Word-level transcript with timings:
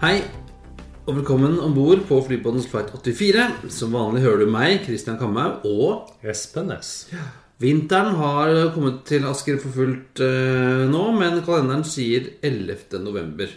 Hei, 0.00 0.22
og 1.04 1.18
velkommen 1.18 1.58
om 1.60 1.74
bord 1.76 2.06
på 2.08 2.16
flypodens 2.24 2.64
flight 2.72 2.88
84. 2.88 3.42
Som 3.68 3.92
vanlig 3.92 4.22
hører 4.24 4.46
du 4.46 4.48
meg, 4.48 4.78
Christian 4.86 5.18
Kamhaug, 5.20 5.66
og 5.68 6.24
Espen 6.24 6.70
Næss. 6.72 7.10
Vinteren 7.60 8.16
har 8.16 8.48
kommet 8.72 9.02
til 9.10 9.28
Asker 9.28 9.60
for 9.60 9.76
fullt 9.76 10.22
eh, 10.24 10.86
nå, 10.88 11.02
men 11.18 11.42
kalenderen 11.44 11.84
sier 11.84 12.30
11. 12.40 12.96
november. 13.04 13.52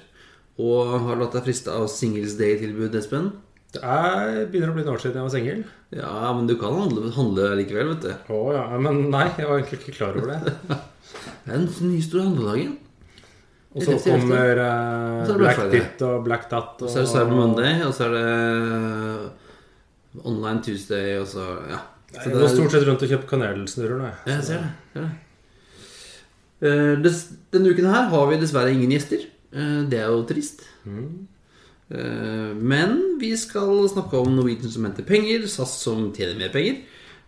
Og 0.59 0.97
har 1.05 1.15
du 1.15 1.23
latt 1.23 1.39
deg 1.39 1.47
friste 1.47 1.71
av 1.71 1.87
Singles 1.87 2.35
Day-tilbud, 2.35 2.99
Espen? 2.99 3.31
Det 3.71 3.79
er, 3.79 4.43
begynner 4.43 4.75
å 4.75 4.75
bli 4.75 4.83
noen 4.83 4.97
år 4.97 5.03
siden 5.05 5.21
jeg 5.21 5.29
var 5.29 5.35
singel. 5.37 5.65
Ja, 5.95 6.27
men 6.35 6.51
du 6.51 6.57
kan 6.59 6.75
handle, 6.75 7.07
handle 7.15 7.53
likevel, 7.61 7.95
vet 7.95 8.09
du. 8.09 8.31
Å 8.35 8.45
ja, 8.59 8.67
men 8.83 9.05
nei, 9.15 9.29
jeg 9.39 9.47
var 9.47 9.63
egentlig 9.63 9.79
ikke 9.79 9.99
klar 10.01 10.19
over 10.19 10.35
det. 10.35 10.57
Det 11.43 11.53
er 11.53 11.61
en 11.61 11.71
ny 11.87 12.03
stor 12.03 12.27
handledagen. 12.27 12.81
Og 13.73 13.81
så 13.81 13.95
er 13.95 14.01
kommer 14.05 14.59
Og 14.61 15.25
så 15.25 15.33
er 15.33 15.39
Black. 15.41 15.63
Dit 15.71 16.03
og 16.05 16.23
Black 16.27 16.49
Tat. 16.51 16.81
Og 16.81 16.89
så 16.89 17.01
er 17.01 17.07
det 17.07 17.11
Cyber 17.13 17.33
Monday, 17.33 17.81
og 17.87 17.93
så 17.97 18.05
er 18.05 18.11
det 18.17 18.27
Online 20.23 20.61
Tuesday, 20.61 21.17
og 21.17 21.27
så 21.27 21.47
Ja. 21.69 21.81
Så 22.13 22.29
Jeg 22.29 22.33
går 22.37 22.47
stort 22.47 22.71
sett 22.71 22.83
rundt 22.85 23.01
og 23.01 23.09
kjøper 23.09 23.27
kanelsnurrer 23.27 23.97
nå. 23.97 24.05
jeg. 24.05 24.17
Ja, 24.27 24.33
jeg 24.33 24.43
ser 24.43 24.59
det. 24.61 24.71
ser 24.93 25.01
det. 25.01 25.11
Uh, 26.63 27.03
des, 27.03 27.23
denne 27.51 27.71
uken 27.73 27.89
her 27.89 28.03
har 28.11 28.27
vi 28.29 28.37
dessverre 28.37 28.71
ingen 28.71 28.93
gjester. 28.93 29.23
Uh, 29.49 29.81
det 29.89 29.97
er 29.97 30.11
jo 30.11 30.21
trist. 30.29 30.61
Eh, 31.93 32.51
men 32.57 33.17
vi 33.21 33.35
skal 33.37 33.89
snakke 33.89 34.17
om 34.17 34.31
Norwegian 34.33 34.71
som 34.71 34.85
henter 34.87 35.05
penger, 35.05 35.43
SAS 35.47 35.75
som 35.83 36.07
tjener 36.15 36.37
mer 36.39 36.49
penger. 36.53 36.79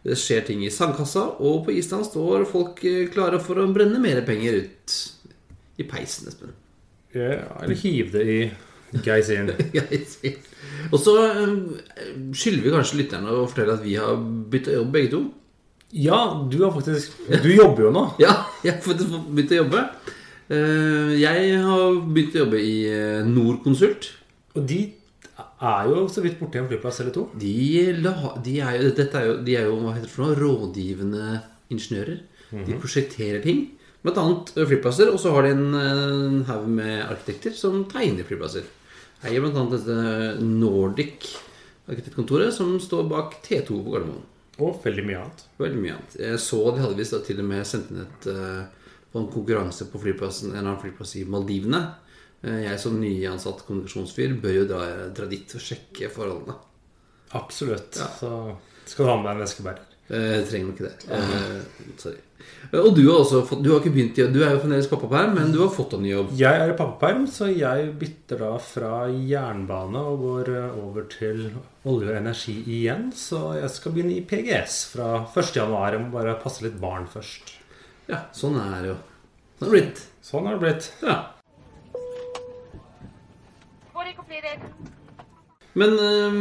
Det 0.05 0.17
skjer 0.17 0.45
ting 0.47 0.63
i 0.65 0.71
sandkassa, 0.73 1.25
og 1.41 1.65
på 1.65 1.75
Island 1.75 2.07
står 2.07 2.47
folk 2.49 2.79
klare 3.13 3.41
for 3.43 3.61
å 3.61 3.67
brenne 3.73 3.99
mer 4.01 4.21
penger 4.25 4.63
ut 4.63 4.95
i 5.77 5.87
peisen, 5.87 6.29
Espen. 6.31 6.53
Ja, 7.15 7.39
eller 7.63 7.75
hiv 7.79 8.11
det 8.13 8.25
i 8.27 8.39
sier. 9.25 10.35
Og 10.93 10.99
så 11.01 11.15
eh, 11.27 11.55
skylder 12.35 12.63
vi 12.63 12.73
kanskje 12.73 12.99
lytterne 13.01 13.33
å 13.33 13.45
fortelle 13.49 13.75
at 13.77 13.83
vi 13.85 13.95
har 13.99 14.15
bytta 14.51 14.75
jobb, 14.75 14.91
begge 14.93 15.11
to. 15.13 15.21
Ja, 15.95 16.19
du 16.51 16.57
har 16.63 16.73
faktisk 16.75 17.13
Du 17.43 17.49
jobber 17.53 17.87
jo 17.87 17.91
nå. 17.95 18.05
Ja, 18.23 18.35
jeg 18.65 18.77
har 18.77 18.83
faktisk 18.83 19.15
begynt 19.29 19.53
å 19.55 19.59
jobbe. 19.61 19.85
Eh, 20.49 21.15
Jeg 21.21 21.57
har 21.63 21.97
begynt 22.05 22.35
å 22.37 22.43
jobbe 22.45 22.61
i 22.61 22.75
eh, 22.91 23.25
Norconsult. 23.27 24.11
Og 24.55 24.63
de 24.69 24.81
er 25.35 25.89
jo 25.91 26.05
så 26.11 26.23
vidt 26.23 26.39
borti 26.39 26.59
en 26.61 26.67
flyplass 26.69 27.01
eller 27.03 27.15
to. 27.15 27.27
De, 27.39 27.55
la, 28.03 28.15
de, 28.43 28.59
er 28.63 28.79
jo, 28.79 28.91
dette 28.95 29.19
er 29.19 29.29
jo, 29.29 29.37
de 29.43 29.57
er 29.59 29.67
jo 29.69 29.79
hva 29.81 29.95
heter 29.95 30.07
det 30.07 30.13
for 30.13 30.25
noe, 30.25 30.39
rådgivende 30.39 31.39
ingeniører. 31.73 32.21
De 32.55 32.77
prosjekterer 32.79 33.41
ting. 33.43 33.65
Blant 34.05 34.19
annet 34.21 34.53
flyplasser. 34.69 35.09
Og 35.13 35.17
så 35.21 35.31
har 35.33 35.47
de 35.47 35.53
en, 35.55 35.65
en 35.81 36.39
haug 36.51 36.67
med 36.77 37.01
arkitekter 37.07 37.55
som 37.57 37.81
tegner 37.89 38.27
flyplasser. 38.27 38.67
Eier 39.25 39.41
blant 39.41 39.57
annet 39.57 39.75
dette 39.81 40.45
Nordic 40.45 41.31
arkitektkontoret 41.89 42.53
som 42.53 42.75
står 42.81 43.05
bak 43.09 43.39
T2 43.45 43.67
på 43.85 43.91
Gardermoen. 43.93 44.23
Og 44.63 44.77
veldig 44.85 45.03
mye 45.05 45.19
annet. 45.19 45.41
Veldig 45.59 45.81
mye 45.81 45.95
annet. 45.97 46.15
Jeg 46.21 46.39
så 46.41 46.59
de 46.73 46.81
hadde 46.85 46.97
visst 47.01 47.15
til 47.27 47.41
og 47.43 47.47
med 47.49 47.65
sendt 47.67 47.89
inn 47.91 48.03
et 48.05 48.27
eh, 48.31 48.61
på 49.11 49.21
en 49.21 49.27
konkurranse 49.31 49.87
på 49.91 49.99
flyplassen, 50.01 50.53
en 50.53 50.61
annen 50.63 50.79
flyplass 50.81 51.15
i 51.19 51.25
Maldivene. 51.29 51.81
Eh, 52.41 52.61
Jeg 52.69 52.79
som 52.81 52.95
nyansatt 53.01 53.65
kommunikasjonsfyr 53.67 54.37
bør 54.43 54.55
jo 54.61 54.65
dra, 54.69 54.81
dra 55.17 55.27
dit 55.31 55.57
og 55.57 55.65
sjekke 55.65 56.09
forholdene. 56.13 56.55
Absolutt. 57.37 57.99
Så 58.21 58.31
skal 58.87 59.05
du 59.05 59.11
ha 59.11 59.17
med 59.19 59.27
deg 59.29 59.35
en 59.35 59.43
veskebærer. 59.45 59.85
Eh, 60.07 60.29
Jeg 60.39 60.47
trenger 60.51 60.71
nok 60.71 60.79
ikke 60.79 60.89
det. 60.91 61.19
Eh, 61.19 61.91
sorry. 62.05 62.24
Og 62.81 62.95
du 62.97 63.03
har 63.07 63.21
også 63.21 63.41
fått 63.47 63.61
Du 63.63 63.69
har 63.71 63.81
ikke 63.81 63.93
begynt 63.93 64.17
i 64.19 64.25
Du 64.33 64.39
er 64.43 64.55
jo 64.55 64.61
fremdeles 64.63 64.89
pappaperm, 64.91 65.35
men 65.37 65.51
du 65.53 65.59
har 65.61 65.71
fått 65.73 65.95
en 65.97 66.03
ny 66.05 66.11
jobb. 66.11 66.33
Jeg 66.39 66.61
er 66.61 66.73
i 66.73 66.77
pappaperm, 66.77 67.25
så 67.31 67.49
jeg 67.51 67.91
bytter 68.01 68.41
da 68.41 68.51
fra 68.61 68.91
jernbane 69.11 70.01
og 70.11 70.25
går 70.25 70.51
eh, 70.55 70.79
over 70.81 71.07
til 71.11 71.43
olje 71.85 72.09
og 72.09 72.19
energi 72.19 72.57
igjen. 72.77 73.11
Så 73.15 73.41
jeg 73.59 73.71
skal 73.75 73.95
begynne 73.95 74.17
i 74.17 74.25
PGS 74.25 74.79
fra 74.93 75.11
1. 75.27 75.53
januar. 75.59 75.95
Jeg 75.95 76.05
må 76.05 76.11
bare 76.15 76.37
passe 76.41 76.65
litt 76.65 76.79
barn 76.81 77.07
først. 77.11 77.55
Ja, 78.09 78.25
sånn 78.35 78.59
er 78.61 78.75
det 78.81 78.91
jo. 78.93 78.99
Sånn 79.59 79.65
er 79.65 79.71
det 79.71 79.75
blitt. 79.77 80.05
Sånn 80.25 80.49
er 80.49 80.57
det 80.57 80.63
blitt. 80.65 80.91
Ja. 81.05 81.21
Men 85.75 85.97
eh, 85.99 86.35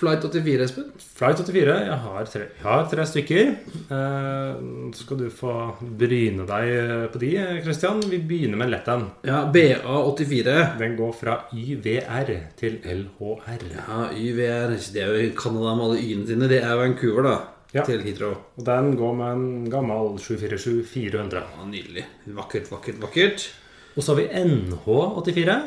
Flight 0.00 0.22
84, 0.24 0.64
Espen? 0.64 0.86
Flight 0.96 1.40
84. 1.44 1.72
Jeg 1.84 1.96
har 2.04 2.28
tre, 2.32 2.44
jeg 2.56 2.64
har 2.64 2.86
tre 2.88 3.04
stykker. 3.04 3.50
Eh, 3.92 4.62
så 4.96 5.04
skal 5.04 5.18
du 5.20 5.26
få 5.34 5.56
bryne 6.00 6.46
deg 6.48 7.10
på 7.12 7.20
de, 7.20 7.30
Christian. 7.66 8.00
Vi 8.08 8.22
begynner 8.30 8.62
med 8.62 8.72
lett 8.72 8.88
en. 8.88 9.04
Ja, 9.28 9.42
BA84. 9.52 10.54
Den 10.80 10.96
går 10.96 11.12
fra 11.18 11.36
YVR 11.52 12.32
til 12.56 12.80
LHR. 12.80 13.66
Ja, 13.76 14.00
YVR. 14.16 14.72
Det 14.94 15.04
er 15.04 15.12
jo 15.12 15.34
Canada 15.36 15.76
med 15.76 15.90
alle 15.90 16.00
y-ene 16.00 16.30
sine. 16.30 16.48
Det 16.48 16.62
er 16.64 16.80
Vancouver, 16.80 17.28
da. 17.28 17.36
Ja. 17.76 17.84
Til 17.86 18.00
Heathrow. 18.02 18.32
Og 18.56 18.64
den 18.66 18.94
går 18.98 19.12
med 19.20 19.36
en 19.36 19.70
gammel 19.70 20.16
747-400. 20.16 21.44
Ja, 21.44 21.68
nydelig. 21.68 22.08
Vakkert, 22.40 22.72
vakkert, 22.72 23.04
vakkert. 23.04 23.50
Og 23.94 24.02
så 24.02 24.14
har 24.14 24.22
vi 24.22 24.48
NH84. 24.48 25.60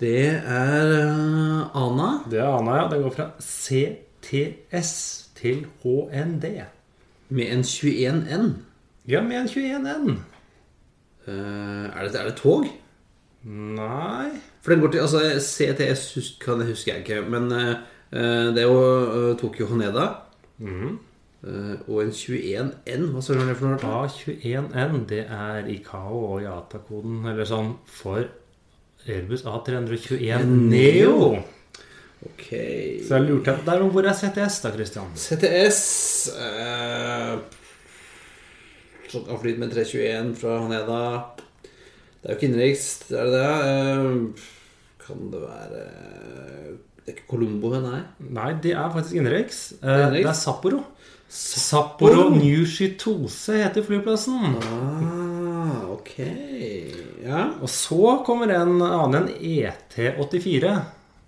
Det 0.00 0.26
er 0.32 0.92
eh, 0.96 1.76
Ana. 1.76 2.10
Det 2.30 2.40
er 2.40 2.48
Ana, 2.48 2.76
ja. 2.78 2.88
Den 2.88 3.02
går 3.02 3.10
fra 3.12 3.26
CTS 3.40 4.92
til 5.36 5.66
HND. 5.82 6.46
Med 7.28 7.52
en 7.52 7.60
21N. 7.60 8.46
Ja, 9.08 9.20
med 9.22 9.36
en 9.42 9.46
21N. 9.46 10.10
Eh, 11.26 11.34
er, 11.34 12.08
det, 12.08 12.20
er 12.20 12.30
det 12.30 12.36
tog? 12.40 12.64
Nei 13.44 14.28
For 14.60 14.72
den 14.72 14.80
går 14.80 14.90
til 14.92 14.98
Altså, 15.04 15.20
CTS 15.40 16.14
hus, 16.14 16.32
kan, 16.40 16.60
jeg 16.60 16.72
husker 16.72 16.92
jeg 16.94 17.04
ikke. 17.04 17.20
Men 17.28 17.52
eh, 17.52 18.48
det 18.56 18.64
er 18.64 18.68
jo 18.68 18.80
uh, 18.80 19.36
Tokyo 19.36 19.66
Haneda. 19.66 20.08
Uh, 20.60 20.96
og 21.88 22.02
en 22.02 22.10
21N. 22.10 23.06
Hva 23.12 23.20
sa 23.20 23.36
du 23.36 23.44
det 23.44 23.56
for 23.56 23.68
noe? 23.68 24.00
A21N, 24.00 25.04
det 25.08 25.26
er 25.28 25.68
Ikao 25.68 26.24
og 26.24 26.42
IATA-koden, 26.42 27.26
eller 27.28 27.48
sånn, 27.48 27.74
for 27.84 28.24
Airbus 29.08 29.44
A321 29.48 30.44
Neo. 30.44 31.38
Ok. 32.26 32.48
Så 33.06 33.16
jeg 33.16 33.24
lurte 33.24 33.56
der, 33.64 33.82
Hvor 33.88 34.04
er 34.04 34.12
CTS, 34.16 34.60
da, 34.64 34.72
Christian? 34.74 35.08
CTS 35.16 35.80
eh, 36.36 37.38
kan 39.10 39.40
flyte 39.40 39.62
med 39.62 39.72
321 39.72 40.34
fra 40.38 40.58
Haneda. 40.60 41.00
Det 42.20 42.28
er 42.28 42.34
jo 42.34 42.36
ikke 42.36 42.48
innenriks, 42.50 42.86
er 43.10 43.24
det 43.24 43.32
det? 43.38 43.52
Eh, 43.70 44.48
kan 45.06 45.30
det 45.32 45.40
være 45.40 45.84
Det 47.00 47.08
er 47.08 47.14
ikke 47.16 47.28
Colombo, 47.30 47.72
nei? 47.80 48.02
Nei, 48.28 48.50
det 48.62 48.74
er 48.76 48.92
faktisk 48.92 49.16
innenriks. 49.16 49.62
Eh. 49.80 50.10
Det 50.12 50.20
er 50.26 50.36
Sapporo. 50.36 50.82
Sapporo 51.30 52.28
Nushitose 52.34 53.56
heter 53.62 53.86
flyplassen. 53.86 54.58
Ah, 54.60 55.29
ok. 55.94 56.14
Ja. 57.24 57.44
Og 57.60 57.70
så 57.72 58.16
kommer 58.26 58.52
en 58.54 58.80
annen, 58.82 59.28
en 59.28 59.28
ET84. 59.38 60.74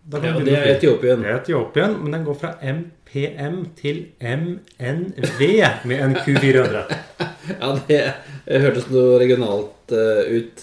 Da 0.02 0.18
ja 0.18 0.32
det 0.38 0.56
er. 0.56 0.68
Etiopien. 0.76 1.22
Det 1.22 1.34
Etiopien, 1.36 1.94
men 2.02 2.16
den 2.16 2.24
går 2.26 2.38
fra 2.40 2.52
MPM 2.62 3.60
til 3.78 4.02
MNV 4.18 5.42
med 5.86 6.04
en 6.08 6.16
Q400. 6.24 6.84
Ja, 7.42 7.72
det 7.88 7.96
hørtes 8.62 8.84
noe 8.86 9.16
regionalt 9.18 9.90
uh, 9.90 10.20
ut. 10.30 10.60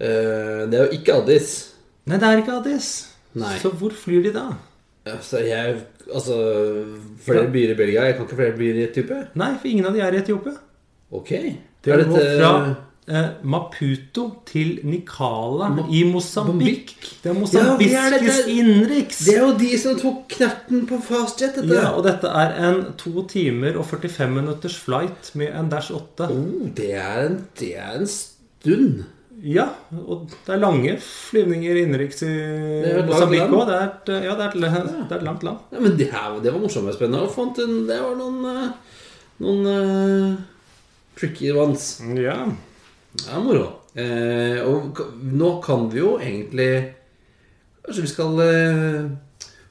Uh, 0.00 0.64
det 0.64 0.78
er 0.78 0.86
jo 0.86 0.96
ikke 0.96 1.18
Addis. 1.20 1.50
Nei, 2.08 2.16
det 2.22 2.30
er 2.30 2.40
ikke 2.40 2.54
Addis. 2.56 2.88
Nei. 3.36 3.52
Så 3.60 3.68
hvor 3.76 3.92
flyr 3.92 4.24
de 4.24 4.32
da? 4.32 4.46
Altså, 5.06 5.42
jeg 5.44 5.76
Altså 6.06 6.36
Flere 7.26 7.50
byer 7.50 7.72
i 7.74 7.78
Belgia. 7.78 8.04
Jeg 8.06 8.14
kan 8.16 8.26
ikke 8.26 8.38
flere 8.38 8.56
byer 8.56 8.76
i 8.78 8.84
Etiopia. 8.86 9.24
Nei, 9.34 9.52
for 9.58 9.68
ingen 9.70 9.88
av 9.88 9.96
de 9.96 10.02
er 10.06 10.14
i 10.14 10.20
Etiopia. 10.22 10.54
Ok. 11.10 11.32
Det 11.82 11.92
Er 11.92 12.02
dette- 12.02 12.26
fra 12.38 12.52
Maputo 13.46 14.24
til 14.48 14.80
Nikala 14.82 15.68
i 15.94 16.02
Mosambik. 16.10 16.94
Det 17.22 17.30
er 17.30 17.36
Ja, 17.54 17.76
det 17.78 17.92
er 18.32 18.48
innenriks. 18.50 19.20
Det 19.26 19.36
er 19.36 19.44
jo 19.44 19.52
de 19.60 19.78
som 19.78 19.98
tok 20.00 20.24
knerten 20.34 20.86
på 20.90 20.98
fastjet, 21.06 21.54
dette. 21.60 21.74
Ja, 21.74 21.92
og 21.94 22.02
dette 22.06 22.26
er 22.26 22.56
en 22.66 22.80
to 22.98 23.22
timer 23.30 23.78
og 23.78 23.86
45 23.86 24.30
minutters 24.34 24.76
flight 24.82 25.30
med 25.38 25.54
en 25.54 25.70
Dash 25.70 25.94
8. 25.94 26.30
oh, 26.30 26.66
det, 26.74 26.90
er 26.98 27.28
en, 27.28 27.38
det 27.60 27.76
er 27.78 28.00
en 28.00 28.10
stund. 28.10 29.04
Ja, 29.46 29.68
og 29.92 30.26
det 30.46 30.54
er 30.54 30.58
lange 30.58 30.96
flyvninger 30.98 31.76
innenriks 31.84 32.22
i 32.24 32.30
land. 33.36 33.54
òg. 33.54 33.66
Det, 34.06 34.14
er 34.16 34.24
ja, 34.24 34.34
det, 34.34 34.46
er 34.46 34.48
et- 34.48 34.60
det 35.06 35.12
er 35.12 35.16
et 35.20 35.22
langt 35.22 35.42
land. 35.44 35.58
Ja, 35.70 35.78
men 35.80 35.96
det, 35.98 36.10
her, 36.10 36.38
det 36.42 36.52
var 36.52 36.58
morsomt 36.62 36.88
og 36.88 36.96
spennende. 36.96 37.22
Og 37.22 37.34
fant 37.34 37.58
en, 37.62 37.82
det 37.86 38.00
var 38.02 38.16
noen 38.18 38.44
eh, 38.50 38.68
Noen 39.44 39.66
uh, 39.68 40.36
tricky 41.20 41.50
ones. 41.52 42.00
Ja. 42.16 42.38
Ja, 43.24 43.40
moro. 43.42 43.68
Eh, 43.96 44.60
og 44.66 45.00
nå 45.32 45.56
kan 45.64 45.86
vi 45.92 46.02
jo 46.02 46.16
egentlig 46.20 46.70
Kanskje 47.86 48.02
vi 48.02 48.10
skal 48.10 48.40
eh, 48.42 49.06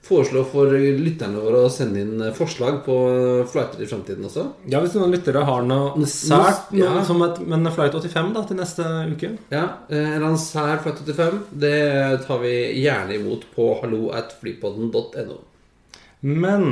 foreslå 0.06 0.44
for 0.48 0.72
lytterne 0.72 1.42
våre 1.42 1.64
å 1.66 1.72
sende 1.74 2.02
inn 2.04 2.22
eh, 2.24 2.34
forslag 2.36 2.80
på 2.86 2.96
flighter 3.52 3.82
i 3.84 3.90
fremtiden 3.90 4.28
også. 4.28 4.46
ja, 4.72 4.80
hvis 4.84 4.96
noen 4.98 5.14
lyttere 5.14 5.44
har 5.48 5.66
noe 5.66 6.08
sært 6.10 6.72
noe, 6.72 6.80
ja. 6.80 7.04
som 7.08 7.24
et, 7.26 7.42
Men 7.44 7.68
Flight 7.76 7.98
85 7.98 8.32
da, 8.36 8.46
til 8.48 8.60
neste 8.60 8.88
uke? 9.12 9.32
Ja, 9.54 9.66
eh, 9.90 10.16
En 10.16 10.24
annen 10.24 10.42
sær 10.42 10.80
flight 10.86 11.02
85, 11.04 11.42
det 11.66 11.76
tar 12.28 12.42
vi 12.44 12.56
gjerne 12.84 13.20
imot 13.20 13.48
på 13.56 13.72
hallo 13.82 14.10
at 14.16 14.38
flypodden.no. 14.42 15.40
Men 16.26 16.70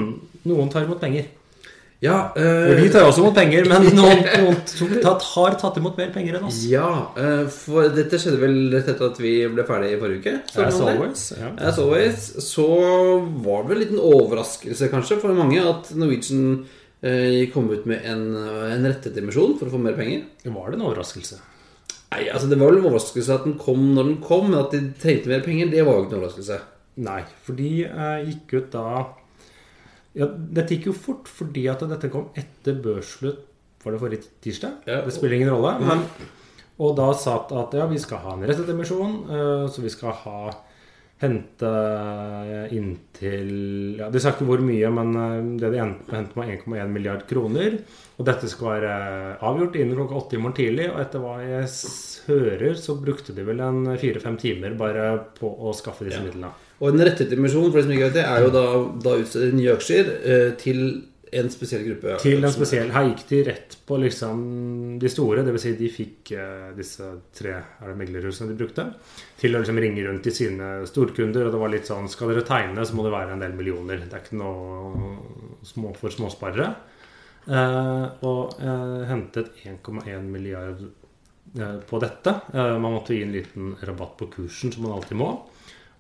noen 0.48 0.72
tar 0.74 0.88
imot 0.88 1.02
penger. 1.04 1.28
Ja, 2.04 2.34
øh, 2.36 2.82
Vi 2.82 2.90
tar 2.92 3.06
også 3.08 3.22
imot 3.24 3.36
penger, 3.38 3.68
men 3.70 3.86
noen, 3.98 4.24
noen 4.44 4.58
tatt, 5.00 5.24
har 5.38 5.56
tatt 5.62 5.78
imot 5.80 5.96
mer 6.00 6.10
penger 6.12 6.36
enn 6.36 6.48
oss. 6.50 6.60
ja 6.68 6.88
øh, 7.16 7.46
for 7.54 7.88
dette 7.96 8.20
skjedde 8.20 8.42
vel 8.42 8.58
rett 8.74 8.90
etter 8.92 9.08
at 9.08 9.22
vi 9.24 9.32
ble 9.54 9.64
ferdig 9.68 9.94
i 9.94 10.00
forrige 10.02 10.20
uke? 10.20 10.34
Så 10.52 10.66
As 10.66 10.82
always. 10.84 11.24
Ja. 11.40 11.54
As 11.70 11.80
always, 11.80 12.28
så 12.44 12.68
var 13.46 13.64
det 13.64 13.72
vel 13.72 13.78
en 13.78 13.84
liten 13.86 14.04
overraskelse 14.04 14.92
kanskje 14.92 15.22
for 15.24 15.38
mange 15.38 15.64
at 15.64 15.94
Norwegian 15.96 16.44
øh, 16.60 17.40
kom 17.56 17.72
ut 17.72 17.88
med 17.88 18.04
en, 18.04 18.28
en 18.74 18.92
rettet 18.92 19.24
emisjon 19.24 19.56
for 19.62 19.72
å 19.72 19.78
få 19.78 19.82
mer 19.88 19.96
penger. 19.96 20.28
Var 20.44 20.70
det 20.74 20.82
en 20.82 20.88
overraskelse? 20.90 21.40
Nei, 22.14 22.28
altså 22.28 22.52
Det 22.52 22.60
var 22.60 22.70
vel 22.74 22.84
en 22.84 22.92
overraskelse 22.92 23.40
at 23.40 23.48
den 23.48 23.56
kom 23.62 23.94
når 23.96 24.12
den 24.12 24.22
kom, 24.22 24.52
men 24.52 24.60
at 24.60 24.76
de 24.76 24.84
trengte 25.00 25.32
mer 25.32 25.42
penger, 25.46 25.72
det 25.72 25.88
var 25.88 25.96
jo 25.96 26.04
ikke 26.04 26.18
en 26.18 26.22
overraskelse. 26.26 26.60
Nei, 27.04 27.22
for 27.48 27.58
de 27.58 27.72
gikk 28.28 28.60
ut 28.60 28.74
da 28.76 28.88
ja, 30.16 30.28
Dette 30.28 30.76
gikk 30.76 30.88
jo 30.92 30.94
fort 30.94 31.28
fordi 31.32 31.68
at 31.72 31.82
dette 31.90 32.10
kom 32.14 32.28
etter 32.38 32.76
børsslutt 32.84 33.40
Var 33.84 33.92
det 33.96 34.00
forrige 34.04 34.28
tirsdag? 34.46 34.76
Ja. 34.88 35.02
Det 35.04 35.12
spiller 35.16 35.36
ingen 35.40 35.50
rolle. 35.52 35.74
Men, 35.84 36.06
og 36.80 36.94
da 36.98 37.10
satt 37.18 37.52
at, 37.52 37.74
ja, 37.76 37.86
vi 37.92 37.98
skal 38.00 38.22
ha 38.24 38.36
en 38.38 38.46
rettet 38.48 38.70
emisjon, 38.72 39.18
eh, 39.28 39.66
så 39.70 39.82
vi 39.84 39.92
skal 39.92 40.16
ha 40.24 40.38
hente 41.24 41.70
inntil 42.76 43.52
ja, 44.00 44.08
De 44.12 44.20
sa 44.22 44.34
ikke 44.34 44.48
hvor 44.48 44.64
mye, 44.64 44.90
men 44.94 45.12
eh, 45.20 45.36
det 45.62 45.70
de 45.74 45.82
endte 45.84 46.08
med, 46.10 46.18
hentet 46.18 46.40
med 46.40 46.82
1,1 46.84 46.94
milliard 46.96 47.26
kroner. 47.30 47.78
Og 48.20 48.28
dette 48.28 48.50
skal 48.52 48.74
være 48.78 48.96
avgjort 49.44 49.78
innen 49.80 49.98
klokka 50.00 50.20
åtte 50.22 50.38
i 50.38 50.42
morgen 50.42 50.58
tidlig. 50.58 50.90
Og 50.94 51.00
etter 51.04 51.24
hva 51.24 51.38
jeg 51.44 51.70
hører, 52.30 52.76
så 52.80 52.96
brukte 53.00 53.36
de 53.36 53.46
vel 53.48 53.64
en 53.64 53.84
fire-fem 54.00 54.38
timer 54.42 54.76
bare 54.80 55.08
på 55.40 55.50
å 55.50 55.74
skaffe 55.78 56.08
disse 56.08 56.22
Ja. 56.22 56.28
midlene. 56.28 56.54
Og 56.82 56.90
en 56.90 57.06
rette 57.06 57.28
dimensjonen 57.30 57.72
for 57.72 57.80
de 57.80 57.86
som 57.86 57.96
ikke 57.96 58.10
vet 58.10 58.20
det, 58.20 58.28
er 58.28 58.46
jo 58.46 58.54
da, 58.54 58.68
da 59.06 59.18
utstedet 59.22 59.58
nye 59.58 59.74
aksjer 59.76 60.14
eh, 60.20 60.48
til 60.60 60.80
en 61.34 61.50
spesiell 61.50 61.86
gruppe. 61.88 62.16
Til 62.22 62.46
en 62.46 62.54
spesiell 62.54 62.92
Her 62.94 63.08
gikk 63.08 63.24
de 63.30 63.40
rett 63.48 63.78
på 63.88 63.98
liksom 63.98 64.42
de 65.02 65.10
store, 65.10 65.42
dvs. 65.48 65.64
Si 65.64 65.74
de 65.80 65.90
fikk 65.94 66.34
eh, 66.38 66.72
disse 66.78 67.10
tre 67.34 67.56
er 67.58 67.96
meglerhusene 67.98 68.52
de 68.52 68.58
brukte, 68.60 68.88
til 69.42 69.56
å 69.56 69.64
liksom 69.64 69.82
ringe 69.82 70.06
rundt 70.06 70.26
til 70.28 70.36
sine 70.36 70.72
storkunder. 70.90 71.48
Og 71.48 71.56
det 71.56 71.62
var 71.62 71.74
litt 71.74 71.90
sånn 71.90 72.10
Skal 72.12 72.34
dere 72.34 72.46
tegne, 72.48 72.86
så 72.86 72.98
må 72.98 73.08
det 73.08 73.16
være 73.16 73.38
en 73.38 73.46
del 73.46 73.56
millioner. 73.58 74.06
Det 74.06 74.20
er 74.20 74.26
ikke 74.26 74.42
noe 74.42 75.16
små 75.68 75.96
for 75.98 76.14
småsparere. 76.14 76.74
Eh, 77.44 78.06
og 78.24 78.60
eh, 78.64 79.00
hentet 79.10 79.52
1,1 79.68 80.30
milliard 80.32 80.80
eh, 81.60 81.80
på 81.88 82.00
dette. 82.00 82.36
Man 82.54 82.94
måtte 82.94 83.18
gi 83.18 83.26
en 83.26 83.36
liten 83.36 83.74
rabatt 83.82 84.16
på 84.20 84.30
kursen, 84.38 84.72
som 84.72 84.88
man 84.88 84.96
alltid 84.98 85.20
må. 85.20 85.34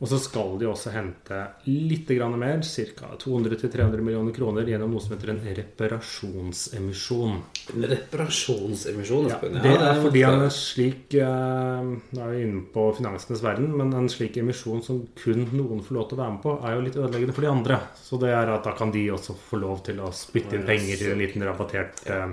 Og 0.03 0.09
så 0.11 0.17
skal 0.19 0.57
de 0.59 0.67
også 0.67 0.91
hente 0.91 1.37
litt 1.63 2.09
grann 2.11 2.33
mer, 2.35 2.59
ca. 2.59 3.13
200-300 3.21 4.03
millioner 4.03 4.35
kroner, 4.35 4.67
gjennom 4.67 4.91
noe 4.91 5.03
som 5.03 5.13
heter 5.15 5.31
en 5.31 5.39
reparasjonsemisjon. 5.61 7.37
En 7.71 7.87
reparasjonsemisjon. 7.87 9.29
Ja, 9.31 9.39
det 9.63 9.71
er 9.77 10.01
fordi 10.03 10.25
en 10.27 10.43
slik 10.51 11.15
eh, 11.15 11.87
Nå 11.87 12.19
er 12.19 12.33
vi 12.33 12.43
inne 12.43 12.65
på 12.73 12.89
finansenes 12.97 13.45
verden, 13.45 13.71
men 13.79 13.95
en 13.95 14.11
slik 14.11 14.41
emisjon 14.43 14.83
som 14.83 15.05
kun 15.23 15.47
noen 15.55 15.79
får 15.85 15.95
lov 15.95 16.09
til 16.09 16.19
å 16.19 16.23
være 16.25 16.35
med 16.35 16.43
på, 16.43 16.57
er 16.59 16.75
jo 16.75 16.85
litt 16.89 16.99
ødeleggende 16.99 17.37
for 17.37 17.47
de 17.47 17.53
andre. 17.53 17.79
Så 18.03 18.19
det 18.19 18.35
er 18.35 18.51
at 18.57 18.67
da 18.67 18.75
kan 18.75 18.91
de 18.91 19.05
også 19.15 19.37
få 19.39 19.63
lov 19.63 19.85
til 19.87 20.03
å 20.03 20.11
spytte 20.11 20.59
inn 20.59 20.67
penger 20.67 21.07
i 21.07 21.13
en 21.13 21.23
liten 21.23 21.47
rabattert 21.47 22.03
eh, 22.11 22.27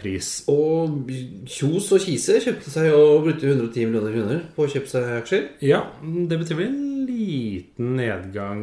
pris. 0.00 0.28
Og 0.50 1.08
Kjos 1.46 1.90
og 1.94 2.02
Kise 2.04 2.38
kjøpte 2.42 2.72
seg 2.72 2.90
og 2.96 3.24
brukte 3.26 3.46
110 3.48 3.86
millioner 3.90 4.14
kroner 4.16 4.40
på 4.56 4.66
å 4.66 4.70
kjøpe 4.72 4.90
seg 4.90 5.08
aksjer. 5.20 5.44
Ja, 5.64 5.82
det 6.02 6.38
betyr 6.40 6.58
vel 6.58 6.66
en 6.70 7.06
liten 7.10 7.94
nedgang 7.96 8.60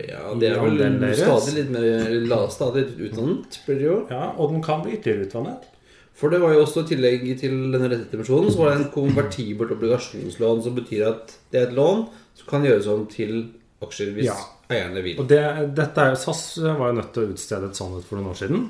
Ja, 0.00 0.32
Det 0.38 0.50
er 0.52 0.60
vel 0.62 1.14
stadig 1.18 1.54
litt 1.58 1.70
mer 1.74 2.48
stadig 2.52 2.84
litt 2.86 3.02
utvannet, 3.10 3.60
blir 3.66 3.78
det 3.82 3.86
jo. 3.88 3.98
Ja, 4.10 4.24
og 4.36 4.52
den 4.54 4.62
kan 4.64 4.82
bli 4.84 4.96
ytterligere 4.98 5.28
utvannet. 5.28 5.68
For 6.14 6.30
det 6.30 6.42
var 6.42 6.52
jo 6.54 6.62
også 6.66 6.84
i 6.84 6.90
tillegg 6.92 7.22
til 7.40 7.54
denne 7.72 7.88
rettede 7.88 8.18
emisjonen, 8.18 8.50
så 8.52 8.60
var 8.60 8.70
det 8.74 8.82
en 8.82 8.90
konvertibelt 8.94 9.72
obligasjonslån, 9.74 10.62
som 10.62 10.74
betyr 10.76 11.06
at 11.08 11.32
det 11.50 11.60
er 11.62 11.66
et 11.70 11.76
lån 11.78 12.04
som 12.38 12.48
kan 12.50 12.66
gjøres 12.68 12.86
om 12.92 13.06
til 13.10 13.48
aksjer 13.82 14.12
hvis 14.14 14.28
Ja. 14.28 14.36
eierne 14.70 15.02
vil. 15.02 15.18
Og 15.18 15.26
det, 15.28 15.40
dette 15.74 15.98
er 16.04 16.12
jo, 16.12 16.20
SAS 16.20 16.44
var 16.62 16.92
jo 16.92 16.98
nødt 17.00 17.12
til 17.12 17.24
å 17.24 17.32
utstede 17.32 17.66
et 17.72 17.76
sånt 17.80 18.04
for 18.06 18.16
noen 18.20 18.30
år 18.30 18.38
siden. 18.38 18.68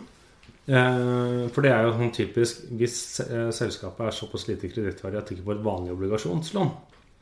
Eh, 0.67 1.49
for 1.51 1.63
det 1.65 1.73
er 1.75 1.83
jo 1.83 1.97
sånn 1.97 2.13
typisk 2.15 2.61
Hvis 2.79 3.19
eh, 3.25 3.49
selskapet 3.51 4.07
er 4.07 4.15
såpass 4.15 4.45
lite 4.47 4.71
kredittverdig 4.71 5.19
at 5.19 5.27
det 5.27 5.35
ikke 5.35 5.49
får 5.49 5.57
et 5.57 5.67
vanlig 5.67 5.91
obligasjonslån, 5.97 6.71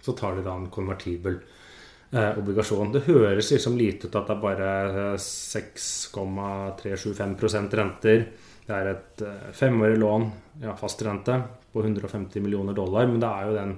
så 0.04 0.10
tar 0.18 0.32
de 0.36 0.42
da 0.44 0.52
en 0.58 0.72
konvertibel 0.72 1.34
eh, 1.40 2.32
obligasjon. 2.36 2.92
Det 2.92 3.08
høres 3.08 3.52
liksom 3.54 3.74
lite 3.80 4.06
ut 4.08 4.18
at 4.20 4.26
det 4.28 4.34
er 4.36 4.44
bare 4.44 4.68
eh, 4.90 5.16
6,375 5.24 7.76
renter. 7.80 8.18
Det 8.66 8.74
er 8.76 8.86
et 8.92 9.16
femårig 9.56 9.98
lån, 9.98 10.24
ja, 10.62 10.72
fastrente, 10.78 11.34
på 11.72 11.78
150 11.82 12.40
millioner 12.44 12.74
dollar. 12.76 13.06
Men 13.08 13.20
det 13.22 13.30
er 13.30 13.42
jo 13.48 13.56
den 13.56 13.72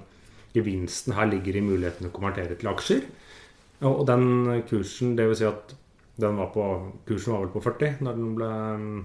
gevinsten 0.53 1.13
her 1.17 1.25
ligger 1.31 1.53
i 1.57 1.65
muligheten 1.65 2.09
å 2.09 2.11
konvertere 2.13 2.55
til 2.59 2.69
aksjer. 2.69 3.01
Og 3.89 4.03
den 4.07 4.23
kursen, 4.69 5.17
vil 5.17 5.35
si 5.35 5.45
at 5.47 5.73
den 6.21 6.37
var 6.37 6.49
på, 6.53 6.63
kursen 7.07 7.33
var 7.33 7.41
vel 7.45 7.53
på 7.55 7.63
40 7.65 8.03
når 8.05 8.13
den 8.19 8.35
ble 8.37 8.49
mm, 8.79 8.99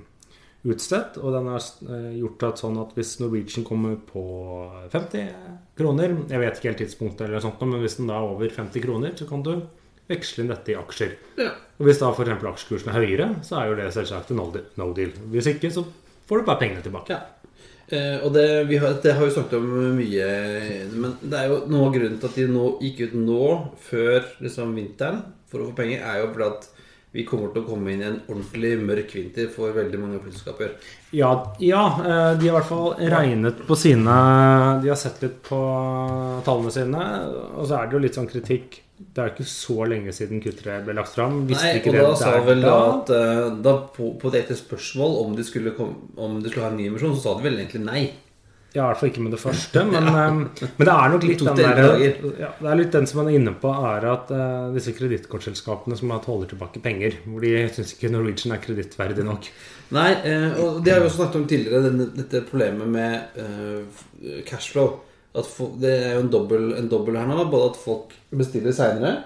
utstedt. 0.74 1.18
Og 1.22 1.34
den 1.34 1.48
er 1.52 1.64
eh, 1.94 2.12
gjort 2.20 2.44
at 2.50 2.62
sånn 2.62 2.78
at 2.82 2.94
hvis 2.96 3.16
Norwegian 3.22 3.66
kommer 3.66 3.96
på 4.08 4.22
50 4.92 5.28
kroner 5.78 6.14
Jeg 6.30 6.42
vet 6.42 6.58
ikke 6.58 6.70
helt 6.72 6.80
tidspunktet, 6.82 7.26
eller 7.28 7.42
sånt, 7.44 7.60
men 7.62 7.82
hvis 7.84 7.98
den 8.00 8.10
da 8.10 8.18
er 8.18 8.28
over 8.32 8.50
50 8.50 8.84
kroner, 8.84 9.14
så 9.18 9.28
kan 9.30 9.44
du 9.46 9.52
veksle 10.08 10.42
inn 10.44 10.52
dette 10.52 10.72
i 10.72 10.78
aksjer. 10.78 11.16
Ja. 11.38 11.50
Og 11.78 11.86
hvis 11.86 12.00
da 12.00 12.08
f.eks. 12.10 12.30
aksjekursen 12.50 12.90
er 12.92 12.96
høyere, 13.02 13.26
så 13.46 13.60
er 13.60 13.68
jo 13.70 13.76
det 13.78 13.90
selvsagt 13.94 14.32
en 14.32 14.40
no 14.40 14.48
deal- 14.54 14.70
no 14.80 14.92
deal. 14.96 15.12
Hvis 15.34 15.50
ikke, 15.52 15.70
så 15.74 15.84
får 16.28 16.40
du 16.40 16.48
bare 16.48 16.62
pengene 16.62 16.84
tilbake. 16.84 17.12
Ja. 17.12 17.26
Eh, 17.88 18.18
og 18.24 18.32
det, 18.34 18.46
vi 18.68 18.76
har, 18.80 18.96
det 19.04 19.14
har 19.16 19.24
vi 19.24 19.32
snakket 19.36 19.60
om 19.60 19.68
mye, 19.96 20.24
men 20.92 21.14
det 21.22 21.38
er 21.38 21.52
jo 21.52 21.60
noe 21.72 21.86
av 21.86 21.94
grunnen 21.94 22.18
til 22.20 22.28
at 22.28 22.40
de 22.40 22.48
nå 22.50 22.64
gikk 22.84 23.04
ut 23.06 23.14
nå, 23.20 23.44
før 23.86 24.26
liksom 24.44 24.74
vinteren, 24.76 25.22
for 25.48 25.62
å 25.62 25.70
få 25.70 25.76
penger, 25.78 26.02
er 26.04 26.20
jo 26.20 26.32
fordi 26.34 26.48
at 26.50 26.66
vi 27.10 27.24
kommer 27.24 27.52
til 27.54 27.62
å 27.62 27.68
komme 27.70 27.92
inn 27.94 28.02
i 28.02 28.08
en 28.08 28.18
ordentlig 28.28 28.74
mørk 28.84 29.14
vinter 29.16 29.48
for 29.52 29.72
veldig 29.72 30.00
mange 30.00 30.18
flyselskaper. 30.20 30.74
Ja, 31.16 31.30
ja, 31.62 31.84
eh, 32.04 32.32
de 32.36 32.50
har 32.50 32.50
i 32.50 32.56
hvert 32.58 32.68
fall 32.68 32.98
regnet 33.00 33.62
på 33.64 33.78
sine 33.80 34.16
De 34.82 34.90
har 34.92 34.98
sett 35.00 35.22
litt 35.24 35.38
på 35.46 35.60
tallene 36.44 36.74
sine. 36.74 37.06
Og 37.56 37.64
så 37.64 37.78
er 37.78 37.88
det 37.88 37.96
jo 37.96 38.02
litt 38.04 38.18
sånn 38.18 38.28
kritikk. 38.28 38.82
Det 38.98 39.22
er 39.22 39.30
jo 39.30 39.36
ikke 39.38 39.48
så 39.48 39.86
lenge 39.88 40.12
siden 40.12 40.42
Q3 40.44 40.82
ble 40.84 40.98
lagt 40.98 41.16
fram. 41.16 41.40
Visste 41.48 41.70
Nei, 41.70 41.80
ikke 41.80 41.94
og 41.94 41.96
det 41.96 42.04
da 42.04 42.14
sa 42.20 42.36
vel 42.44 42.64
da 42.66 42.76
at 42.92 43.12
eh, 43.16 43.44
da 43.64 43.76
på, 43.94 44.12
på 44.20 44.34
et 44.36 44.52
spørsmål 44.60 45.20
om 45.24 45.36
de, 45.38 45.48
skulle 45.48 45.72
kom, 45.78 45.94
om 46.18 46.42
de 46.42 46.50
skulle 46.50 46.68
ha 46.68 46.74
en 46.74 46.80
ny 46.82 46.90
emisjon, 46.90 47.16
så 47.16 47.24
sa 47.30 47.38
de 47.38 47.48
vel 47.48 47.60
egentlig 47.62 47.86
nei. 47.86 48.02
Ja, 48.74 48.82
i 48.82 48.86
hvert 48.90 49.00
fall 49.00 49.08
ikke 49.08 49.22
med 49.24 49.32
det 49.32 49.40
første. 49.40 49.82
Men, 49.88 50.08
ja. 50.18 50.24
men 50.28 50.84
det 50.84 50.92
er 50.92 51.12
nok 51.14 51.24
litt 51.24 51.40
den 51.40 51.56
der, 51.56 51.78
ja, 52.36 52.50
Det 52.58 52.68
er 52.68 52.78
litt 52.78 52.92
den 52.92 53.08
som 53.08 53.22
man 53.22 53.30
er 53.30 53.38
inne 53.38 53.54
på, 53.62 53.72
er 53.72 54.06
at 54.12 54.32
uh, 54.34 54.68
disse 54.74 54.92
kredittkortselskapene 54.96 55.96
som 55.96 56.12
holder 56.12 56.52
tilbake 56.52 56.82
penger 56.84 57.16
Hvor 57.24 57.44
de 57.44 57.52
syns 57.72 57.94
ikke 57.96 58.12
Norwegian 58.12 58.52
er 58.56 58.62
kredittverdig 58.62 59.24
nok. 59.24 59.48
Nei, 59.96 60.10
uh, 60.20 60.60
og 60.60 60.82
det 60.84 60.92
har 60.94 61.00
vi 61.00 61.08
også 61.08 61.22
snakket 61.22 61.40
om 61.40 61.48
tidligere, 61.48 61.84
denne, 61.88 62.10
dette 62.18 62.44
problemet 62.50 62.92
med 62.92 63.40
uh, 63.40 64.04
cashflow. 64.48 64.98
At 65.38 65.48
fo- 65.48 65.72
det 65.80 65.94
er 65.94 66.14
jo 66.18 66.26
en 66.26 66.32
dobbel, 66.32 67.16
her 67.16 67.28
nå. 67.28 67.48
Både 67.48 67.72
at 67.72 67.80
folk 67.80 68.12
bestiller 68.36 68.76
seinere, 68.76 69.16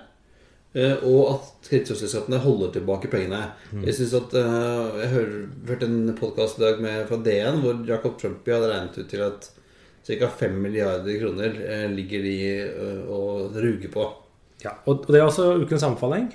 og 0.73 1.23
at 1.35 1.49
kredittselskapene 1.67 2.39
holder 2.41 2.71
tilbake 2.73 3.11
pengene. 3.13 3.43
Jeg 3.85 3.95
synes 3.99 4.15
at 4.17 4.37
eh, 4.41 5.01
Jeg 5.03 5.11
hør, 5.13 5.35
hørte 5.69 5.89
en 5.91 6.15
podkast 6.17 6.59
i 6.59 6.65
dag 6.65 6.81
med, 6.81 7.03
fra 7.11 7.19
DN 7.21 7.61
hvor 7.61 7.83
Jacob 7.89 8.17
Trumpy 8.21 8.55
hadde 8.55 8.71
regnet 8.71 8.97
ut 8.97 9.11
til 9.11 9.25
at 9.27 9.51
ca. 10.07 10.29
5 10.39 10.57
milliarder 10.65 11.21
kroner 11.21 11.61
eh, 11.61 11.87
ligger 11.93 12.25
de 12.25 12.37
eh, 12.57 13.03
og 13.05 13.57
ruger 13.57 13.93
på. 13.93 14.09
Ja, 14.63 14.77
Og 14.87 15.07
det 15.09 15.19
er 15.19 15.27
også 15.27 15.57
ukens 15.63 15.83
anbefaling. 15.87 16.29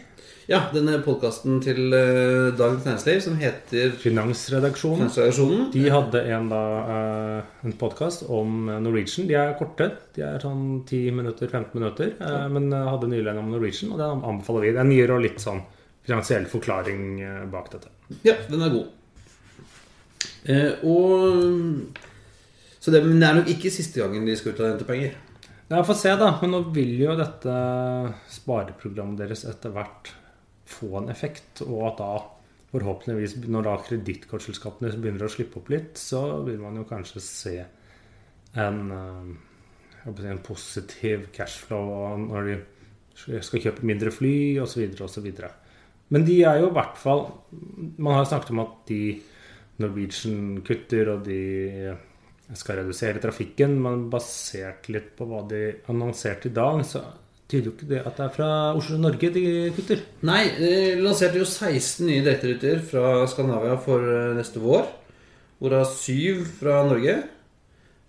Ja, 0.48 0.62
denne 0.72 0.98
podkasten 1.03 1.57
til 1.63 1.91
uh, 1.91 2.53
Dagens 2.55 2.86
Næringsliv 2.88 3.19
som 3.24 3.36
heter 3.39 3.91
Finansredaksjonen. 4.00 5.01
Finansredaksjonen. 5.10 5.65
De 5.74 5.84
hadde 5.91 6.22
en, 6.31 6.48
da, 6.51 6.62
eh, 6.93 7.65
en 7.67 7.75
podkast 7.79 8.24
om 8.31 8.69
Norwegian. 8.84 9.27
De 9.27 9.36
er 9.36 9.55
korte. 9.60 9.89
De 10.15 10.24
er 10.24 10.39
sånn 10.43 10.86
10 10.88 11.12
minutter, 11.19 11.51
15 11.51 11.75
minutter. 11.75 12.13
ja. 12.19 12.46
Men 12.51 12.72
eh, 12.72 12.88
hadde 12.93 13.10
nylig 13.12 13.27
en 13.34 13.41
om 13.43 13.51
Norwegian, 13.51 13.91
og 13.91 14.00
den 14.00 14.24
anbefaler 14.31 14.67
vi. 14.69 14.72
Den 14.79 14.93
gir 14.96 15.12
jo 15.12 15.19
litt 15.24 15.43
sånn 15.43 15.60
finansiell 16.07 16.48
forklaring 16.48 17.03
eh, 17.19 17.43
bak 17.51 17.67
dette. 17.75 17.91
Ja, 18.24 18.38
den 18.48 18.63
er 18.63 18.72
god. 18.72 18.88
Eh, 20.48 20.72
og 20.88 22.03
Så 22.79 22.91
det, 22.93 23.03
men 23.03 23.19
det 23.19 23.27
er 23.27 23.36
nok 23.41 23.50
ikke 23.51 23.72
siste 23.74 24.00
gangen 24.00 24.24
de 24.24 24.36
skal 24.39 24.53
ut 24.55 24.62
og 24.63 24.69
hente 24.72 24.88
penger. 24.88 25.17
Ja, 25.68 25.84
Få 25.84 25.94
se, 25.94 26.14
da. 26.16 26.32
Men 26.42 26.54
nå 26.56 26.62
vil 26.76 26.94
jo 27.02 27.16
dette 27.20 27.54
spareprogrammet 28.32 29.20
deres 29.20 29.44
etter 29.50 29.74
hvert 29.76 30.14
få 30.68 30.94
en 31.02 31.12
effekt. 31.12 31.60
Og 31.66 31.82
at 31.90 32.00
da 32.00 32.12
forhåpentligvis, 32.72 33.38
når 33.52 33.68
da 33.68 33.76
kredittkortselskapene 33.84 34.94
begynner 34.96 35.28
å 35.28 35.32
slippe 35.32 35.60
opp 35.60 35.72
litt, 35.74 36.00
så 36.00 36.40
vil 36.48 36.62
man 36.64 36.80
jo 36.80 36.88
kanskje 36.88 37.24
se 37.24 37.56
en, 38.56 38.80
eh, 38.92 40.08
en 40.08 40.44
positiv 40.44 41.28
cashflow 41.36 42.16
når 42.24 42.48
de 42.48 43.42
skal 43.44 43.64
kjøpe 43.68 43.84
mindre 43.84 44.12
fly 44.12 44.60
osv. 44.64 44.88
osv. 45.04 45.32
Men 46.10 46.24
de 46.24 46.44
er 46.48 46.62
jo 46.62 46.70
i 46.70 46.76
hvert 46.76 46.96
fall 46.96 47.26
Man 47.98 48.14
har 48.16 48.26
snakket 48.26 48.54
om 48.54 48.62
at 48.64 48.76
de 48.88 49.22
Norwegian 49.80 50.62
kutter, 50.66 51.10
og 51.12 51.26
de 51.26 51.98
skal 52.56 52.80
redusere 52.80 53.20
trafikken, 53.20 53.74
men 53.84 54.06
basert 54.12 54.88
litt 54.94 55.16
på 55.18 55.25
hva 55.27 55.42
de 55.50 55.63
annonserte 55.92 56.48
i 56.48 56.56
dag, 56.56 56.84
så 56.88 57.01
tyder 57.48 57.70
jo 57.70 57.74
ikke 57.75 57.89
det 57.89 58.01
at 58.04 58.18
det 58.20 58.25
er 58.27 58.36
fra 58.36 58.50
Oslo-Norge 58.75 59.32
de 59.36 59.46
kutter. 59.75 60.04
Nei, 60.27 60.44
de 60.58 60.72
lanserte 61.04 61.39
jo 61.42 61.48
16 61.48 62.06
nye 62.08 62.24
direkteruter 62.24 62.82
fra 62.84 63.25
Skandinavia 63.32 63.77
for 63.84 64.04
eh, 64.04 64.36
neste 64.38 64.63
vår. 64.63 64.88
Hvorav 65.60 65.88
syv 65.89 66.44
fra 66.60 66.82
Norge. 66.88 67.16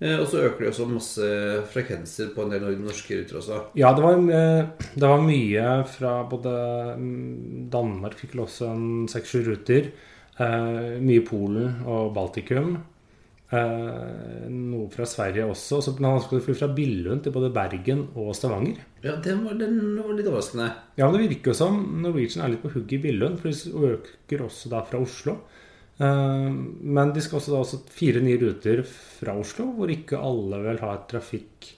Eh, 0.01 0.19
Og 0.19 0.27
så 0.31 0.43
øker 0.47 0.65
de 0.65 0.71
også 0.73 0.89
masse 0.91 1.31
frekvenser 1.73 2.31
på 2.35 2.45
en 2.45 2.53
del 2.55 2.67
norske 2.83 3.19
ruter 3.21 3.39
også. 3.41 3.63
Ja, 3.79 3.91
det 3.95 4.05
var, 4.05 4.19
eh, 4.19 4.91
det 4.95 5.09
var 5.15 5.25
mye 5.25 5.67
fra 5.97 6.19
både 6.31 6.53
mm, 6.99 7.67
Danmark 7.73 8.19
fikk 8.19 8.37
vel 8.37 8.45
også 8.47 8.71
en 8.75 8.87
seks-sju 9.11 9.43
ruter. 9.51 9.91
Mye 10.39 11.25
Polen 11.27 11.81
og 11.91 12.13
Baltikum. 12.15 12.77
Eh, 13.49 14.49
noe 14.53 14.91
fra 14.93 15.07
Sverige 15.09 15.47
også. 15.49 15.79
Så 15.81 15.95
han 15.97 16.21
skulle 16.21 16.45
fly 16.45 16.57
fra 16.59 16.69
Billund 16.77 17.23
til 17.25 17.33
både 17.33 17.49
Bergen 17.55 18.03
og 18.19 18.35
Stavanger. 18.37 18.83
Ja, 19.05 19.15
den 19.25 19.41
var, 19.47 19.57
den 19.57 19.79
var 19.97 20.13
litt 20.13 20.29
overraskende. 20.29 20.69
Ja, 20.99 21.09
men 21.09 21.17
det 21.17 21.31
virker 21.31 21.55
jo 21.55 21.61
som 21.63 21.79
Norwegian 22.05 22.45
er 22.45 22.53
litt 22.53 22.65
på 22.65 22.75
hugget 22.75 22.99
i 22.99 23.03
Billund, 23.07 23.41
for 23.41 23.49
de 23.49 23.89
øker 23.95 24.45
også 24.45 24.73
da 24.75 24.83
fra 24.85 25.01
Oslo. 25.01 25.39
Eh, 25.97 26.51
Men 26.53 27.15
de 27.17 27.25
skal 27.25 27.41
også 27.41 27.55
da 27.55 27.63
også 27.65 27.81
fire 27.95 28.21
nye 28.25 28.41
ruter 28.43 28.85
fra 28.85 29.39
Oslo, 29.41 29.71
hvor 29.79 29.97
ikke 29.97 30.21
alle 30.21 30.61
vil 30.69 30.85
ha 30.85 30.93
trafikk 31.09 31.73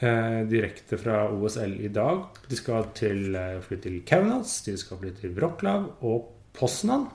eh, 0.00 0.40
direkte 0.48 0.96
fra 0.96 1.26
OSL 1.28 1.76
i 1.84 1.92
dag. 1.92 2.24
De 2.48 2.56
skal 2.56 2.88
til, 2.96 3.36
fly 3.68 3.82
til 3.84 4.00
Kaunas, 4.08 4.62
de 4.64 4.78
skal 4.80 5.04
fly 5.04 5.12
til 5.20 5.36
Wroclaw 5.36 5.90
og 6.00 6.32
Poznan. 6.56 7.10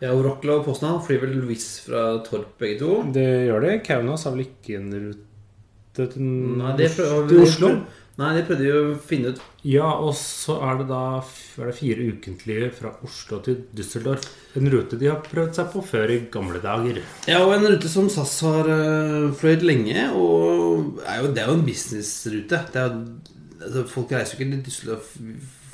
Ja, 0.00 0.14
og 0.14 0.24
Rockla 0.24 0.56
og 0.56 0.64
Poznan 0.64 1.00
flyr 1.04 1.20
vel 1.26 1.34
Louis 1.36 1.64
fra 1.84 2.04
Torp, 2.24 2.54
begge 2.60 2.80
to. 2.80 3.00
Det 3.12 3.26
gjør 3.50 3.66
det. 3.66 3.74
Kaunas 3.84 4.24
har 4.24 4.32
vel 4.32 4.46
ikke 4.46 4.78
en 4.78 4.94
rute 4.96 6.06
til, 6.14 6.22
Nei, 6.56 6.76
det 6.78 6.92
prøvde, 6.94 7.26
til 7.28 7.42
Oslo? 7.44 7.72
Nei, 8.20 8.30
det 8.36 8.46
prøvde 8.48 8.64
vi 8.64 8.72
å 8.72 8.94
finne 9.10 9.32
ut 9.32 9.42
Ja, 9.68 9.90
og 10.00 10.14
så 10.16 10.56
er 10.64 10.80
det 10.80 10.88
da 10.90 11.02
er 11.20 11.68
det 11.68 11.76
fire 11.76 12.08
ukentlige 12.14 12.70
fra 12.78 12.94
Oslo 13.04 13.42
til 13.44 13.60
Düsseldorf. 13.76 14.24
En 14.56 14.72
rute 14.72 14.96
de 15.00 15.10
har 15.10 15.20
prøvd 15.24 15.60
seg 15.60 15.70
på 15.74 15.84
før 15.92 16.14
i 16.16 16.18
gamle 16.32 16.64
dager. 16.64 17.02
Ja, 17.28 17.42
og 17.44 17.54
en 17.58 17.68
rute 17.68 17.92
som 17.92 18.08
SAS 18.12 18.38
har 18.46 18.72
uh, 18.72 19.30
fløyet 19.36 19.64
lenge, 19.66 20.08
og 20.16 21.00
er 21.04 21.20
jo, 21.20 21.32
det 21.36 21.44
er 21.44 21.52
jo 21.52 21.60
en 21.60 21.68
businessrute. 21.68 22.64
Det 22.72 22.84
er, 22.86 23.00
altså, 23.60 23.88
folk 23.92 24.16
reiser 24.16 24.36
jo 24.36 24.46
ikke 24.46 24.52
til 24.56 24.68
Düsseldorf 24.70 25.16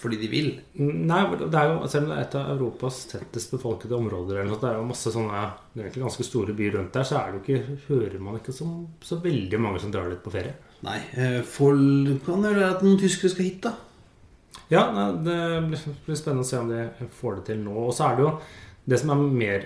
fordi 0.06 0.20
de 0.22 0.30
vil. 0.32 0.50
Nei, 0.80 1.20
det 1.42 1.50
er 1.50 1.72
jo, 1.72 1.80
selv 1.90 2.06
om 2.06 2.12
det 2.12 2.18
er 2.18 2.25
et 2.25 2.36
av 2.38 2.52
Europas 2.54 3.00
tettest 3.10 3.52
befolkede 3.52 3.98
områder, 3.98 4.40
eller 4.40 4.52
noe, 4.52 4.60
det 4.62 4.70
er 4.70 4.78
jo 4.78 4.86
masse 4.88 5.12
sånne 5.12 5.42
det 5.72 5.80
er 5.80 5.88
egentlig 5.88 6.06
ganske 6.06 6.26
store 6.28 6.54
byer 6.56 6.78
rundt 6.78 6.94
der, 6.96 7.08
så 7.08 7.18
er 7.20 7.32
det 7.32 7.40
jo 7.40 7.42
ikke, 7.44 7.80
hører 7.88 8.22
man 8.22 8.38
ikke 8.38 8.54
så, 8.54 8.68
så 9.04 9.18
veldig 9.25 9.60
mange 9.60 9.82
som 9.82 9.92
drar 9.94 10.08
dit 10.12 10.22
på 10.22 10.32
ferie. 10.32 10.54
Nei, 10.86 11.00
uh, 11.18 11.42
folk 11.48 12.22
kan 12.25 12.46
jo 12.46 12.54
være 12.54 12.70
at 12.76 12.86
noen 12.86 13.02
tyskere 13.02 13.34
skal 13.34 13.48
hit, 13.48 13.66
da. 13.66 13.75
Ja, 14.72 14.86
det 15.22 15.36
blir 15.68 16.18
spennende 16.18 16.42
å 16.42 16.48
se 16.48 16.58
om 16.58 16.70
de 16.70 17.08
får 17.20 17.38
det 17.38 17.44
til 17.52 17.60
nå. 17.62 17.75
Og 17.86 17.92
så 17.94 18.08
er 18.08 18.16
det 18.16 18.25
jo 18.25 18.32
det 18.86 18.98
som 19.02 19.12
er 19.14 19.22
mer 19.22 19.64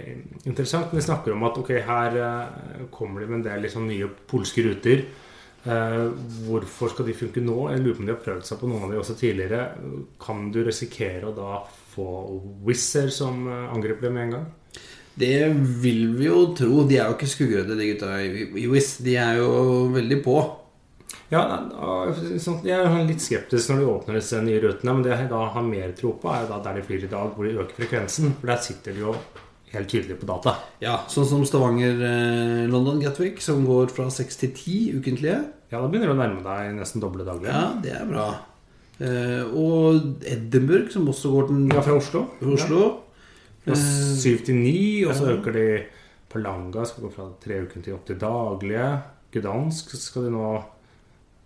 interessant. 0.49 0.92
Vi 0.97 1.04
snakker 1.04 1.35
om 1.35 1.44
at 1.49 1.59
ok, 1.61 1.73
her 1.87 2.16
eh, 2.20 2.85
kommer 2.92 3.23
de 3.23 3.28
med 3.30 3.40
en 3.40 3.47
del 3.49 3.64
liksom 3.64 3.88
nye 3.88 4.09
polske 4.28 4.64
ruter. 4.64 5.04
Eh, 5.64 6.07
hvorfor 6.47 6.88
skal 6.93 7.09
de 7.11 7.17
funke 7.17 7.43
nå? 7.45 7.57
Jeg 7.73 7.83
lurer 7.83 7.97
på 7.99 8.05
om 8.05 8.09
de 8.09 8.14
har 8.14 8.23
prøvd 8.25 8.47
seg 8.49 8.61
på 8.61 8.71
noen 8.71 8.87
av 8.87 8.95
de 8.95 9.00
også 9.00 9.17
tidligere. 9.21 9.67
Kan 10.23 10.49
du 10.55 10.62
risikere 10.64 11.29
å 11.29 11.37
da 11.37 11.59
få 11.93 12.07
Wizz 12.67 13.12
som 13.12 13.45
eh, 13.49 13.67
angriper 13.75 14.09
dem 14.09 14.17
med 14.17 14.29
en 14.29 14.35
gang? 14.38 14.49
Det 15.21 15.50
vil 15.83 16.14
vi 16.17 16.31
jo 16.31 16.47
tro. 16.57 16.85
De 16.88 16.97
er 16.97 17.11
jo 17.11 17.19
ikke 17.19 17.29
skuggredde, 17.29 17.76
de 17.76 17.90
gutta 17.90 18.14
i 18.25 18.64
Wizz. 18.71 19.00
De 19.05 19.19
er 19.21 19.43
jo 19.43 19.50
veldig 19.93 20.21
på. 20.25 20.38
Ja, 21.31 21.45
sånn, 22.43 22.64
Jeg 22.67 22.81
er 22.81 23.05
litt 23.07 23.23
skeptisk 23.23 23.71
når 23.71 23.83
de 23.83 23.90
åpner 23.93 24.17
disse 24.19 24.40
nye 24.43 24.62
rutene. 24.64 24.97
Men 24.97 25.05
det 25.05 25.12
jeg 25.12 25.29
da 25.31 25.45
har 25.55 25.67
mer 25.67 25.93
tro 25.99 26.14
på, 26.19 26.33
er 26.33 26.49
da 26.49 26.62
der 26.64 26.81
de 26.81 26.87
flyr 26.88 27.05
i 27.05 27.12
dag, 27.12 27.35
hvor 27.37 27.47
de 27.47 27.59
øker 27.59 27.83
frekvensen. 27.83 28.33
For 28.40 28.50
der 28.50 28.64
sitter 28.64 28.97
de 28.97 29.05
jo 29.05 29.14
helt 29.73 29.89
tydelig 29.91 30.17
på 30.21 30.27
data. 30.29 30.57
Ja, 30.83 30.97
Sånn 31.09 31.27
som 31.29 31.45
Stavanger-London 31.47 33.00
Gatwick, 33.03 33.41
som 33.45 33.65
går 33.69 33.91
fra 33.95 34.09
seks 34.12 34.37
til 34.41 34.53
ti 34.57 34.79
ukentlige. 34.97 35.41
Ja, 35.71 35.79
da 35.81 35.87
begynner 35.89 36.11
du 36.11 36.17
å 36.17 36.21
nærme 36.21 36.43
deg 36.45 36.75
nesten 36.81 37.03
doble 37.03 37.27
daglig. 37.27 37.50
Ja, 37.53 37.69
det 37.83 37.93
er 38.00 38.09
bra. 38.09 38.27
Eh, 39.00 39.45
og 39.57 40.25
Edinburgh, 40.29 40.91
som 40.93 41.07
også 41.09 41.31
går 41.33 41.49
til 41.49 41.69
Ja, 41.77 41.81
fra 41.87 41.97
Oslo. 42.00 42.27
fra 42.41 42.57
Oslo. 42.57 42.83
Fra 43.65 43.73
Eh, 43.77 44.17
syv 44.17 44.45
til 44.47 44.55
ni, 44.57 45.05
og 45.05 45.15
så 45.15 45.29
ja. 45.29 45.37
øker 45.37 45.53
de 45.53 45.65
på 46.33 46.41
Langa 46.43 46.85
skal 46.87 47.05
gå 47.05 47.11
fra 47.12 47.27
tre 47.43 47.61
uker 47.62 47.83
til 47.85 47.95
åtte 47.95 48.17
daglige. 48.19 49.03
Gdansk 49.35 49.91
skal 50.00 50.25
de 50.25 50.31
nå 50.35 50.47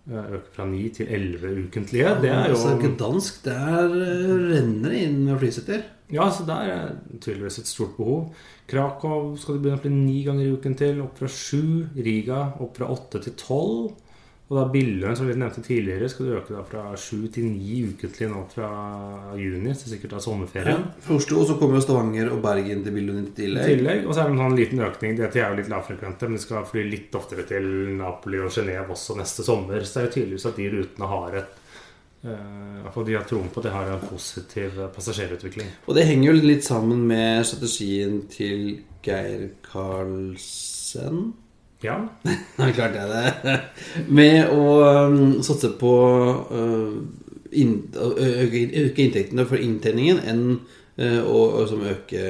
eh, 0.09 0.31
øke 0.37 0.53
fra 0.55 0.65
ni 0.65 0.89
til 0.89 1.07
elleve 1.11 1.51
ukentlige. 1.67 2.15
Det 2.21 2.29
er 2.31 2.49
altså, 2.49 2.77
Gdansk, 2.81 3.43
der 3.43 3.83
eh, 3.83 4.31
renner 4.55 4.89
det 4.95 5.01
inn 5.03 5.25
med 5.25 5.39
flysetter. 5.43 5.83
Ja, 6.13 6.29
så 6.31 6.45
der 6.45 6.69
er 6.69 6.95
tydeligvis 7.19 7.59
et 7.59 7.67
stort 7.67 7.95
behov. 7.97 8.33
Krakow 8.69 9.35
skal 9.41 9.55
de 9.57 9.63
begynne 9.63 9.79
å 9.79 9.81
fly 9.83 9.91
ni 9.93 10.23
ganger 10.25 10.45
i 10.45 10.53
uken 10.55 10.75
til. 10.77 11.01
Opp 11.01 11.17
fra 11.17 11.27
sju. 11.31 11.85
Riga 11.97 12.53
opp 12.61 12.77
fra 12.77 12.89
åtte 12.93 13.21
til 13.25 13.33
tolv. 13.39 13.93
Og 14.45 14.59
da 14.59 14.67
Billøen, 14.69 15.15
som 15.17 15.25
vi 15.25 15.33
nevnte 15.33 15.63
tidligere, 15.65 16.05
skal 16.07 16.27
du 16.27 16.35
øke 16.37 16.53
da 16.53 16.61
fra 16.69 16.83
sju 17.01 17.23
til 17.33 17.47
ni 17.49 17.79
ukentlig 17.89 18.27
nå 18.29 18.43
fra 18.51 18.67
juni. 19.39 19.73
Så 19.73 19.89
sikkert 19.89 20.11
da 20.13 20.19
Ja. 20.19 20.21
sommerferien. 20.21 20.83
Fra 21.01 21.15
Oslo, 21.15 21.39
og 21.41 21.47
så 21.47 21.57
kommer 21.57 21.79
jo 21.79 21.81
Stavanger 21.81 22.29
og 22.31 22.43
Bergen 22.43 22.83
til 22.83 22.93
Billøen 22.93 23.25
i 23.25 23.31
tillegg. 23.33 23.65
tillegg, 23.65 24.05
Og 24.05 24.13
så 24.13 24.21
er 24.21 24.29
det 24.29 24.33
en 24.39 24.45
sånn 24.45 24.55
liten 24.55 24.79
økning. 24.85 25.17
Dette 25.17 25.35
er 25.41 25.49
jo 25.49 25.55
litt 25.63 25.69
lavfrekvente, 25.73 26.21
men 26.29 26.33
de 26.33 26.43
skal 26.45 26.63
fly 26.63 26.83
litt 26.91 27.11
oftere 27.11 27.47
til 27.47 27.63
Napoli 27.97 28.37
og 28.37 28.51
Genéve 28.51 28.89
også 28.93 29.17
neste 29.17 29.43
sommer. 29.43 29.81
Så 29.81 29.93
det 29.93 29.97
er 30.03 30.07
jo 30.11 30.13
tydeligvis 30.21 30.45
at 30.45 30.55
de 30.57 30.69
rutene 30.69 31.07
har 31.07 31.35
et 31.41 31.49
eh, 32.25 32.79
i 32.79 32.83
hvert 32.83 33.07
De 33.07 33.15
har 33.15 33.25
troen 33.29 33.49
på 33.51 33.61
at 33.61 33.67
det 33.67 33.73
har 33.73 33.91
en 33.93 34.05
positiv 34.09 34.79
eh, 34.79 34.91
passasjerutvikling. 34.93 35.71
Og 35.87 35.97
det 35.97 36.05
henger 36.09 36.31
jo 36.31 36.45
litt 36.45 36.65
sammen 36.67 37.05
med 37.09 37.45
strategien 37.47 38.21
til 38.31 38.79
Geir 39.05 39.49
Karlsen. 39.65 41.33
Ja, 41.83 41.99
Nei, 42.59 42.71
klart 42.73 42.97
er 42.97 43.11
det. 43.11 43.57
Med 44.07 44.49
å 44.49 44.65
um, 45.05 45.43
satse 45.45 45.73
på 45.79 45.93
uh, 46.49 46.95
å 47.55 48.09
øke, 48.15 48.63
øke 48.81 49.05
inntektene 49.05 49.45
for 49.47 49.61
inntjeningen 49.61 50.23
enn 50.27 50.47
å 50.95 51.39
øke 51.91 52.21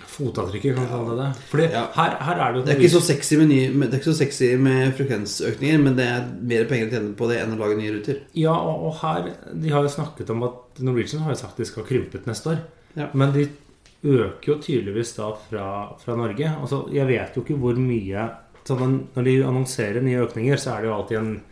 Fotavtrykket, 0.00 0.74
kan 0.74 0.84
vi 0.84 0.90
kalle 0.90 1.10
det 1.10 1.24
det. 1.24 1.42
Fordi 1.50 1.62
Ja. 1.72 1.86
her, 1.94 2.16
her 2.20 2.40
er 2.40 2.52
det 2.52 2.60
jo 2.60 2.64
Det 2.66 2.74
er 2.74 2.80
ikke 2.80 2.94
så 2.96 3.02
sexy 3.02 3.36
med, 3.36 3.48
ny, 3.48 3.68
med- 3.74 3.90
det 3.90 3.94
er 3.94 4.00
ikke 4.02 4.12
så 4.12 4.18
sexy 4.18 4.56
med 4.56 4.94
frekvensøkninger, 4.96 5.78
men 5.82 5.96
det 5.96 6.06
er 6.06 6.24
mer 6.42 6.64
penger 6.64 6.86
å 6.86 6.90
tjene 6.90 7.14
på 7.16 7.28
det 7.28 7.40
enn 7.42 7.52
å 7.54 7.58
lage 7.58 7.76
nye 7.78 7.92
ruter. 7.98 8.20
Ja, 8.34 8.52
og, 8.54 8.86
og 8.86 8.94
her 9.02 9.32
De 9.54 9.68
har 9.70 9.82
jo 9.82 9.88
snakket 9.88 10.30
om 10.30 10.42
at 10.42 10.80
Norwegian 10.80 11.22
har 11.22 11.32
jo 11.32 11.38
sagt 11.40 11.56
de 11.56 11.64
skal 11.64 11.84
krympe 11.84 12.14
ut 12.16 12.26
neste 12.26 12.46
år. 12.54 12.58
Ja. 12.96 13.08
Men 13.14 13.32
de 13.32 13.48
øker 14.04 14.44
jo 14.52 14.58
tydeligvis 14.60 15.14
da 15.16 15.32
fra, 15.50 15.94
fra 15.98 16.16
Norge. 16.16 16.44
Altså, 16.60 16.84
jeg 16.92 17.06
vet 17.08 17.34
jo 17.36 17.42
ikke 17.42 17.58
hvor 17.58 17.76
mye 17.78 18.30
sånn, 18.66 19.08
Når 19.14 19.24
de 19.24 19.42
annonserer 19.44 20.02
nye 20.02 20.24
økninger, 20.26 20.56
så 20.56 20.76
er 20.76 20.80
det 20.82 20.88
jo 20.88 20.94
alltid 20.94 21.18
en 21.18 21.42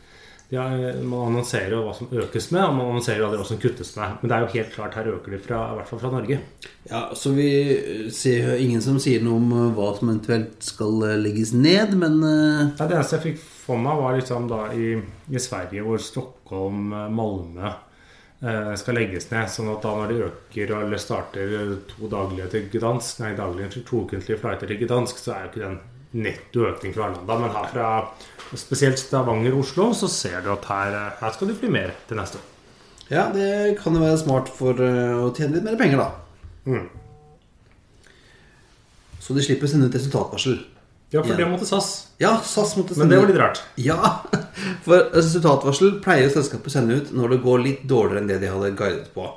Ja, 0.52 0.66
man 1.00 1.30
annonserer 1.30 1.72
jo 1.72 1.84
hva 1.86 1.94
som 1.96 2.10
økes 2.12 2.50
med, 2.52 2.60
og 2.60 2.74
man 2.76 2.90
annonserer 2.90 3.22
jo 3.22 3.28
aldri 3.30 3.38
hva 3.40 3.46
som 3.48 3.60
kuttes 3.62 3.94
med. 3.96 4.18
Men 4.20 4.28
det 4.28 4.36
er 4.36 4.42
jo 4.44 4.50
helt 4.52 4.74
klart 4.74 4.96
her 4.98 5.06
øker 5.14 5.32
de 5.32 5.38
fra, 5.40 5.60
i 5.72 5.78
hvert 5.78 5.88
fall 5.88 6.02
fra 6.02 6.10
Norge. 6.12 6.36
Ja, 6.90 7.00
så 7.16 7.32
vi 7.32 7.46
ser 8.12 8.50
jo 8.50 8.56
ingen 8.60 8.82
som 8.84 8.98
sier 9.00 9.24
noe 9.24 9.40
om 9.40 9.72
hva 9.72 9.86
som 9.96 10.10
eventuelt 10.12 10.58
skal 10.66 11.06
legges 11.22 11.54
ned, 11.56 11.94
men 11.96 12.20
Ja, 12.26 12.84
det 12.84 12.98
eneste 12.98 13.16
jeg 13.16 13.24
fikk 13.30 13.40
for 13.62 13.80
meg, 13.80 13.96
var 14.02 14.18
liksom 14.18 14.50
da 14.50 14.66
i, 14.76 14.92
i 15.32 15.40
Sverige, 15.40 15.86
hvor 15.86 16.04
Stockholm, 16.04 16.92
Malmö 17.16 17.70
eh, 17.70 18.74
skal 18.76 19.00
legges 19.00 19.30
ned. 19.32 19.48
Sånn 19.54 19.72
at 19.72 19.88
da 19.88 19.94
når 19.96 20.12
de 20.12 20.20
øker 20.26 20.76
eller 20.82 21.00
starter 21.00 21.56
to 21.94 22.12
daglige 22.12 22.50
til 22.52 22.68
Gdansk, 22.76 23.24
nei, 23.24 23.32
daglige 23.40 23.72
to 23.78 24.04
ukentlige 24.04 24.40
flighter 24.44 24.68
til 24.68 24.84
Gdansk, 24.84 25.22
så 25.22 25.32
er 25.38 25.46
jo 25.46 25.52
ikke 25.54 25.64
den 25.64 25.80
netto 26.12 26.66
økning 26.68 26.92
fra 26.94 27.06
Arlanda. 27.08 27.36
Men 27.40 27.54
her 27.54 27.68
fra 27.72 28.56
spesielt 28.58 29.00
Stavanger 29.00 29.54
og 29.54 29.62
Oslo, 29.64 29.90
så 29.96 30.08
ser 30.12 30.42
du 30.44 30.50
at 30.52 30.66
her, 30.68 30.96
her 31.20 31.32
skal 31.36 31.48
du 31.48 31.54
fly 31.56 31.70
mer 31.72 31.94
til 32.08 32.18
neste 32.20 32.36
år. 32.40 32.48
ja, 33.12 33.26
det 33.32 33.78
kan 33.82 33.94
jo 33.96 34.00
være 34.04 34.18
smart 34.20 34.48
for 34.52 34.76
eh, 34.80 35.14
å 35.24 35.30
tjene 35.36 35.56
litt 35.58 35.64
mer 35.66 35.76
penger, 35.80 35.98
da. 36.02 36.10
Mm. 36.66 36.88
Så 39.22 39.34
de 39.36 39.42
slipper 39.44 39.68
å 39.68 39.70
sende 39.72 39.88
ut 39.88 39.96
resultatvarsel. 39.96 40.60
Ja, 41.12 41.20
for 41.22 41.30
Ja. 41.32 41.36
det 41.36 41.46
måtte 41.50 41.66
SAS. 41.68 42.08
Ja, 42.18 42.40
SAS 42.40 42.74
måtte 42.76 42.96
Men 42.96 43.08
det 43.10 43.18
var 43.18 43.26
litt 43.28 43.36
rart. 43.40 43.60
Ja, 43.76 44.22
for 44.86 45.10
resultatvarsel 45.12 46.00
pleier 46.02 46.30
selskapet 46.32 46.66
å 46.72 46.74
sende 46.76 46.96
ut 46.96 47.12
når 47.12 47.34
det 47.36 47.42
går 47.44 47.62
litt 47.62 47.82
dårligere 47.88 48.22
enn 48.22 48.30
det 48.30 48.40
de 48.40 48.48
hadde 48.52 48.72
guidet 48.78 49.12
på. 49.14 49.28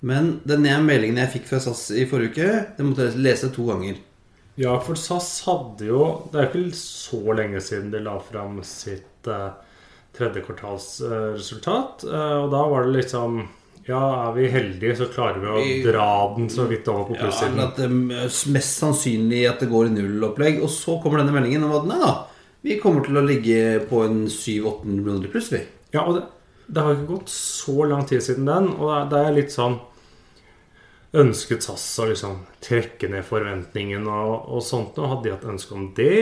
Men 0.00 0.40
den 0.46 0.62
meldingen 0.86 1.18
jeg 1.18 1.32
fikk 1.32 1.48
fra 1.50 1.58
SAS 1.60 1.88
i 1.90 2.06
forrige 2.06 2.30
uke, 2.30 2.66
den 2.78 2.86
måtte 2.92 3.08
jeg 3.08 3.18
lese 3.18 3.50
to 3.50 3.66
ganger. 3.66 3.98
Ja, 4.58 4.74
for 4.82 4.98
SAS 4.98 5.30
hadde 5.46 5.86
jo 5.86 6.02
Det 6.32 6.40
er 6.40 6.48
ikke 6.48 6.74
så 6.74 7.20
lenge 7.38 7.60
siden 7.62 7.92
de 7.92 8.00
la 8.02 8.16
fram 8.18 8.58
sitt 8.66 9.28
eh, 9.30 9.52
tredje 10.18 10.42
kvartalsresultat. 10.42 12.02
Eh, 12.08 12.34
og 12.42 12.50
da 12.50 12.62
var 12.72 12.88
det 12.88 12.96
liksom 12.96 13.38
Ja, 13.86 14.00
er 14.26 14.34
vi 14.34 14.48
heldige, 14.52 14.96
så 14.98 15.06
klarer 15.12 15.38
vi 15.40 15.48
å 15.48 15.60
dra 15.86 16.08
den 16.34 16.50
så 16.52 16.66
vidt 16.68 16.90
over 16.92 17.06
på 17.08 17.20
plussiden. 17.20 17.54
Ja, 17.54 17.68
men 17.68 17.68
at 17.68 17.78
det 17.78 18.50
mest 18.52 18.82
sannsynlig 18.82 19.44
at 19.48 19.62
det 19.62 19.70
går 19.70 19.88
i 19.88 19.94
nullopplegg. 19.94 20.58
Og 20.60 20.68
så 20.74 20.98
kommer 21.00 21.22
denne 21.22 21.32
meldingen 21.32 21.64
om 21.64 21.76
at 21.78 21.86
nei 21.88 22.00
da, 22.02 22.10
vi 22.66 22.76
kommer 22.82 23.06
til 23.06 23.16
å 23.16 23.24
ligge 23.24 23.78
på 23.88 24.02
en 24.04 24.26
700-800 24.26 24.90
millioner 24.98 25.32
pluss, 25.32 25.48
vi. 25.54 25.62
Ja, 25.94 26.02
og 26.02 26.18
det, 26.18 26.26
det 26.66 26.84
har 26.84 26.98
ikke 26.98 27.14
gått 27.14 27.32
så 27.32 27.86
lang 27.88 28.04
tid 28.10 28.26
siden 28.26 28.50
den, 28.50 28.68
og 28.76 28.90
det 28.90 29.06
det 29.14 29.22
er 29.22 29.38
litt 29.38 29.54
sånn 29.54 29.78
Ønsket 31.16 31.64
SAS 31.64 31.84
å 32.02 32.10
liksom 32.10 32.42
trekke 32.60 33.08
ned 33.08 33.24
forventningen 33.24 34.04
og, 34.12 34.50
og 34.52 34.64
sånt 34.64 34.98
noe? 34.98 35.08
Hadde 35.08 35.24
de 35.24 35.32
hatt 35.32 35.46
ønske 35.48 35.76
om 35.76 35.86
det? 35.96 36.18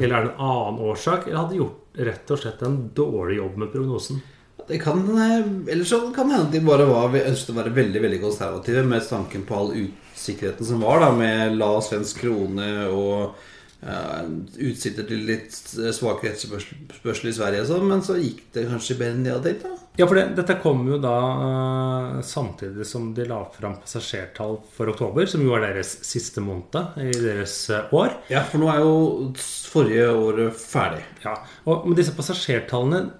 Eller 0.00 0.14
er 0.14 0.28
det 0.28 0.30
en 0.30 0.44
annen 0.46 0.80
årsak? 0.88 1.26
Eller 1.26 1.42
hadde 1.42 1.56
de 1.56 1.60
gjort 1.60 2.04
rett 2.08 2.32
og 2.32 2.40
slett 2.40 2.62
en 2.64 2.78
dårlig 2.96 3.36
jobb 3.36 3.58
med 3.60 3.72
prognosen? 3.74 4.22
Det 4.70 4.78
kan, 4.78 5.02
eh, 5.18 5.72
eller 5.72 5.84
så 5.84 6.00
kan 6.14 6.28
det 6.28 6.36
hende 6.36 6.46
at 6.46 6.52
de 6.54 6.60
bare 6.64 6.86
var, 6.88 7.16
ønsket 7.20 7.52
å 7.52 7.58
være 7.58 7.74
veldig 7.74 8.02
veldig 8.04 8.20
konservative 8.22 8.84
med 8.86 9.08
tanken 9.08 9.44
på 9.48 9.56
all 9.56 9.72
usikkerheten 9.74 10.68
som 10.68 10.84
var, 10.84 11.02
da, 11.02 11.10
med 11.16 11.56
lav 11.58 11.80
svensk 11.84 12.22
krone 12.22 12.68
og 12.86 13.34
ja, 13.80 14.20
utsikter 14.60 15.08
til 15.08 15.24
litt 15.26 15.56
svakere 15.96 16.34
etterspørsel 16.34 17.30
i 17.30 17.34
Sverige 17.34 17.64
og 17.64 17.70
sånn, 17.70 17.86
men 17.88 18.04
så 18.04 18.18
gikk 18.20 18.44
det 18.54 18.68
kanskje 18.70 18.98
bedre 19.00 19.16
enn 19.16 19.26
de 19.26 19.34
hadde 19.34 19.54
tenkt, 19.54 19.66
da. 19.66 19.89
Ja, 20.00 20.06
for 20.08 20.16
det, 20.16 20.30
dette 20.38 20.54
kom 20.62 20.86
jo 20.88 20.96
da 21.02 21.14
eh, 21.44 22.20
samtidig 22.24 22.86
som 22.88 23.10
de 23.16 23.26
la 23.28 23.42
fram 23.52 23.74
passasjertall 23.82 24.56
for 24.72 24.88
oktober, 24.94 25.26
som 25.28 25.42
jo 25.44 25.52
er 25.58 25.66
deres 25.66 25.90
siste 26.08 26.40
måned 26.40 26.96
i 27.04 27.10
deres 27.20 27.56
eh, 27.68 27.92
år. 27.96 28.14
Ja, 28.32 28.40
for 28.48 28.62
nå 28.62 28.70
er 28.72 28.80
jo 28.80 28.94
forrige 29.36 30.06
året 30.14 30.56
ferdig. 30.56 31.04
Ja, 31.26 31.36
og 31.68 31.84
med 31.90 32.00
disse 32.00 32.16
passasjertallene 32.16 33.10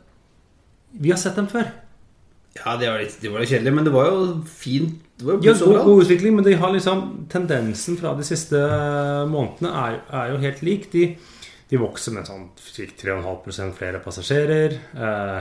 Vi 1.05 1.13
har 1.13 1.21
sett 1.21 1.37
dem 1.39 1.47
før. 1.53 1.69
Ja, 2.57 2.75
det 2.81 2.89
var 2.89 2.99
litt, 2.99 3.21
det 3.23 3.31
var 3.31 3.45
litt 3.45 3.53
kjedelig, 3.53 3.75
men 3.77 3.87
det 3.87 3.93
var 3.95 4.09
jo 4.09 4.25
fint. 4.49 4.97
Det 5.21 5.29
var 5.29 5.37
jo 5.37 5.45
Ja, 5.45 5.55
god, 5.61 5.85
god 5.87 6.03
utvikling, 6.07 6.35
men 6.41 6.49
de 6.49 6.57
har 6.59 6.73
liksom 6.75 7.05
tendensen 7.31 8.01
fra 8.01 8.17
de 8.19 8.25
siste 8.27 8.59
månedene 9.31 9.71
er, 9.85 10.01
er 10.23 10.33
jo 10.33 10.41
helt 10.43 10.65
lik. 10.67 10.89
De, 10.97 11.05
de 11.71 11.79
vokser 11.79 12.17
med 12.17 12.27
sånn 12.27 12.49
fikk 12.59 12.97
3,5% 13.05 13.77
flere 13.79 14.01
passasjerer. 14.03 14.81
Eh, 14.97 15.41